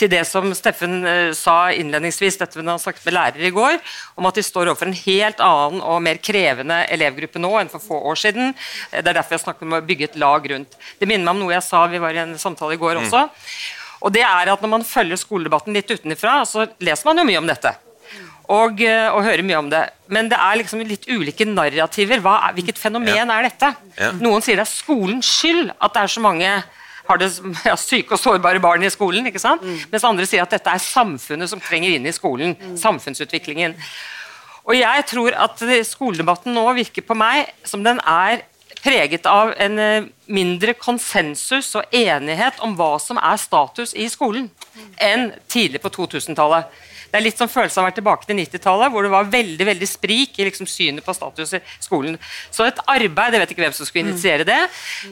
til 0.00 0.10
det 0.12 0.22
som 0.28 0.48
Steffen 0.56 1.00
uh, 1.04 1.30
sa 1.36 1.70
innledningsvis, 1.72 2.38
dette 2.40 2.58
vi 2.58 2.66
har 2.66 2.80
snakket 2.80 3.06
med 3.08 3.16
lærere 3.16 3.48
i 3.48 3.54
går, 3.54 3.78
om 4.20 4.28
at 4.30 4.38
de 4.38 4.44
står 4.44 4.70
overfor 4.70 4.90
en 4.90 5.00
helt 5.02 5.42
annen 5.44 5.82
og 5.84 6.00
mer 6.04 6.20
krevende 6.22 6.82
elevgruppe 6.92 7.42
nå 7.42 7.52
enn 7.60 7.72
for 7.72 7.84
få 7.84 8.00
år 8.12 8.20
siden. 8.20 8.54
Eh, 8.90 9.02
det 9.02 9.12
er 9.12 9.20
derfor 9.20 9.36
jeg 9.36 9.44
snakker 9.44 9.68
om 9.68 9.76
å 9.78 9.84
bygge 9.84 10.10
et 10.10 10.18
lag 10.20 10.48
rundt. 10.52 10.78
Det 11.00 11.08
minner 11.08 11.26
meg 11.26 11.36
om 11.36 11.44
noe 11.44 11.54
jeg 11.56 11.66
sa, 11.66 11.84
vi 11.90 12.00
var 12.02 12.16
i 12.16 12.24
en 12.24 12.34
samtale 12.40 12.76
i 12.76 12.80
går 12.80 12.96
mm. 12.96 13.04
også. 13.04 13.26
Og 14.00 14.12
det 14.14 14.24
er 14.24 14.48
at 14.48 14.62
Når 14.64 14.70
man 14.72 14.86
følger 14.86 15.20
skoledebatten 15.20 15.76
litt 15.76 15.90
utenfra, 15.90 16.40
så 16.48 16.66
leser 16.80 17.08
man 17.08 17.20
jo 17.20 17.28
mye 17.28 17.40
om 17.42 17.48
dette. 17.50 17.74
Og, 18.50 18.80
eh, 18.82 19.06
og, 19.12 19.22
hører 19.22 19.46
mye 19.46 19.60
om 19.60 19.70
det. 19.70 19.84
Men 20.10 20.30
det 20.30 20.38
er 20.40 20.58
liksom 20.58 20.82
litt 20.82 21.06
ulike 21.06 21.46
narrativer. 21.46 22.22
Hva, 22.24 22.50
hvilket 22.56 22.80
fenomen 22.80 23.14
ja. 23.14 23.28
er 23.28 23.46
dette? 23.46 23.74
Ja. 24.00 24.10
Noen 24.18 24.42
sier 24.42 24.58
det 24.58 24.66
er 24.66 24.72
skolens 24.72 25.28
skyld 25.38 25.70
at 25.76 25.94
det 25.94 26.02
er 26.02 26.14
så 26.16 26.24
mange 26.24 26.50
har 27.10 27.20
det 27.20 27.30
ja, 27.68 27.76
syke 27.80 28.16
og 28.16 28.22
sårbare 28.22 28.62
barn 28.62 28.86
i 28.86 28.92
skolen. 28.92 29.26
ikke 29.28 29.42
sant? 29.42 29.64
Mm. 29.66 29.82
Mens 29.92 30.06
andre 30.06 30.28
sier 30.28 30.46
at 30.46 30.54
dette 30.54 30.72
er 30.72 30.84
samfunnet 30.84 31.50
som 31.50 31.62
trenger 31.62 31.96
inn 31.96 32.08
i 32.08 32.14
skolen. 32.16 32.56
Mm. 32.56 32.78
Samfunnsutviklingen. 32.80 33.76
Og 34.68 34.76
jeg 34.76 35.04
tror 35.10 35.34
at 35.34 35.62
skoledebatten 35.88 36.54
nå 36.54 36.64
virker 36.76 37.04
på 37.04 37.16
meg 37.18 37.48
som 37.66 37.82
den 37.84 37.98
er 38.06 38.44
preget 38.80 39.26
av 39.28 39.52
en 39.60 39.78
eh, 39.78 40.06
mindre 40.30 40.74
konsensus 40.78 41.72
og 41.76 41.94
enighet 41.94 42.60
om 42.64 42.76
hva 42.78 42.94
som 43.02 43.18
er 43.20 43.40
status 43.40 43.92
i 43.98 44.06
skolen, 44.12 44.48
mm. 44.48 44.86
enn 45.04 45.26
tidlig 45.50 45.82
på 45.82 45.92
2000-tallet. 45.98 46.70
Det 47.10 47.18
er 47.18 47.24
litt 47.24 47.40
sånn 47.40 47.50
følelse 47.50 47.80
av 47.80 47.84
å 47.84 47.88
være 47.88 47.98
tilbake 47.98 48.28
til 48.28 48.38
90-tallet, 48.38 48.92
hvor 48.94 49.06
det 49.06 49.12
var 49.12 49.30
veldig 49.32 49.66
veldig 49.68 49.88
sprik 49.88 50.38
i 50.38 50.46
liksom 50.48 50.68
synet 50.70 51.06
på 51.06 51.14
status 51.16 51.56
i 51.58 51.62
skolen. 51.82 52.18
Så 52.54 52.66
et 52.66 52.80
arbeid, 52.86 53.36
jeg 53.36 53.42
vet 53.42 53.54
ikke 53.54 53.64
hvem 53.64 53.76
som 53.76 53.88
skulle 53.88 54.08
initiere 54.08 54.46
det, 54.48 54.60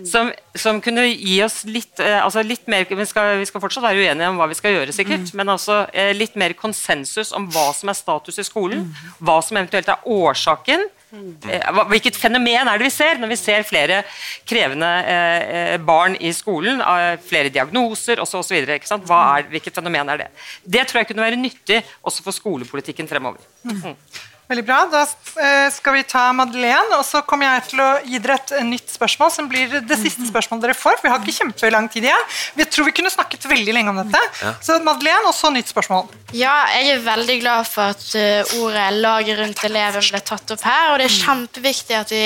som, 0.09 0.33
som 0.57 0.83
kunne 0.85 1.07
gi 1.09 1.39
oss 1.45 1.63
litt, 1.69 1.99
eh, 2.05 2.19
altså 2.23 2.45
litt 2.47 2.69
mer 2.71 2.87
vi 2.89 3.09
skal, 3.09 3.37
vi 3.43 3.49
skal, 3.49 3.63
fortsatt 3.63 3.87
være 3.87 4.05
uenige 4.05 4.31
om 4.33 4.39
hva 4.41 4.49
vi 4.51 4.59
skal 4.59 4.77
gjøre, 4.77 4.95
sikkert, 4.95 5.33
mm. 5.33 5.41
men 5.41 5.55
altså 5.57 5.83
eh, 5.93 6.15
litt 6.17 6.39
mer 6.39 6.55
konsensus 6.59 7.35
om 7.37 7.51
hva 7.53 7.71
som 7.77 7.91
er 7.91 7.99
status 7.99 8.41
i 8.41 8.47
skolen, 8.47 8.89
hva 9.19 9.41
som 9.45 9.59
eventuelt 9.61 9.91
er 9.93 10.07
årsaken 10.09 10.87
hvilket 11.09 12.17
fenomen 12.21 12.69
er 12.69 12.81
det 12.81 12.85
vi 12.85 12.93
ser 12.93 13.21
når 13.21 13.31
vi 13.33 13.39
ser 13.41 13.65
flere 13.65 14.03
krevende 14.49 14.89
eh, 15.09 15.77
barn 15.81 16.19
i 16.21 16.33
skolen? 16.37 16.83
Flere 17.25 17.53
diagnoser 17.53 18.21
osv. 18.21 18.59
Hvilket 19.49 19.75
fenomen 19.81 20.13
er 20.13 20.25
det? 20.25 20.29
Det 20.65 20.85
tror 20.89 21.03
jeg 21.03 21.11
kunne 21.13 21.25
være 21.25 21.41
nyttig 21.41 21.81
også 22.03 22.27
for 22.27 22.37
skolepolitikken 22.37 23.09
fremover. 23.09 23.41
Mm. 23.65 23.97
Veldig 24.49 24.65
bra. 24.65 24.79
Da 24.89 25.03
eh, 25.45 25.67
skal 25.73 25.99
vi 25.99 26.03
ta 26.09 26.23
Madeleine, 26.33 26.97
og 26.97 27.03
så 27.05 27.21
kommer 27.29 27.51
jeg 27.51 27.67
til 27.69 27.83
å 27.85 27.89
gi 28.01 28.21
dere 28.25 28.39
et 28.39 28.53
eh, 28.57 28.65
nytt 28.65 28.95
spørsmål, 28.95 29.33
som 29.35 29.49
blir 29.51 29.75
det 29.85 29.99
siste 30.01 30.25
spørsmålet 30.25 30.65
dere 30.65 30.77
får. 30.79 30.97
for 30.97 31.05
Vi 31.05 31.11
har 31.13 31.21
ikke 31.21 31.35
kjempelang 31.37 31.89
tid 31.93 32.07
igjen. 32.09 32.25
Vi 32.57 32.65
tror 32.65 32.89
vi 32.89 32.95
kunne 32.97 33.13
snakket 33.13 33.45
veldig 33.51 33.75
lenge 33.77 33.93
om 33.93 34.01
dette. 34.01 34.23
Ja. 34.41 34.55
Så 34.65 34.79
Madeleine, 34.87 35.29
og 35.29 35.37
så 35.37 35.51
nytt 35.53 35.69
spørsmål. 35.69 36.09
Ja, 36.33 36.55
jeg 36.79 36.95
er 36.95 37.05
veldig 37.05 37.37
glad 37.43 37.69
for 37.69 37.93
at 37.93 38.07
uh, 38.17 38.55
ordet 38.63 38.87
'laget 38.97 39.39
rundt 39.39 39.63
eleven' 39.65 40.09
ble 40.13 40.23
tatt 40.31 40.55
opp 40.57 40.65
her. 40.65 40.93
Og 40.93 40.99
det 41.01 41.11
er 41.11 41.15
kjempeviktig 41.19 41.97
at 41.97 42.13
vi 42.13 42.25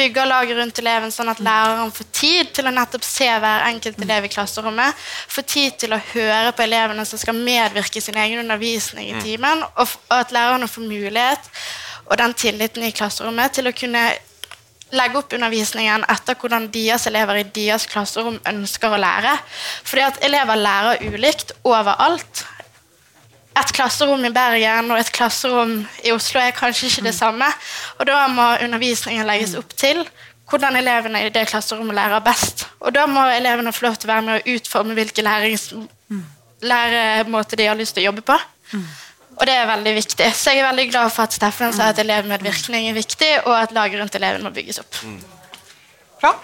bygger 0.00 0.28
laget 0.28 0.56
rundt 0.56 0.80
eleven, 0.80 1.12
sånn 1.12 1.32
at 1.32 1.44
læreren 1.44 1.92
får 1.92 2.08
tid 2.16 2.52
til 2.56 2.68
å 2.68 2.72
nettopp 2.72 3.04
se 3.04 3.28
hver 3.28 3.66
enkelt 3.68 4.00
elev 4.04 4.24
i 4.24 4.32
klasserommet. 4.32 4.96
Får 5.36 5.48
tid 5.52 5.78
til 5.84 5.92
å 5.96 6.00
høre 6.14 6.56
på 6.56 6.64
elevene 6.64 7.04
som 7.08 7.20
skal 7.20 7.36
medvirke 7.36 8.00
i 8.00 8.04
sin 8.04 8.16
egen 8.16 8.40
undervisning 8.46 9.12
i 9.12 9.20
timen. 9.20 9.64
Og, 9.76 9.96
og 10.08 10.16
at 10.16 10.32
lærerne 10.32 10.68
får 10.68 10.88
mulighet 10.88 11.52
og 12.08 12.18
den 12.18 12.34
tilliten 12.34 12.86
i 12.86 12.94
klasserommet 12.96 13.58
til 13.58 13.68
å 13.68 13.76
kunne 13.76 14.04
legge 14.96 15.20
opp 15.20 15.34
undervisningen 15.36 16.04
etter 16.08 16.36
hvordan 16.40 16.68
deres 16.72 17.06
elever 17.10 17.42
i 17.42 17.48
deres 17.54 17.84
klasserom 17.90 18.38
ønsker 18.48 18.94
å 18.94 19.00
lære. 19.00 19.34
Fordi 19.84 20.06
at 20.06 20.22
elever 20.24 20.60
lærer 20.60 21.02
ulikt 21.04 21.52
overalt. 21.68 22.44
Et 23.58 23.72
klasserom 23.74 24.24
i 24.24 24.32
Bergen 24.32 24.92
og 24.94 25.00
et 25.00 25.12
klasserom 25.12 25.74
i 26.06 26.14
Oslo 26.14 26.40
er 26.40 26.56
kanskje 26.56 26.88
ikke 26.88 27.08
det 27.08 27.14
samme. 27.18 27.48
Og 27.98 28.08
da 28.08 28.22
må 28.32 28.48
undervisningen 28.64 29.28
legges 29.28 29.56
opp 29.58 29.74
til 29.76 30.04
hvordan 30.48 30.78
elevene 30.80 31.26
i 31.26 31.32
det 31.34 31.44
klasserommet 31.50 31.98
lærer 31.98 32.24
best. 32.24 32.64
Og 32.80 32.94
da 32.96 33.04
må 33.10 33.26
elevene 33.34 33.74
få 33.74 33.88
lov 33.88 33.98
til 33.98 34.08
å 34.08 34.14
være 34.14 34.24
med 34.24 34.38
å 34.38 34.54
utforme 34.54 34.96
hvilke 34.96 35.24
lærings 35.26 35.72
læremåter 36.64 37.60
de 37.60 37.68
har 37.68 37.76
lyst 37.78 37.94
til 37.98 38.06
å 38.06 38.08
jobbe 38.08 38.24
på. 38.30 38.38
Og 39.38 39.46
det 39.46 39.54
er 39.54 39.70
veldig 39.70 39.94
viktig. 40.00 40.28
Så 40.34 40.54
jeg 40.54 40.62
er 40.64 40.70
veldig 40.72 40.90
glad 40.90 41.14
for 41.14 41.28
at 41.28 41.34
Steffen 41.36 41.74
sa 41.76 41.92
at 41.92 42.02
elevmedvirkning 42.02 42.90
er 42.90 42.98
viktig, 42.98 43.32
og 43.46 43.54
at 43.54 43.74
laget 43.76 44.02
rundt 44.02 44.18
eleven 44.18 44.46
må 44.46 44.54
bygges 44.54 44.82
opp. 44.82 45.02
Bra. 46.18 46.34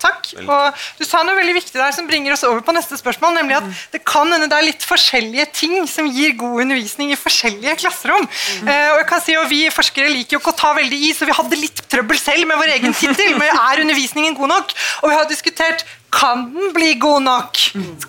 Takk. 0.00 0.30
Og 0.40 0.78
du 0.96 1.04
sa 1.04 1.20
noe 1.26 1.36
veldig 1.36 1.54
viktig 1.58 1.76
der 1.76 1.92
som 1.92 2.06
bringer 2.08 2.32
oss 2.32 2.44
over 2.48 2.62
på 2.64 2.72
neste 2.72 2.96
spørsmål, 2.96 3.34
nemlig 3.36 3.58
at 3.58 3.66
det 3.92 4.00
kan 4.08 4.30
hende 4.32 4.48
det 4.48 4.56
er 4.56 4.66
litt 4.70 4.86
forskjellige 4.88 5.46
ting 5.58 5.74
som 5.90 6.08
gir 6.08 6.32
god 6.40 6.62
undervisning 6.64 7.12
i 7.12 7.18
forskjellige 7.20 7.76
klasserom. 7.82 8.24
Eh, 8.64 8.88
og 8.94 9.02
jeg 9.02 9.08
kan 9.10 9.24
si, 9.24 9.36
og 9.36 9.48
Vi 9.50 9.62
forskere 9.74 10.12
liker 10.12 10.38
jo 10.38 10.40
ikke 10.40 10.54
å 10.54 10.60
ta 10.62 10.72
veldig 10.78 11.00
i, 11.10 11.12
så 11.16 11.28
vi 11.28 11.36
hadde 11.36 11.58
litt 11.60 11.84
trøbbel 11.92 12.20
selv 12.20 12.48
med 12.48 12.60
vår 12.62 12.74
egen 12.78 12.96
tittel. 13.00 13.36
Men 13.36 13.52
er 13.52 13.84
undervisningen 13.84 14.38
god 14.38 14.54
nok? 14.54 14.76
Og 15.02 15.12
vi 15.12 15.18
har 15.18 15.28
diskutert 15.28 15.84
kan 16.10 16.42
den 16.54 16.72
bli 16.74 16.94
god 17.00 17.22
nok? 17.22 17.58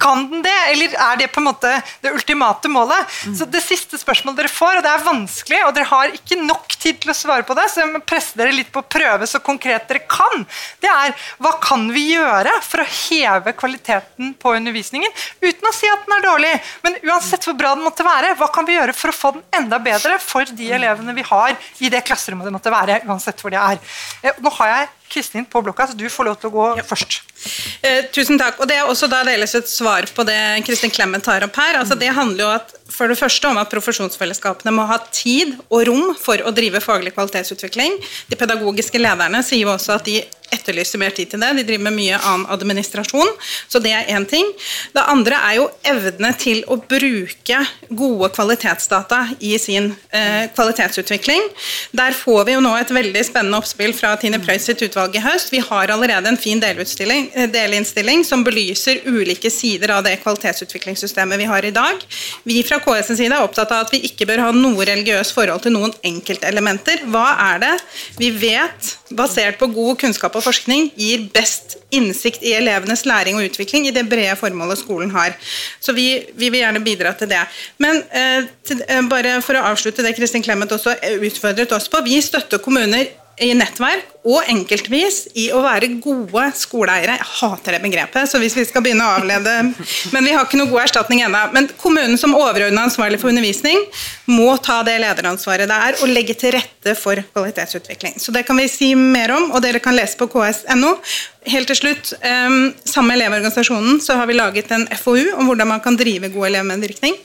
Kan 0.02 0.24
den 0.32 0.42
det, 0.46 0.56
eller 0.72 0.96
er 1.06 1.20
det 1.22 1.28
på 1.34 1.42
en 1.42 1.48
måte 1.52 1.72
det 2.02 2.12
ultimate 2.16 2.70
målet? 2.72 3.10
Så 3.38 3.46
Det 3.46 3.62
siste 3.64 3.98
spørsmålet 4.02 4.42
dere 4.42 4.52
får, 4.52 4.80
og 4.80 4.86
det 4.86 4.92
er 4.92 5.04
vanskelig, 5.06 5.60
og 5.68 5.74
dere 5.76 5.90
har 5.92 6.16
ikke 6.16 6.40
nok 6.42 6.76
tid 6.82 7.00
til 7.04 7.14
å 7.14 7.16
svare 7.18 7.46
på 7.46 7.56
det, 7.58 7.68
så 7.70 7.84
jeg 7.84 7.92
må 7.92 8.02
presse 8.08 8.38
dere 8.40 8.56
litt 8.56 8.72
på 8.74 8.82
å 8.82 8.88
prøve 8.90 9.28
så 9.30 9.42
konkret 9.44 9.88
dere 9.90 10.02
kan, 10.10 10.46
det 10.82 10.90
er 10.90 11.14
hva 11.42 11.54
kan 11.62 11.88
vi 11.94 12.08
gjøre 12.16 12.54
for 12.66 12.82
å 12.84 12.88
heve 12.90 13.54
kvaliteten 13.60 14.34
på 14.42 14.56
undervisningen 14.58 15.12
uten 15.42 15.70
å 15.70 15.74
si 15.76 15.90
at 15.92 16.08
den 16.08 16.18
er 16.18 16.26
dårlig? 16.26 16.54
Men 16.86 16.98
uansett 17.06 17.46
hvor 17.46 17.58
bra 17.60 17.76
den 17.76 17.86
måtte 17.86 18.06
være, 18.08 18.34
hva 18.40 18.50
kan 18.54 18.66
vi 18.68 18.80
gjøre 18.80 18.96
for 18.98 19.14
å 19.14 19.18
få 19.18 19.36
den 19.38 19.46
enda 19.62 19.78
bedre 19.84 20.18
for 20.24 20.50
de 20.58 20.72
elevene 20.74 21.14
vi 21.18 21.28
har 21.28 21.54
i 21.80 21.92
det 21.94 22.02
klasserommet 22.08 22.50
det 22.50 22.56
måtte 22.58 22.74
være, 22.74 23.02
uansett 23.06 23.42
hvor 23.44 23.54
det 23.54 23.62
er? 23.62 23.80
Eh, 24.24 24.42
Nå 24.42 24.50
har 24.58 24.74
jeg 24.74 24.90
Kristin 25.12 25.46
på 25.46 25.62
blokka, 25.66 25.90
så 25.90 25.98
du 25.98 26.08
får 26.10 26.30
lov 26.30 26.40
til 26.42 26.52
å 26.52 26.54
gå 26.56 26.68
først. 26.88 27.20
Eh, 27.82 28.06
tusen 28.14 28.40
takk. 28.40 28.60
Og 28.62 28.70
Det 28.70 28.78
er 28.78 28.90
også 28.90 29.10
da 29.12 29.24
deles 29.28 29.56
et 29.58 29.70
svar 29.70 30.06
på 30.16 30.26
det 30.28 30.38
Kristin 30.68 30.94
Clemet 30.94 31.24
tar 31.26 31.44
opp 31.46 31.56
her. 31.60 31.80
Altså 31.80 31.98
Det 32.00 32.12
handler 32.16 32.46
jo 32.46 32.52
at, 32.54 32.76
for 32.92 33.12
det 33.12 33.20
første 33.20 33.50
om 33.50 33.60
at 33.62 33.72
profesjonsfellesskapene 33.72 34.74
må 34.76 34.86
ha 34.90 35.00
tid 35.12 35.58
og 35.70 35.88
rom 35.90 36.14
for 36.20 36.42
å 36.46 36.54
drive 36.56 36.84
faglig 36.84 37.16
kvalitetsutvikling. 37.16 37.98
De 38.30 38.40
pedagogiske 38.40 39.02
lederne 39.02 39.44
sier 39.44 39.66
jo 39.66 39.74
også 39.76 39.98
at 39.98 40.08
de 40.08 40.22
etterlyser 40.52 41.02
mer 41.02 41.14
tid 41.16 41.32
til 41.32 41.42
det. 41.42 41.52
De 41.58 41.66
driver 41.68 41.88
med 41.88 41.98
mye 41.98 42.20
annen 42.20 42.48
administrasjon, 42.52 43.32
så 43.72 43.82
det 43.84 43.94
er 43.96 44.10
én 44.16 44.26
ting. 44.30 44.48
Det 44.96 45.04
andre 45.12 45.40
er 45.50 45.58
jo 45.60 45.68
evne 45.88 46.34
til 46.40 46.64
å 46.72 46.78
bruke 46.80 47.60
gode 47.90 48.32
kvalitetsdata 48.36 49.22
i 49.40 49.56
sin 49.62 49.92
eh, 50.12 50.48
kvalitetsutvikling. 50.56 51.48
Der 51.98 52.16
får 52.18 52.46
vi 52.48 52.56
jo 52.56 52.64
nå 52.64 52.74
et 52.78 52.94
veldig 52.94 53.24
spennende 53.28 53.62
oppspill 53.62 53.96
fra 53.98 54.14
Tine 54.22 54.42
Preus 54.44 54.68
sitt 54.68 54.84
utvalg 54.86 55.16
i 55.18 55.24
høst. 55.24 55.52
Vi 55.54 55.64
har 55.64 55.94
allerede 55.94 56.32
en 56.32 56.40
fin 56.40 56.62
eh, 56.62 57.48
delinnstilling 57.52 58.26
som 58.28 58.46
belyser 58.48 59.04
ulike 59.08 59.52
sider 59.54 59.96
av 59.98 60.06
det 60.08 60.18
kvalitetsutviklingssystemet 60.24 61.42
vi 61.42 61.50
har 61.50 61.66
i 61.66 61.74
dag. 61.76 62.02
Vi 62.44 62.62
fra 62.68 62.82
KS 62.84 63.16
side 63.16 63.32
er 63.32 63.44
opptatt 63.44 63.72
av 63.72 63.86
at 63.86 63.94
vi 63.94 64.04
ikke 64.08 64.28
bør 64.30 64.48
ha 64.48 64.52
noe 64.56 64.88
religiøst 64.88 65.36
forhold 65.36 65.64
til 65.66 65.76
noen 65.76 65.96
enkeltelementer. 66.06 67.06
Hva 67.12 67.28
er 67.52 67.64
det 67.64 67.76
vi 68.20 68.32
vet, 68.36 68.96
basert 69.18 69.60
på 69.60 69.70
god 69.74 70.00
kunnskap 70.02 70.36
og 70.38 70.46
forskning, 70.46 70.90
gir 70.98 71.28
best 71.34 71.78
innsikt 71.92 72.44
i 72.46 72.56
elevenes 72.58 73.06
læring 73.10 73.40
og 73.40 73.48
utvikling 73.50 73.88
i 73.88 73.96
det 73.96 74.08
brede 74.10 74.36
formålet 74.40 74.80
skolen 74.82 75.12
har. 75.16 75.36
Så 75.80 75.96
vi, 75.98 76.08
vi 76.36 76.50
vil 76.50 76.64
gjerne 76.64 76.84
bidra 76.84 77.14
til 77.18 77.32
det. 77.32 77.42
Men 77.82 78.04
eh, 78.12 78.50
til, 78.68 78.84
eh, 78.88 79.02
bare 79.12 79.40
for 79.46 79.60
å 79.60 79.66
avslutte 79.72 80.06
det 80.06 80.16
Kristin 80.18 80.46
Clemet 80.46 80.72
også 80.72 80.96
utfordret 81.22 81.76
oss 81.78 81.90
på, 81.92 82.04
vi 82.08 82.22
støtter 82.24 82.64
kommuner 82.64 83.10
i 83.42 83.52
nettverk 83.58 84.10
og 84.22 84.46
enkeltvis 84.52 85.32
i 85.42 85.48
å 85.56 85.64
være 85.64 85.88
gode 86.04 86.44
skoleeiere. 86.58 87.16
Jeg 87.18 87.30
hater 87.40 87.76
det 87.76 87.82
begrepet, 87.82 88.30
så 88.30 88.38
hvis 88.42 88.54
vi 88.58 88.66
skal 88.70 88.84
begynne 88.86 89.08
å 89.08 89.16
avlede 89.18 89.56
Men 90.14 90.28
vi 90.28 90.36
har 90.36 90.46
ikke 90.46 90.60
noe 90.60 90.70
god 90.70 90.84
erstatning 90.84 91.24
ennå. 91.26 91.42
Men 91.56 91.70
kommunen 91.82 92.20
som 92.22 92.36
overordna 92.38 92.86
ansvarlig 92.86 93.18
for 93.22 93.32
undervisning 93.34 93.82
må 94.30 94.54
ta 94.62 94.82
det 94.86 95.00
lederansvaret 95.02 95.70
det 95.72 95.80
er 95.88 95.98
og 96.02 96.14
legge 96.14 96.38
til 96.38 96.54
rette 96.54 96.96
for 97.00 97.24
kvalitetsutvikling. 97.34 98.20
Så 98.22 98.34
det 98.36 98.46
kan 98.48 98.62
vi 98.62 98.70
si 98.70 98.94
mer 98.96 99.34
om, 99.34 99.50
og 99.56 99.66
dere 99.66 99.82
kan 99.82 99.98
lese 99.98 100.20
på 100.22 100.30
ks.no. 100.32 100.94
Helt 101.50 101.72
til 101.74 101.80
slutt, 101.80 102.14
um, 102.22 102.60
Sammen 102.86 103.16
med 103.16 103.22
Elevorganisasjonen 103.22 104.02
så 104.04 104.20
har 104.20 104.30
vi 104.30 104.38
laget 104.38 104.70
en 104.76 104.86
FoU 105.00 105.34
om 105.34 105.50
hvordan 105.50 105.74
man 105.74 105.82
kan 105.82 105.98
drive 105.98 106.30
god 106.34 106.52
elevmedvirkning. 106.52 107.18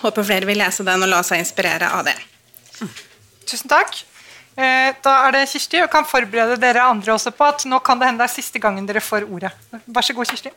Håper 0.00 0.24
flere 0.24 0.48
vil 0.48 0.60
lese 0.60 0.84
den 0.86 1.04
og 1.04 1.12
la 1.12 1.22
seg 1.26 1.44
inspirere 1.44 1.92
av 1.92 2.08
det. 2.08 2.16
Tusen 3.46 3.70
takk. 3.70 4.00
Eh, 4.56 4.94
Da 5.04 5.14
er 5.26 5.32
det 5.36 5.48
Kirsti, 5.52 5.82
og 5.84 5.90
kan 5.92 6.04
forberede 6.08 6.56
dere 6.60 6.82
andre 6.88 7.12
også 7.12 7.30
på 7.36 7.44
at 7.44 7.64
nå 7.68 7.78
kan 7.84 7.98
det 8.00 8.08
hende 8.08 8.22
det 8.24 8.30
er 8.30 8.34
siste 8.34 8.58
gangen 8.62 8.86
dere 8.88 9.00
får 9.04 9.26
ordet. 9.28 9.52
Vær 9.86 10.02
så 10.02 10.14
god, 10.16 10.30
Kirsti. 10.30 10.50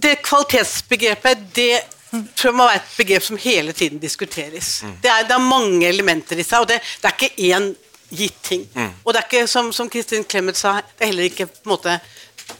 Det 0.00 0.14
kvalitetsbegrepet 0.22 1.42
det 1.54 1.82
tror 2.10 2.48
jeg 2.50 2.56
må 2.58 2.66
være 2.66 2.80
et 2.80 2.94
begrep 2.96 3.22
som 3.22 3.36
hele 3.38 3.72
tiden 3.76 3.98
diskuteres. 4.02 4.80
Det, 5.02 5.10
er, 5.10 5.26
det 5.28 5.34
er 5.36 5.42
mange 5.44 5.86
elementer 5.86 6.38
i 6.40 6.46
seg, 6.46 6.64
og 6.64 6.68
det, 6.70 6.80
det 7.02 7.10
er 7.10 7.18
ikke 7.18 7.50
én 7.50 7.68
gitt 8.10 8.40
ting. 8.42 8.64
Og 9.04 9.12
det 9.14 9.20
er 9.20 9.26
ikke, 9.28 9.44
som, 9.50 9.68
som 9.72 9.90
Kristin 9.90 10.24
Clemet 10.26 10.56
sa, 10.58 10.78
det 10.80 11.04
er 11.06 11.12
heller 11.12 11.28
ikke 11.28 11.46
på 11.46 11.60
en 11.68 11.74
måte 11.76 11.98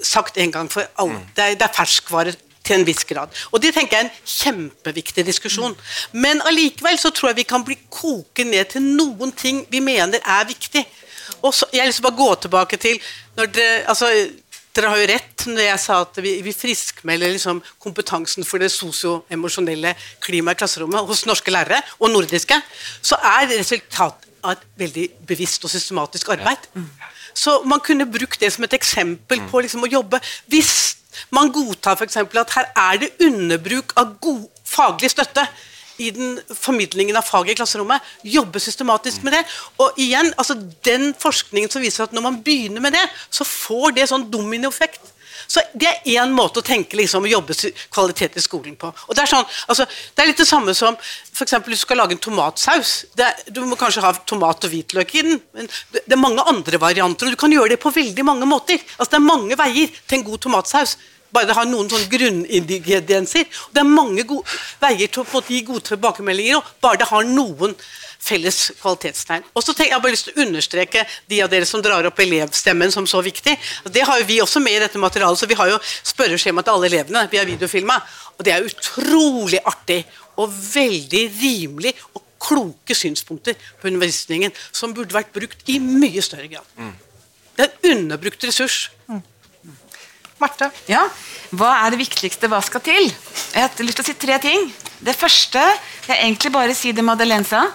sagt 0.06 0.38
en 0.38 0.52
gang 0.54 0.68
for 0.70 0.86
alle. 1.02 1.18
Det, 1.34 1.42
er, 1.46 1.56
det 1.58 1.66
er 1.66 1.74
ferskvare 1.74 2.34
til 2.70 2.78
en 2.78 2.86
viss 2.86 3.04
grad. 3.08 3.34
Og 3.50 3.62
det 3.62 3.74
tenker 3.74 3.98
jeg 3.98 4.06
er 4.06 4.08
en 4.08 4.34
kjempeviktig 4.36 5.26
diskusjon. 5.26 5.74
Men 6.12 6.42
allikevel 6.46 6.98
så 7.00 7.12
tror 7.14 7.32
jeg 7.32 7.42
vi 7.42 7.48
kan 7.50 7.66
bli 7.66 7.78
koke 7.90 8.46
ned 8.46 8.72
til 8.74 8.86
noen 8.86 9.34
ting 9.36 9.64
vi 9.70 9.82
mener 9.84 10.22
er 10.22 10.46
viktig. 10.48 10.86
Og 11.42 11.54
så, 11.54 11.66
jeg 11.72 11.82
har 11.82 11.90
lyst 11.90 12.00
til 12.00 12.06
å 12.06 12.10
bare 12.10 12.20
gå 12.20 12.30
tilbake 12.44 12.78
til 12.80 13.02
når 13.36 13.52
dere, 13.54 13.76
altså, 13.90 14.08
dere 14.76 14.90
har 14.92 15.00
jo 15.00 15.10
rett 15.10 15.46
når 15.50 15.64
jeg 15.64 15.82
sa 15.82 16.00
at 16.04 16.18
vi, 16.22 16.34
vi 16.44 16.54
friskmelder 16.54 17.32
liksom 17.34 17.62
kompetansen 17.82 18.46
for 18.46 18.62
det 18.62 18.70
sosioemosjonelle 18.74 19.94
klimaet 20.22 20.58
i 20.58 20.62
klasserommet 20.62 21.06
hos 21.08 21.24
norske 21.28 21.54
lærere, 21.54 21.80
og 21.98 22.12
nordiske, 22.12 22.58
så 23.02 23.18
er 23.36 23.48
det 23.50 23.62
resultat 23.62 24.28
av 24.40 24.54
et 24.54 24.68
veldig 24.80 25.06
bevisst 25.28 25.64
og 25.66 25.72
systematisk 25.72 26.30
arbeid. 26.36 26.68
Så 27.36 27.60
man 27.68 27.82
kunne 27.84 28.08
brukt 28.10 28.40
det 28.40 28.52
som 28.52 28.64
et 28.66 28.74
eksempel 28.76 29.42
på 29.50 29.62
liksom 29.64 29.86
å 29.86 29.90
jobbe. 29.90 30.20
Hvis 30.50 30.99
man 31.30 31.52
godtar 31.52 31.98
f.eks. 31.98 32.16
at 32.16 32.56
her 32.56 32.70
er 32.76 33.02
det 33.04 33.12
underbruk 33.26 33.92
av 34.00 34.16
god 34.20 34.46
faglig 34.64 35.10
støtte 35.12 35.46
i 36.00 36.10
den 36.16 36.38
formidlingen 36.56 37.18
av 37.18 37.26
faget 37.28 37.54
i 37.54 37.58
klasserommet, 37.60 38.00
jobbe 38.24 38.60
systematisk 38.62 39.24
med 39.26 39.36
det. 39.36 39.42
Og 39.82 39.98
igjen, 40.00 40.32
altså 40.40 40.56
den 40.86 41.10
forskningen 41.20 41.72
som 41.72 41.84
viser 41.84 42.06
at 42.06 42.14
når 42.16 42.24
man 42.24 42.38
begynner 42.44 42.80
med 42.80 42.96
det, 42.96 43.04
så 43.28 43.44
får 43.44 43.98
det 43.98 44.08
sånn 44.08 44.28
dominoeffekt. 44.32 45.12
Så 45.50 45.62
Det 45.74 45.88
er 45.88 46.22
én 46.22 46.30
måte 46.30 46.60
å 46.60 46.66
tenke 46.66 46.94
liksom, 46.98 47.24
å 47.26 47.30
jobbe 47.30 47.56
kvalitet 47.90 48.36
i 48.38 48.42
skolen 48.44 48.76
på. 48.78 48.92
Og 49.08 49.16
Det 49.16 49.24
er 49.24 49.30
sånn, 49.32 49.46
altså, 49.66 49.86
det 50.14 50.22
er 50.22 50.30
litt 50.30 50.42
det 50.42 50.46
samme 50.46 50.74
som 50.78 50.94
for 51.00 51.42
eksempel, 51.42 51.74
du 51.74 51.80
skal 51.80 51.98
lage 51.98 52.14
en 52.14 52.22
tomatsaus. 52.22 52.92
Det 53.18 53.26
du 53.50 53.62
må 53.66 53.78
kanskje 53.80 54.04
ha 54.04 54.12
tomat 54.14 54.62
og 54.64 54.70
hvitløk 54.70 55.14
i 55.18 55.24
den, 55.26 55.40
men 55.56 55.70
det, 55.90 56.04
er 56.06 56.20
mange 56.20 56.44
andre 56.46 56.78
varianter, 56.78 57.26
og 57.26 57.34
du 57.34 57.40
kan 57.40 57.52
gjøre 57.52 57.74
det 57.74 57.80
på 57.82 57.90
veldig 57.94 58.26
mange 58.26 58.46
måter. 58.46 58.78
Altså, 58.98 59.10
Det 59.10 59.18
er 59.18 59.26
mange 59.26 59.58
veier 59.58 59.96
til 60.06 60.18
en 60.18 60.28
god 60.28 60.44
tomatsaus. 60.46 60.98
Bare 61.32 61.46
det 61.46 61.54
har 61.54 61.66
noen 61.70 61.90
sånne 61.90 62.10
grunningredienser. 62.10 63.46
Det 63.74 63.82
er 63.82 63.86
mange 63.86 64.26
veier 64.82 65.10
til 65.10 65.22
å 65.22 65.28
få 65.28 65.42
de 65.46 65.62
gode 65.66 65.86
tilbakemeldinger, 65.86 66.58
og 66.58 66.82
bare 66.82 67.02
det 67.02 67.10
har 67.10 67.26
noen 67.26 67.74
felles 68.20 68.58
kvalitetstegn. 68.80 69.46
Og 69.56 69.64
så 69.64 69.74
tenker 69.74 69.94
Jeg 69.96 70.02
bare 70.04 70.14
lyst 70.14 70.28
til 70.28 70.36
å 70.36 70.44
understreke 70.46 71.04
de 71.30 71.42
av 71.42 71.50
dere 71.52 71.66
som 71.68 71.82
drar 71.82 72.06
opp 72.06 72.20
elevstemmen 72.20 72.92
som 72.92 73.06
så 73.08 73.22
viktig. 73.24 73.56
Det 73.88 74.04
har 74.06 74.20
jo 74.20 74.28
vi 74.28 74.40
også 74.44 74.60
med 74.62 74.76
i 74.76 74.82
dette 74.84 75.00
materialet, 75.00 75.40
så 75.40 75.48
vi 75.50 75.58
har 75.58 75.72
jo 75.72 75.78
spørreskjema 75.82 76.62
til 76.62 76.76
alle 76.76 76.90
elevene. 76.92 77.26
Vi 77.32 77.40
har 77.40 77.48
videofilma, 77.48 77.96
og 78.36 78.44
det 78.46 78.54
er 78.54 78.66
utrolig 78.68 79.60
artig 79.64 80.02
og 80.40 80.52
veldig 80.52 81.24
rimelig 81.40 81.94
og 82.14 82.22
kloke 82.40 82.96
synspunkter 82.96 83.56
på 83.80 83.90
undervisningen 83.90 84.54
som 84.72 84.94
burde 84.96 85.16
vært 85.16 85.32
brukt 85.34 85.68
i 85.68 85.78
mye 85.82 86.22
større 86.24 86.48
grad. 86.48 86.64
Det 87.56 87.66
er 87.66 87.74
en 87.90 87.98
underbrukt 87.98 88.46
ressurs. 88.48 88.86
Marte? 90.40 90.70
Ja, 90.88 91.02
Hva 91.52 91.74
er 91.84 91.92
det 91.92 91.98
viktigste? 92.00 92.48
Hva 92.48 92.62
skal 92.64 92.80
til? 92.80 93.10
Jeg 93.10 93.60
har 93.60 93.84
lyst 93.84 93.98
til 94.00 94.06
å 94.06 94.08
si 94.08 94.14
tre 94.16 94.38
ting. 94.40 94.70
Det 95.04 95.12
første 95.18 95.60
jeg 96.06 96.16
egentlig 96.16 96.52
bare 96.54 96.76
si 96.78 96.94
det 96.96 97.04
Madeleine 97.04 97.44
sa. 97.44 97.66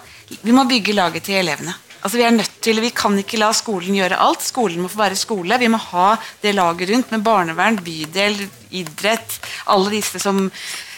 Vi 0.42 0.54
må 0.56 0.66
bygge 0.70 0.96
laget 0.96 1.28
til 1.28 1.40
elevene. 1.42 1.76
Altså 2.06 2.18
Vi 2.18 2.24
er 2.24 2.34
nødt 2.36 2.60
til, 2.62 2.82
vi 2.82 2.92
kan 2.94 3.18
ikke 3.18 3.40
la 3.42 3.50
skolen 3.58 3.98
gjøre 3.98 4.20
alt. 4.22 4.44
Skolen 4.46 4.84
må 4.84 4.90
få 4.92 5.00
være 5.00 5.18
skole. 5.18 5.58
Vi 5.58 5.70
må 5.74 5.80
ha 5.90 6.12
det 6.44 6.54
laget 6.54 6.92
rundt 6.92 7.14
med 7.16 7.24
barnevern, 7.26 7.80
bydel, 7.82 8.44
idrett. 8.78 9.40
Alle 9.74 9.90
disse 9.90 10.22
som, 10.22 10.44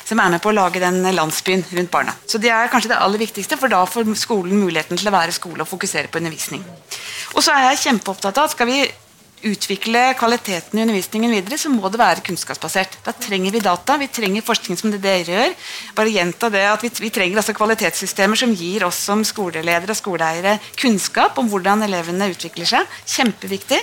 som 0.03 0.19
er 0.19 0.33
med 0.33 0.43
på 0.43 0.51
å 0.51 0.57
lage 0.57 0.83
den 0.83 0.99
landsbyen 1.15 1.63
rundt 1.71 1.91
barna. 1.91 2.15
Så 2.27 2.41
Det 2.43 2.51
er 2.51 2.67
kanskje 2.71 2.91
det 2.91 2.99
aller 2.99 3.23
viktigste, 3.23 3.55
for 3.55 3.71
da 3.71 3.85
får 3.87 4.11
skolen 4.19 4.59
muligheten 4.59 4.99
til 4.99 5.07
å 5.07 5.15
være 5.15 5.35
skole 5.35 5.63
og 5.63 5.71
fokusere 5.71 6.11
på 6.11 6.19
undervisning. 6.19 6.65
Og 7.35 7.43
så 7.43 7.55
er 7.55 7.69
jeg 7.69 7.85
kjempeopptatt 7.85 8.37
av 8.37 8.49
at 8.49 8.57
skal 8.57 8.67
vi 8.67 8.81
utvikle 9.45 10.01
kvaliteten 10.17 10.79
i 10.79 10.81
undervisningen 10.81 11.33
videre, 11.35 11.59
så 11.61 11.69
må 11.69 11.89
det 11.93 11.99
være 12.01 12.23
kunnskapsbasert. 12.25 12.97
Da 13.05 13.13
trenger 13.13 13.53
vi 13.53 13.61
data, 13.61 13.97
vi 14.01 14.09
trenger 14.09 14.45
forskning 14.45 14.79
som 14.79 14.93
det 14.93 15.01
dere 15.03 15.35
gjør. 15.35 15.53
Bare 15.97 16.13
gjenta 16.13 16.49
det 16.53 16.63
at 16.65 16.83
Vi, 16.83 16.89
vi 17.03 17.11
trenger 17.13 17.37
altså 17.37 17.53
kvalitetssystemer 17.57 18.39
som 18.39 18.53
gir 18.55 18.85
oss 18.87 18.99
som 19.09 19.23
skoleledere 19.25 19.93
og 19.93 19.99
skoleeiere 19.99 20.57
kunnskap 20.79 21.37
om 21.37 21.49
hvordan 21.51 21.85
elevene 21.85 22.31
utvikler 22.33 22.65
seg. 22.65 22.97
Kjempeviktig. 23.05 23.79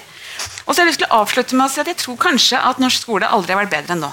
Og 0.67 0.75
så 0.75 0.81
har 0.81 0.87
jeg 0.87 0.95
lyst 0.95 1.05
til 1.05 1.11
å 1.11 1.23
avslutte 1.23 1.57
med 1.57 1.69
å 1.69 1.73
si 1.73 1.83
at 1.83 1.91
jeg 1.93 2.03
tror 2.03 2.21
kanskje 2.21 2.61
at 2.61 2.83
norsk 2.83 3.07
skole 3.07 3.31
aldri 3.31 3.55
har 3.55 3.63
vært 3.65 3.75
bedre 3.77 3.97
enn 3.97 4.07
nå. 4.09 4.13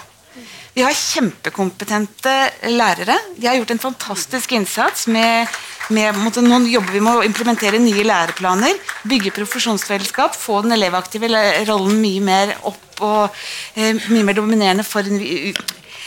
Vi 0.72 0.84
har 0.86 0.96
kjempekompetente 0.96 2.34
lærere. 2.72 3.18
De 3.36 3.48
har 3.50 3.58
gjort 3.58 3.74
en 3.74 3.86
fantastisk 3.90 4.54
innsats. 4.56 5.08
med, 5.08 5.48
med 5.90 6.18
måtte, 6.22 6.44
Nå 6.46 6.62
jobber 6.70 6.94
vi 6.94 7.04
med 7.04 7.20
å 7.20 7.26
implementere 7.26 7.82
nye 7.82 8.06
læreplaner, 8.06 8.78
bygge 9.10 9.34
profesjonsfellesskap, 9.36 10.38
få 10.38 10.62
den 10.66 10.78
elevaktive 10.78 11.30
rollen 11.70 12.00
mye 12.02 12.24
mer 12.24 12.56
opp 12.70 13.02
og 13.02 13.44
eh, 13.76 13.98
mye 14.12 14.26
mer 14.28 14.38
dominerende 14.38 14.86
for 14.86 15.08
en 15.08 15.18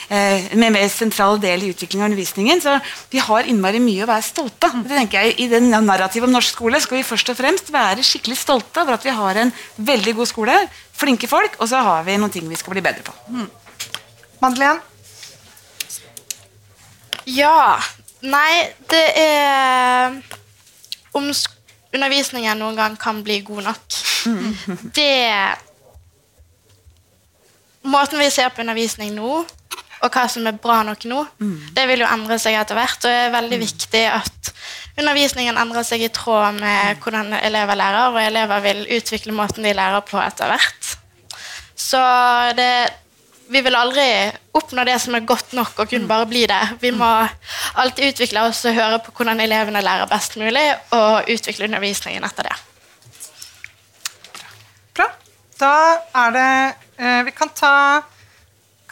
eh, 0.09 0.55
med 0.55 0.73
mer 0.75 0.87
sentral 0.91 1.39
del 1.41 1.65
i 1.65 1.71
utviklingen 1.73 2.05
av 2.05 2.11
undervisningen. 2.11 2.61
Så 2.63 2.77
vi 3.11 3.21
har 3.23 3.49
innmari 3.49 3.81
mye 3.83 4.05
å 4.05 4.09
være 4.09 4.25
stolte 4.25 4.69
av. 4.69 4.81
Det 4.85 4.95
tenker 4.95 5.25
jeg, 5.25 5.35
I 5.43 5.49
den 5.51 5.69
narrativet 5.73 6.29
om 6.29 6.35
norsk 6.35 6.55
skole 6.55 6.81
skal 6.83 6.99
vi 6.99 7.07
først 7.07 7.33
og 7.33 7.39
fremst 7.39 7.71
være 7.73 8.05
skikkelig 8.05 8.39
stolte 8.39 8.83
over 8.83 8.97
at 8.97 9.05
vi 9.05 9.15
har 9.15 9.41
en 9.43 9.53
veldig 9.91 10.15
god 10.21 10.31
skole, 10.31 10.57
flinke 10.95 11.29
folk, 11.31 11.59
og 11.59 11.71
så 11.71 11.83
har 11.85 12.07
vi 12.07 12.17
noen 12.21 12.33
ting 12.33 12.47
vi 12.49 12.59
skal 12.59 12.75
bli 12.75 12.85
bedre 12.85 13.05
på. 13.05 13.15
Mm. 13.33 13.47
Madeleine? 14.43 14.79
Ja. 17.25 17.81
Nei, 18.25 18.65
det 18.89 19.03
er 19.21 20.15
Om 21.15 21.29
undervisningen 21.95 22.59
noen 22.59 22.75
gang 22.75 22.97
kan 22.99 23.21
bli 23.23 23.39
god 23.45 23.63
nok. 23.69 23.99
Det 24.95 25.11
Måten 27.85 28.17
vi 28.19 28.31
ser 28.33 28.49
på 28.49 28.63
undervisning 28.63 29.11
nå, 29.13 29.43
og 30.01 30.09
hva 30.15 30.23
som 30.29 30.47
er 30.49 30.57
bra 30.57 30.79
nok 30.83 31.03
nå, 31.05 31.19
det 31.77 31.83
vil 31.87 32.01
jo 32.01 32.07
endre 32.09 32.39
seg 32.41 32.57
etter 32.57 32.75
hvert. 32.75 32.97
Og 32.97 33.05
det 33.05 33.19
er 33.27 33.35
veldig 33.35 33.59
viktig 33.61 34.01
at 34.09 34.49
undervisningen 34.97 35.57
endrer 35.61 35.85
seg 35.85 36.01
i 36.01 36.09
tråd 36.09 36.57
med 36.57 36.97
hvordan 37.03 37.29
elever 37.37 37.77
lærer, 37.77 38.09
og 38.09 38.17
elever 38.23 38.63
vil 38.65 38.81
utvikle 38.97 39.35
måten 39.37 39.63
de 39.63 39.73
lærer 39.77 40.01
på 40.01 40.17
etter 40.17 40.49
hvert. 40.49 40.95
Så 41.77 42.01
det 42.57 42.71
vi 43.47 43.61
vil 43.61 43.75
aldri 43.77 44.05
oppnå 44.57 44.85
det 44.87 44.95
som 45.01 45.15
er 45.15 45.25
godt 45.27 45.53
nok 45.57 45.79
og 45.83 45.89
kun 45.89 46.07
bare 46.09 46.27
bli 46.29 46.45
det. 46.49 46.61
Vi 46.81 46.91
må 46.95 47.09
alltid 47.81 48.13
utvikle 48.13 48.45
oss 48.49 48.63
og 48.65 48.77
høre 48.77 49.01
på 49.05 49.13
hvordan 49.15 49.43
elevene 49.43 49.83
lærer 49.85 50.09
best 50.09 50.37
mulig, 50.41 50.65
og 50.97 51.29
utvikle 51.29 51.67
undervisningen 51.69 52.25
etter 52.25 52.49
det. 52.49 52.55
Bra. 54.95 55.09
Da 55.59 55.75
er 56.25 56.35
det 56.35 56.49
eh, 56.97 57.21
Vi 57.27 57.35
kan 57.35 57.51
ta 57.55 57.75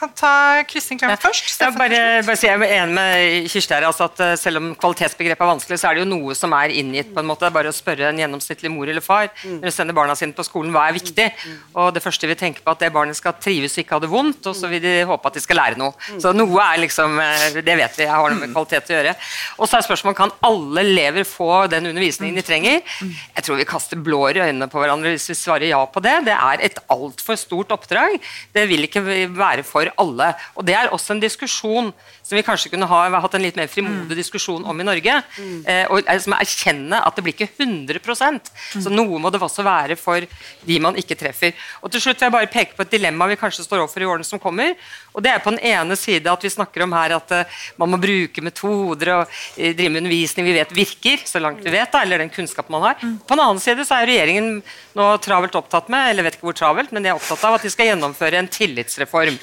kan 0.03 0.11
ta 0.17 0.63
Kristin 0.67 0.99
Clemet 0.99 1.21
først. 1.21 1.61
Ja, 1.61 1.69
bare, 1.75 1.99
bare 2.25 2.37
si, 2.39 2.47
jeg 2.47 2.59
er 2.59 2.75
enig 2.81 2.95
med 2.97 3.47
Kirsti 3.51 3.75
her, 3.75 3.87
altså 3.87 4.07
at 4.09 4.21
eh, 4.23 4.33
Selv 4.39 4.59
om 4.59 4.71
kvalitetsbegrepet 4.79 5.43
er 5.45 5.51
vanskelig, 5.51 5.79
så 5.79 5.89
er 5.89 5.97
det 5.97 6.03
jo 6.03 6.09
noe 6.09 6.35
som 6.37 6.53
er 6.57 6.73
inngitt. 6.75 7.13
på 7.13 7.21
en 7.21 7.29
måte, 7.29 7.49
Bare 7.53 7.71
å 7.71 7.75
spørre 7.75 8.09
en 8.09 8.19
gjennomsnittlig 8.19 8.71
mor 8.73 8.89
eller 8.89 9.03
far 9.03 9.29
mm. 9.31 9.59
når 9.61 9.67
de 9.69 9.73
sender 9.75 9.97
barna 9.97 10.15
sine 10.19 10.35
på 10.35 10.45
skolen, 10.45 10.73
hva 10.75 10.87
er 10.89 10.97
viktig? 10.97 11.29
Mm. 11.31 11.59
Og 11.81 11.93
Det 11.95 12.03
første 12.03 12.29
vi 12.29 12.37
tenker 12.39 12.65
på, 12.65 12.73
at 12.73 12.83
det 12.83 12.91
barnet 12.95 13.17
skal 13.19 13.37
trives 13.39 13.77
og 13.77 13.83
ikke 13.83 13.97
ha 13.97 14.03
det 14.03 14.11
vondt, 14.11 14.49
og 14.49 14.57
så 14.57 14.69
vil 14.71 14.83
de 14.83 14.95
håpe 15.09 15.31
at 15.31 15.39
de 15.39 15.43
skal 15.43 15.59
lære 15.61 15.79
noe. 15.79 15.95
Mm. 15.95 16.19
Så 16.25 16.33
noe 16.35 16.67
er 16.67 16.83
liksom, 16.83 17.19
eh, 17.23 17.61
Det 17.61 17.77
vet 17.79 17.99
vi 17.99 18.07
jeg 18.07 18.11
har 18.13 18.33
noe 18.33 18.41
med 18.41 18.53
kvalitet 18.55 18.91
å 18.91 18.97
gjøre. 18.97 19.15
Og 19.59 19.69
så 19.69 19.79
er 19.79 19.87
spørsmålet 19.87 20.19
kan 20.19 20.35
alle 20.43 20.83
elever 20.83 21.27
få 21.27 21.67
den 21.71 21.91
undervisningen 21.93 22.35
de 22.39 22.45
trenger. 22.45 22.81
Jeg 23.03 23.45
tror 23.45 23.59
vi 23.59 23.69
kaster 23.69 23.99
blår 24.03 24.39
i 24.39 24.45
øynene 24.49 24.69
på 24.71 24.81
hverandre 24.81 25.13
hvis 25.13 25.29
vi 25.31 25.37
svarer 25.37 25.69
ja 25.69 25.81
på 25.85 26.01
det. 26.03 26.17
Det 26.27 26.35
er 26.35 26.65
et 26.65 26.79
altfor 26.91 27.37
stort 27.39 27.71
oppdrag. 27.75 28.17
Det 28.53 28.65
vil 28.69 28.87
ikke 28.87 29.03
være 29.33 29.63
for 29.67 29.89
alle. 30.01 30.33
Og 30.55 30.65
Det 30.65 30.75
er 30.77 30.91
også 30.93 31.13
en 31.13 31.21
diskusjon 31.23 31.91
som 32.23 32.37
vi 32.37 32.43
kanskje 32.45 32.71
kunne 32.73 32.87
ha 32.87 33.01
hatt 33.19 33.35
en 33.35 33.43
litt 33.43 33.57
mer 33.59 33.67
frimodig 33.71 34.17
diskusjon 34.17 34.63
om 34.65 34.79
i 34.79 34.87
Norge. 34.87 35.19
Mm. 35.37 35.59
Eh, 35.67 35.85
og 35.91 36.09
som 36.23 36.37
erkjenne 36.37 37.01
at 37.03 37.15
det 37.15 37.25
blir 37.25 37.35
ikke 37.35 37.51
100% 37.51 38.51
Så 38.83 38.91
noe 38.91 39.19
må 39.19 39.31
det 39.33 39.41
også 39.41 39.65
være 39.65 39.97
for 39.99 40.23
de 40.67 40.79
man 40.79 40.97
ikke 40.99 41.17
treffer. 41.19 41.53
Og 41.81 41.91
til 41.91 42.01
slutt 42.01 42.19
vil 42.19 42.29
jeg 42.29 42.37
bare 42.37 42.51
peke 42.51 42.77
på 42.77 42.85
et 42.85 42.93
dilemma 42.93 43.27
vi 43.29 43.39
kanskje 43.39 43.65
står 43.65 43.83
overfor 43.83 44.03
i 44.03 44.09
årene 44.09 44.27
som 44.27 44.41
kommer. 44.41 44.73
Og 45.13 45.23
Det 45.23 45.31
er 45.31 45.41
på 45.43 45.53
den 45.53 45.61
ene 45.61 45.95
side 45.99 46.29
at 46.31 46.43
vi 46.43 46.51
snakker 46.51 46.85
om 46.85 46.95
her 46.95 47.15
at 47.17 47.33
uh, 47.33 47.59
man 47.81 47.93
må 47.93 47.99
bruke 48.01 48.43
metoder 48.45 49.13
og 49.13 49.29
uh, 49.29 49.69
drive 49.77 49.91
med 49.93 50.01
undervisning 50.03 50.47
vi 50.47 50.55
vet 50.57 50.73
virker, 50.75 51.21
så 51.29 51.41
langt 51.43 51.61
vi 51.63 51.73
vet, 51.73 51.91
da, 51.93 52.01
eller 52.01 52.23
den 52.23 52.33
kunnskapen 52.33 52.73
man 52.73 52.87
har. 52.89 52.97
Mm. 53.01 53.19
På 53.21 53.37
den 53.37 53.45
annen 53.45 53.61
side 53.63 53.85
så 53.87 53.99
er 53.99 54.09
regjeringen 54.09 54.49
nå 54.97 55.09
travelt 55.23 55.55
opptatt 55.59 55.89
med 55.93 56.09
eller 56.11 56.27
vet 56.27 56.37
ikke 56.37 56.49
hvor 56.49 56.57
travelt, 56.57 56.93
men 56.93 57.05
de 57.05 57.13
er 57.13 57.17
opptatt 57.17 57.45
av 57.45 57.59
at 57.59 57.65
de 57.65 57.71
skal 57.73 57.91
gjennomføre 57.91 58.41
en 58.41 58.51
tillitsreform. 58.57 59.37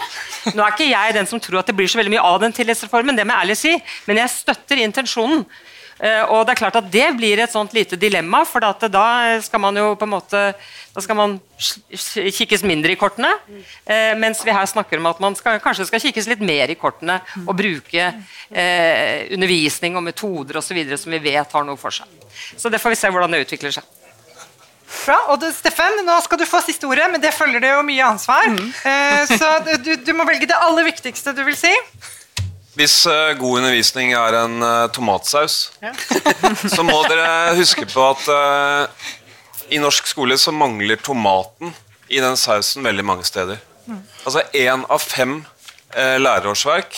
Nå 0.55 0.65
er 0.65 0.75
ikke 0.75 0.91
jeg 0.91 1.17
den 1.17 1.31
som 1.31 1.43
tror 1.43 1.63
at 1.63 1.71
det 1.71 1.77
blir 1.79 1.91
så 1.91 2.01
veldig 2.01 2.17
mye 2.17 2.29
av 2.33 2.41
den 2.43 2.57
tillitsreformen, 2.57 3.19
det 3.19 3.27
må 3.27 3.37
jeg 3.37 3.47
ærlig 3.47 3.61
si, 3.61 3.77
men 4.11 4.25
jeg 4.25 4.35
støtter 4.41 4.83
intensjonen. 4.83 5.47
Uh, 6.01 6.25
og 6.33 6.45
det 6.47 6.55
er 6.55 6.61
klart 6.63 6.79
at 6.81 6.91
det 6.93 7.09
blir 7.19 7.43
et 7.43 7.53
sånt 7.53 7.75
lite 7.77 7.99
dilemma, 8.01 8.43
for 8.49 8.65
da 8.65 9.05
skal 9.45 9.61
man 9.61 9.77
jo 9.77 9.93
på 10.01 10.09
en 10.09 10.15
måte 10.15 10.45
da 10.91 11.03
skal 11.05 11.15
man 11.15 11.37
kikkes 12.35 12.65
mindre 12.67 12.95
i 12.95 12.99
kortene, 12.99 13.31
uh, 13.31 14.15
mens 14.19 14.43
vi 14.47 14.55
her 14.55 14.67
snakker 14.67 14.99
om 14.99 15.07
at 15.13 15.21
man 15.23 15.37
skal, 15.39 15.61
kanskje 15.63 15.87
skal 15.87 16.03
kikkes 16.03 16.31
litt 16.33 16.43
mer 16.43 16.73
i 16.73 16.79
kortene 16.79 17.21
og 17.45 17.55
bruke 17.59 18.09
eh, 18.51 19.31
undervisning 19.35 19.97
og 19.99 20.05
metoder 20.07 20.59
og 20.59 20.65
så 20.67 20.75
videre 20.77 20.99
som 20.99 21.13
vi 21.15 21.23
vet 21.23 21.55
har 21.55 21.67
noe 21.67 21.79
for 21.81 21.95
seg. 21.95 22.11
Så 22.59 22.73
det 22.73 22.81
får 22.83 22.95
vi 22.95 22.99
se 22.99 23.11
hvordan 23.13 23.35
det 23.35 23.45
utvikler 23.45 23.75
seg. 23.75 23.87
Bra. 24.91 25.17
Og 25.33 25.39
du, 25.41 25.47
Steffen, 25.55 26.03
nå 26.07 26.17
skal 26.25 26.41
du 26.41 26.47
få 26.49 26.61
siste 26.65 26.89
ordet, 26.89 27.07
men 27.13 27.23
det 27.23 27.33
følger 27.35 27.63
det 27.63 27.71
jo 27.71 27.85
mye 27.87 28.07
ansvar. 28.07 28.49
Mm. 28.51 28.73
Eh, 28.91 29.35
så 29.39 29.53
du, 29.79 29.93
du, 30.03 30.13
må 30.17 30.27
velge 30.29 30.49
det 30.51 30.59
aller 30.59 30.89
viktigste 30.91 31.35
du 31.37 31.45
vil 31.47 31.59
si. 31.59 31.71
Hvis 32.81 33.03
uh, 33.05 33.35
god 33.37 33.59
undervisning 33.59 34.15
er 34.17 34.35
en 34.39 34.63
uh, 34.65 34.89
tomatsaus, 34.89 35.67
ja. 35.85 35.91
så 36.75 36.85
må 36.87 36.95
dere 37.11 37.53
huske 37.59 37.85
på 37.85 38.05
at 38.07 38.29
uh, 38.33 39.09
i 39.69 39.81
norsk 39.83 40.09
skole 40.09 40.39
så 40.41 40.55
mangler 40.57 40.97
tomaten 40.97 41.75
i 42.09 42.23
den 42.25 42.39
sausen 42.41 42.87
veldig 42.87 43.05
mange 43.05 43.27
steder. 43.29 43.61
Mm. 43.85 44.01
Altså 44.25 44.47
én 44.57 44.87
av 44.89 45.05
fem 45.05 45.43
lærerårsverk 45.93 46.97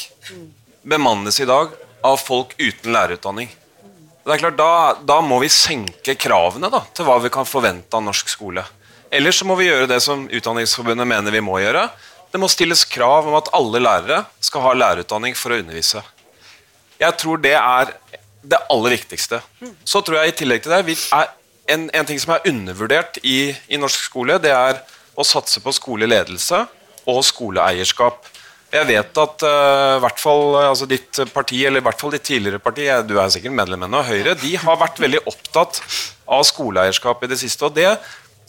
bemannes 0.87 1.39
i 1.41 1.49
dag 1.49 1.73
av 2.05 2.19
folk 2.21 2.53
uten 2.59 2.93
lærerutdanning. 2.93 3.51
Det 4.23 4.35
er 4.37 4.43
klart, 4.45 4.59
da, 4.61 4.73
da, 5.03 5.19
må 5.25 5.41
vi 5.43 5.51
senke 5.51 6.15
kravene 6.21 6.71
da, 6.71 6.85
til 6.95 7.09
hva 7.09 7.17
vi 7.25 7.33
kan 7.33 7.49
forvente 7.49 7.99
av 7.99 8.05
norsk 8.07 8.31
skole. 8.31 8.63
Ellers 9.13 9.41
så 9.41 9.49
må 9.49 9.57
vi 9.59 9.67
gjøre 9.67 9.89
det 9.91 9.99
som 10.05 10.29
Utdanningsforbundet 10.31 11.09
mener 11.09 11.35
vi 11.35 11.43
må 11.45 11.59
gjøre. 11.61 11.89
Det 12.33 12.41
må 12.41 12.49
stilles 12.49 12.87
krav 12.89 13.29
om 13.29 13.37
at 13.37 13.51
alle 13.57 13.83
lærere 13.83 14.23
skal 14.41 14.65
ha 14.65 14.73
lærerutdanning 14.73 15.37
for 15.37 15.53
å 15.53 15.61
undervise. 15.61 16.01
Jeg 17.03 17.17
tror 17.21 17.41
det 17.45 17.53
er 17.59 17.93
det 18.43 18.61
aller 18.73 18.97
viktigste. 18.97 19.43
Så 19.85 20.01
tror 20.01 20.23
jeg 20.23 20.33
i 20.33 20.37
tillegg 20.41 20.65
til 20.65 20.73
det 20.73 20.99
en, 21.71 21.87
en, 21.95 22.07
ting 22.09 22.19
som 22.19 22.35
er 22.35 22.49
undervurdert 22.51 23.21
i, 23.23 23.53
i 23.71 23.79
norsk 23.79 24.09
skole, 24.09 24.39
det 24.43 24.51
er 24.51 24.81
å 25.15 25.27
satse 25.27 25.61
på 25.63 25.75
skoleledelse 25.77 26.65
og 27.11 27.21
skoleeierskap. 27.27 28.27
Jeg 28.73 28.89
vet 28.89 29.19
at 29.21 29.45
uh, 29.45 30.01
hvert 30.01 30.21
fall, 30.21 30.57
altså 30.65 30.89
ditt 30.89 31.21
parti, 31.35 31.61
eller 31.69 31.83
i 31.83 31.85
hvert 31.85 32.01
fall 32.01 32.15
ditt 32.15 32.25
tidligere 32.27 32.63
parti, 32.63 32.89
du 33.07 33.15
er 33.21 33.33
sikkert 33.33 33.55
medlem 33.55 33.85
ennå, 33.85 34.01
Høyre, 34.09 34.35
de 34.41 34.55
har 34.59 34.81
vært 34.81 35.03
veldig 35.03 35.23
opptatt 35.29 35.83
av 36.25 36.47
skoleeierskap 36.49 37.23
i 37.23 37.31
det 37.31 37.39
siste. 37.43 37.69
Og 37.69 37.77
det 37.77 37.93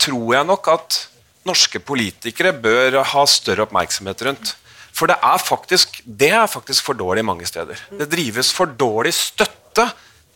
tror 0.01 0.37
jeg 0.37 0.47
nok 0.47 0.71
at 0.71 1.01
norske 1.47 1.81
politikere 1.83 2.53
bør 2.55 3.01
ha 3.13 3.25
større 3.29 3.65
oppmerksomhet 3.67 4.21
rundt. 4.27 4.53
For 4.93 5.09
det 5.09 5.17
er 5.25 5.41
faktisk, 5.41 6.01
det 6.05 6.31
er 6.37 6.47
faktisk 6.49 6.85
for 6.85 6.97
dårlig 6.97 7.25
mange 7.25 7.47
steder. 7.49 7.79
Det 7.97 8.11
drives 8.11 8.51
for 8.53 8.69
dårlig 8.69 9.13
støtte 9.17 9.87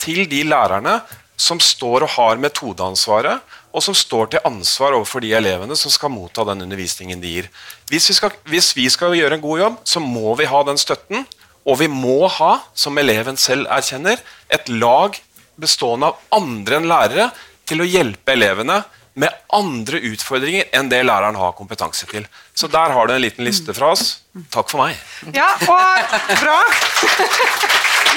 til 0.01 0.25
de 0.29 0.41
lærerne 0.49 0.99
som 1.37 1.59
står 1.61 2.07
og 2.07 2.13
har 2.15 2.39
metodeansvaret, 2.41 3.43
og 3.69 3.83
som 3.85 3.93
står 3.93 4.31
til 4.33 4.47
ansvar 4.47 4.95
overfor 4.97 5.21
de 5.21 5.35
elevene 5.37 5.75
som 5.77 5.93
skal 5.93 6.09
motta 6.09 6.47
den 6.49 6.63
undervisningen 6.65 7.21
de 7.21 7.33
gir. 7.35 7.49
Hvis 7.91 8.09
vi, 8.09 8.15
skal, 8.17 8.33
hvis 8.49 8.71
vi 8.73 8.87
skal 8.89 9.13
gjøre 9.13 9.37
en 9.37 9.43
god 9.43 9.61
jobb, 9.61 9.77
så 9.85 10.01
må 10.01 10.33
vi 10.39 10.49
ha 10.49 10.63
den 10.65 10.81
støtten. 10.81 11.27
Og 11.67 11.77
vi 11.83 11.89
må 11.91 12.25
ha, 12.31 12.51
som 12.73 12.97
eleven 12.97 13.37
selv 13.37 13.69
erkjenner, 13.69 14.17
et 14.49 14.69
lag 14.71 15.19
bestående 15.61 16.09
av 16.09 16.37
andre 16.39 16.79
enn 16.79 16.89
lærere 16.89 17.29
til 17.67 17.83
å 17.83 17.89
hjelpe 17.89 18.33
elevene 18.33 18.81
med 19.18 19.34
andre 19.53 19.99
utfordringer 20.11 20.70
enn 20.78 20.91
det 20.91 21.01
læreren 21.07 21.38
har 21.39 21.55
kompetanse 21.57 22.05
til. 22.09 22.28
Så 22.53 22.70
der 22.70 22.93
har 22.93 23.07
du 23.09 23.15
en 23.15 23.24
liten 23.24 23.47
liste 23.47 23.74
fra 23.74 23.91
oss. 23.95 24.20
Takk 24.53 24.70
for 24.70 24.84
meg. 24.84 24.97
Ja, 25.34 25.49
og 25.65 26.18
bra. 26.43 26.59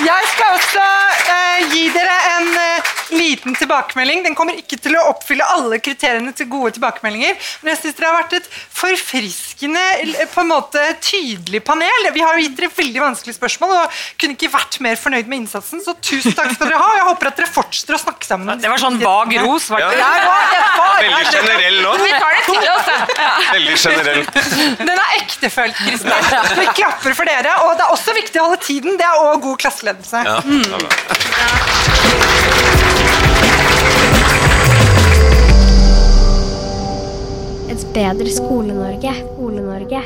Jeg 0.01 0.29
skal 0.33 0.55
også 0.57 0.85
eh, 1.35 1.65
gi 1.75 1.83
dere 1.93 2.15
en 2.37 2.49
eh, 2.57 2.91
liten 3.13 3.57
tilbakemelding. 3.59 4.23
Den 4.25 4.37
kommer 4.39 4.57
ikke 4.57 4.79
til 4.81 4.95
å 4.97 5.03
oppfylle 5.11 5.45
alle 5.57 5.81
kriteriene 5.83 6.33
til 6.37 6.49
gode 6.51 6.73
tilbakemeldinger, 6.77 7.37
men 7.61 7.73
jeg 7.75 7.81
syns 7.83 7.99
dere 7.99 8.13
har 8.13 8.19
vært 8.23 8.37
et 8.39 8.49
forfriskende, 8.81 9.83
på 10.33 10.45
en 10.45 10.51
måte 10.51 10.85
tydelig 11.05 11.61
panel. 11.67 12.09
Vi 12.15 12.25
har 12.25 12.39
jo 12.39 12.47
gitt 12.47 12.57
dere 12.59 12.71
veldig 12.79 13.03
vanskelige 13.05 13.37
spørsmål 13.37 13.75
og 13.77 14.01
kunne 14.21 14.39
ikke 14.39 14.51
vært 14.55 14.79
mer 14.85 14.97
fornøyd 15.01 15.29
med 15.31 15.43
innsatsen, 15.43 15.83
så 15.85 15.95
tusen 16.01 16.37
takk 16.39 16.55
skal 16.55 16.71
dere 16.71 16.81
ha. 16.81 16.89
Jeg 17.01 17.07
håper 17.11 17.31
at 17.33 17.43
dere 17.43 17.51
fortsetter 17.53 17.99
å 17.99 18.01
snakke 18.01 18.29
sammen. 18.29 18.63
Det 18.63 18.73
var 18.73 18.81
sånn 18.81 18.99
vag 19.03 19.37
ros, 19.45 19.69
var 19.75 19.85
det? 19.85 20.01
Ja, 20.01 20.11
ja, 20.17 20.39
det 20.55 20.63
var, 20.81 20.97
Veldig 21.01 21.35
generell 21.35 21.79
nå. 21.85 21.93
Vi 22.01 22.11
tar 22.17 22.35
det 22.37 22.43
til 22.49 22.73
oss, 22.73 22.91
ja. 23.21 23.29
Veldig 23.51 23.77
generell. 23.85 24.25
Den 24.81 24.97
er 24.97 25.15
ektefølt, 25.21 25.77
Kristin. 25.81 26.59
Vi 26.61 26.67
klapper 26.77 27.17
for 27.17 27.29
dere. 27.29 27.55
Og 27.67 27.77
det 27.79 27.87
er 27.87 27.95
også 27.95 28.15
viktig 28.17 28.41
å 28.41 28.49
holde 28.49 28.61
tiden. 28.65 28.99
Det 29.01 29.07
er 29.07 29.21
òg 29.25 29.41
god 29.45 29.61
klasseledelse. 29.61 29.90
Ja, 29.91 30.41
det 30.45 30.73
er 30.73 30.79
bra. 30.79 30.91
Et 37.71 37.87
bedre 37.95 38.31
Skole-Norge. 38.31 39.15
Skole-Norge. 39.35 40.03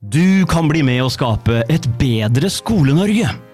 Du 0.00 0.46
kan 0.46 0.68
bli 0.68 0.82
med 0.86 1.02
å 1.04 1.10
skape 1.12 1.64
et 1.68 1.88
bedre 2.00 2.48
Skole-Norge. 2.52 3.53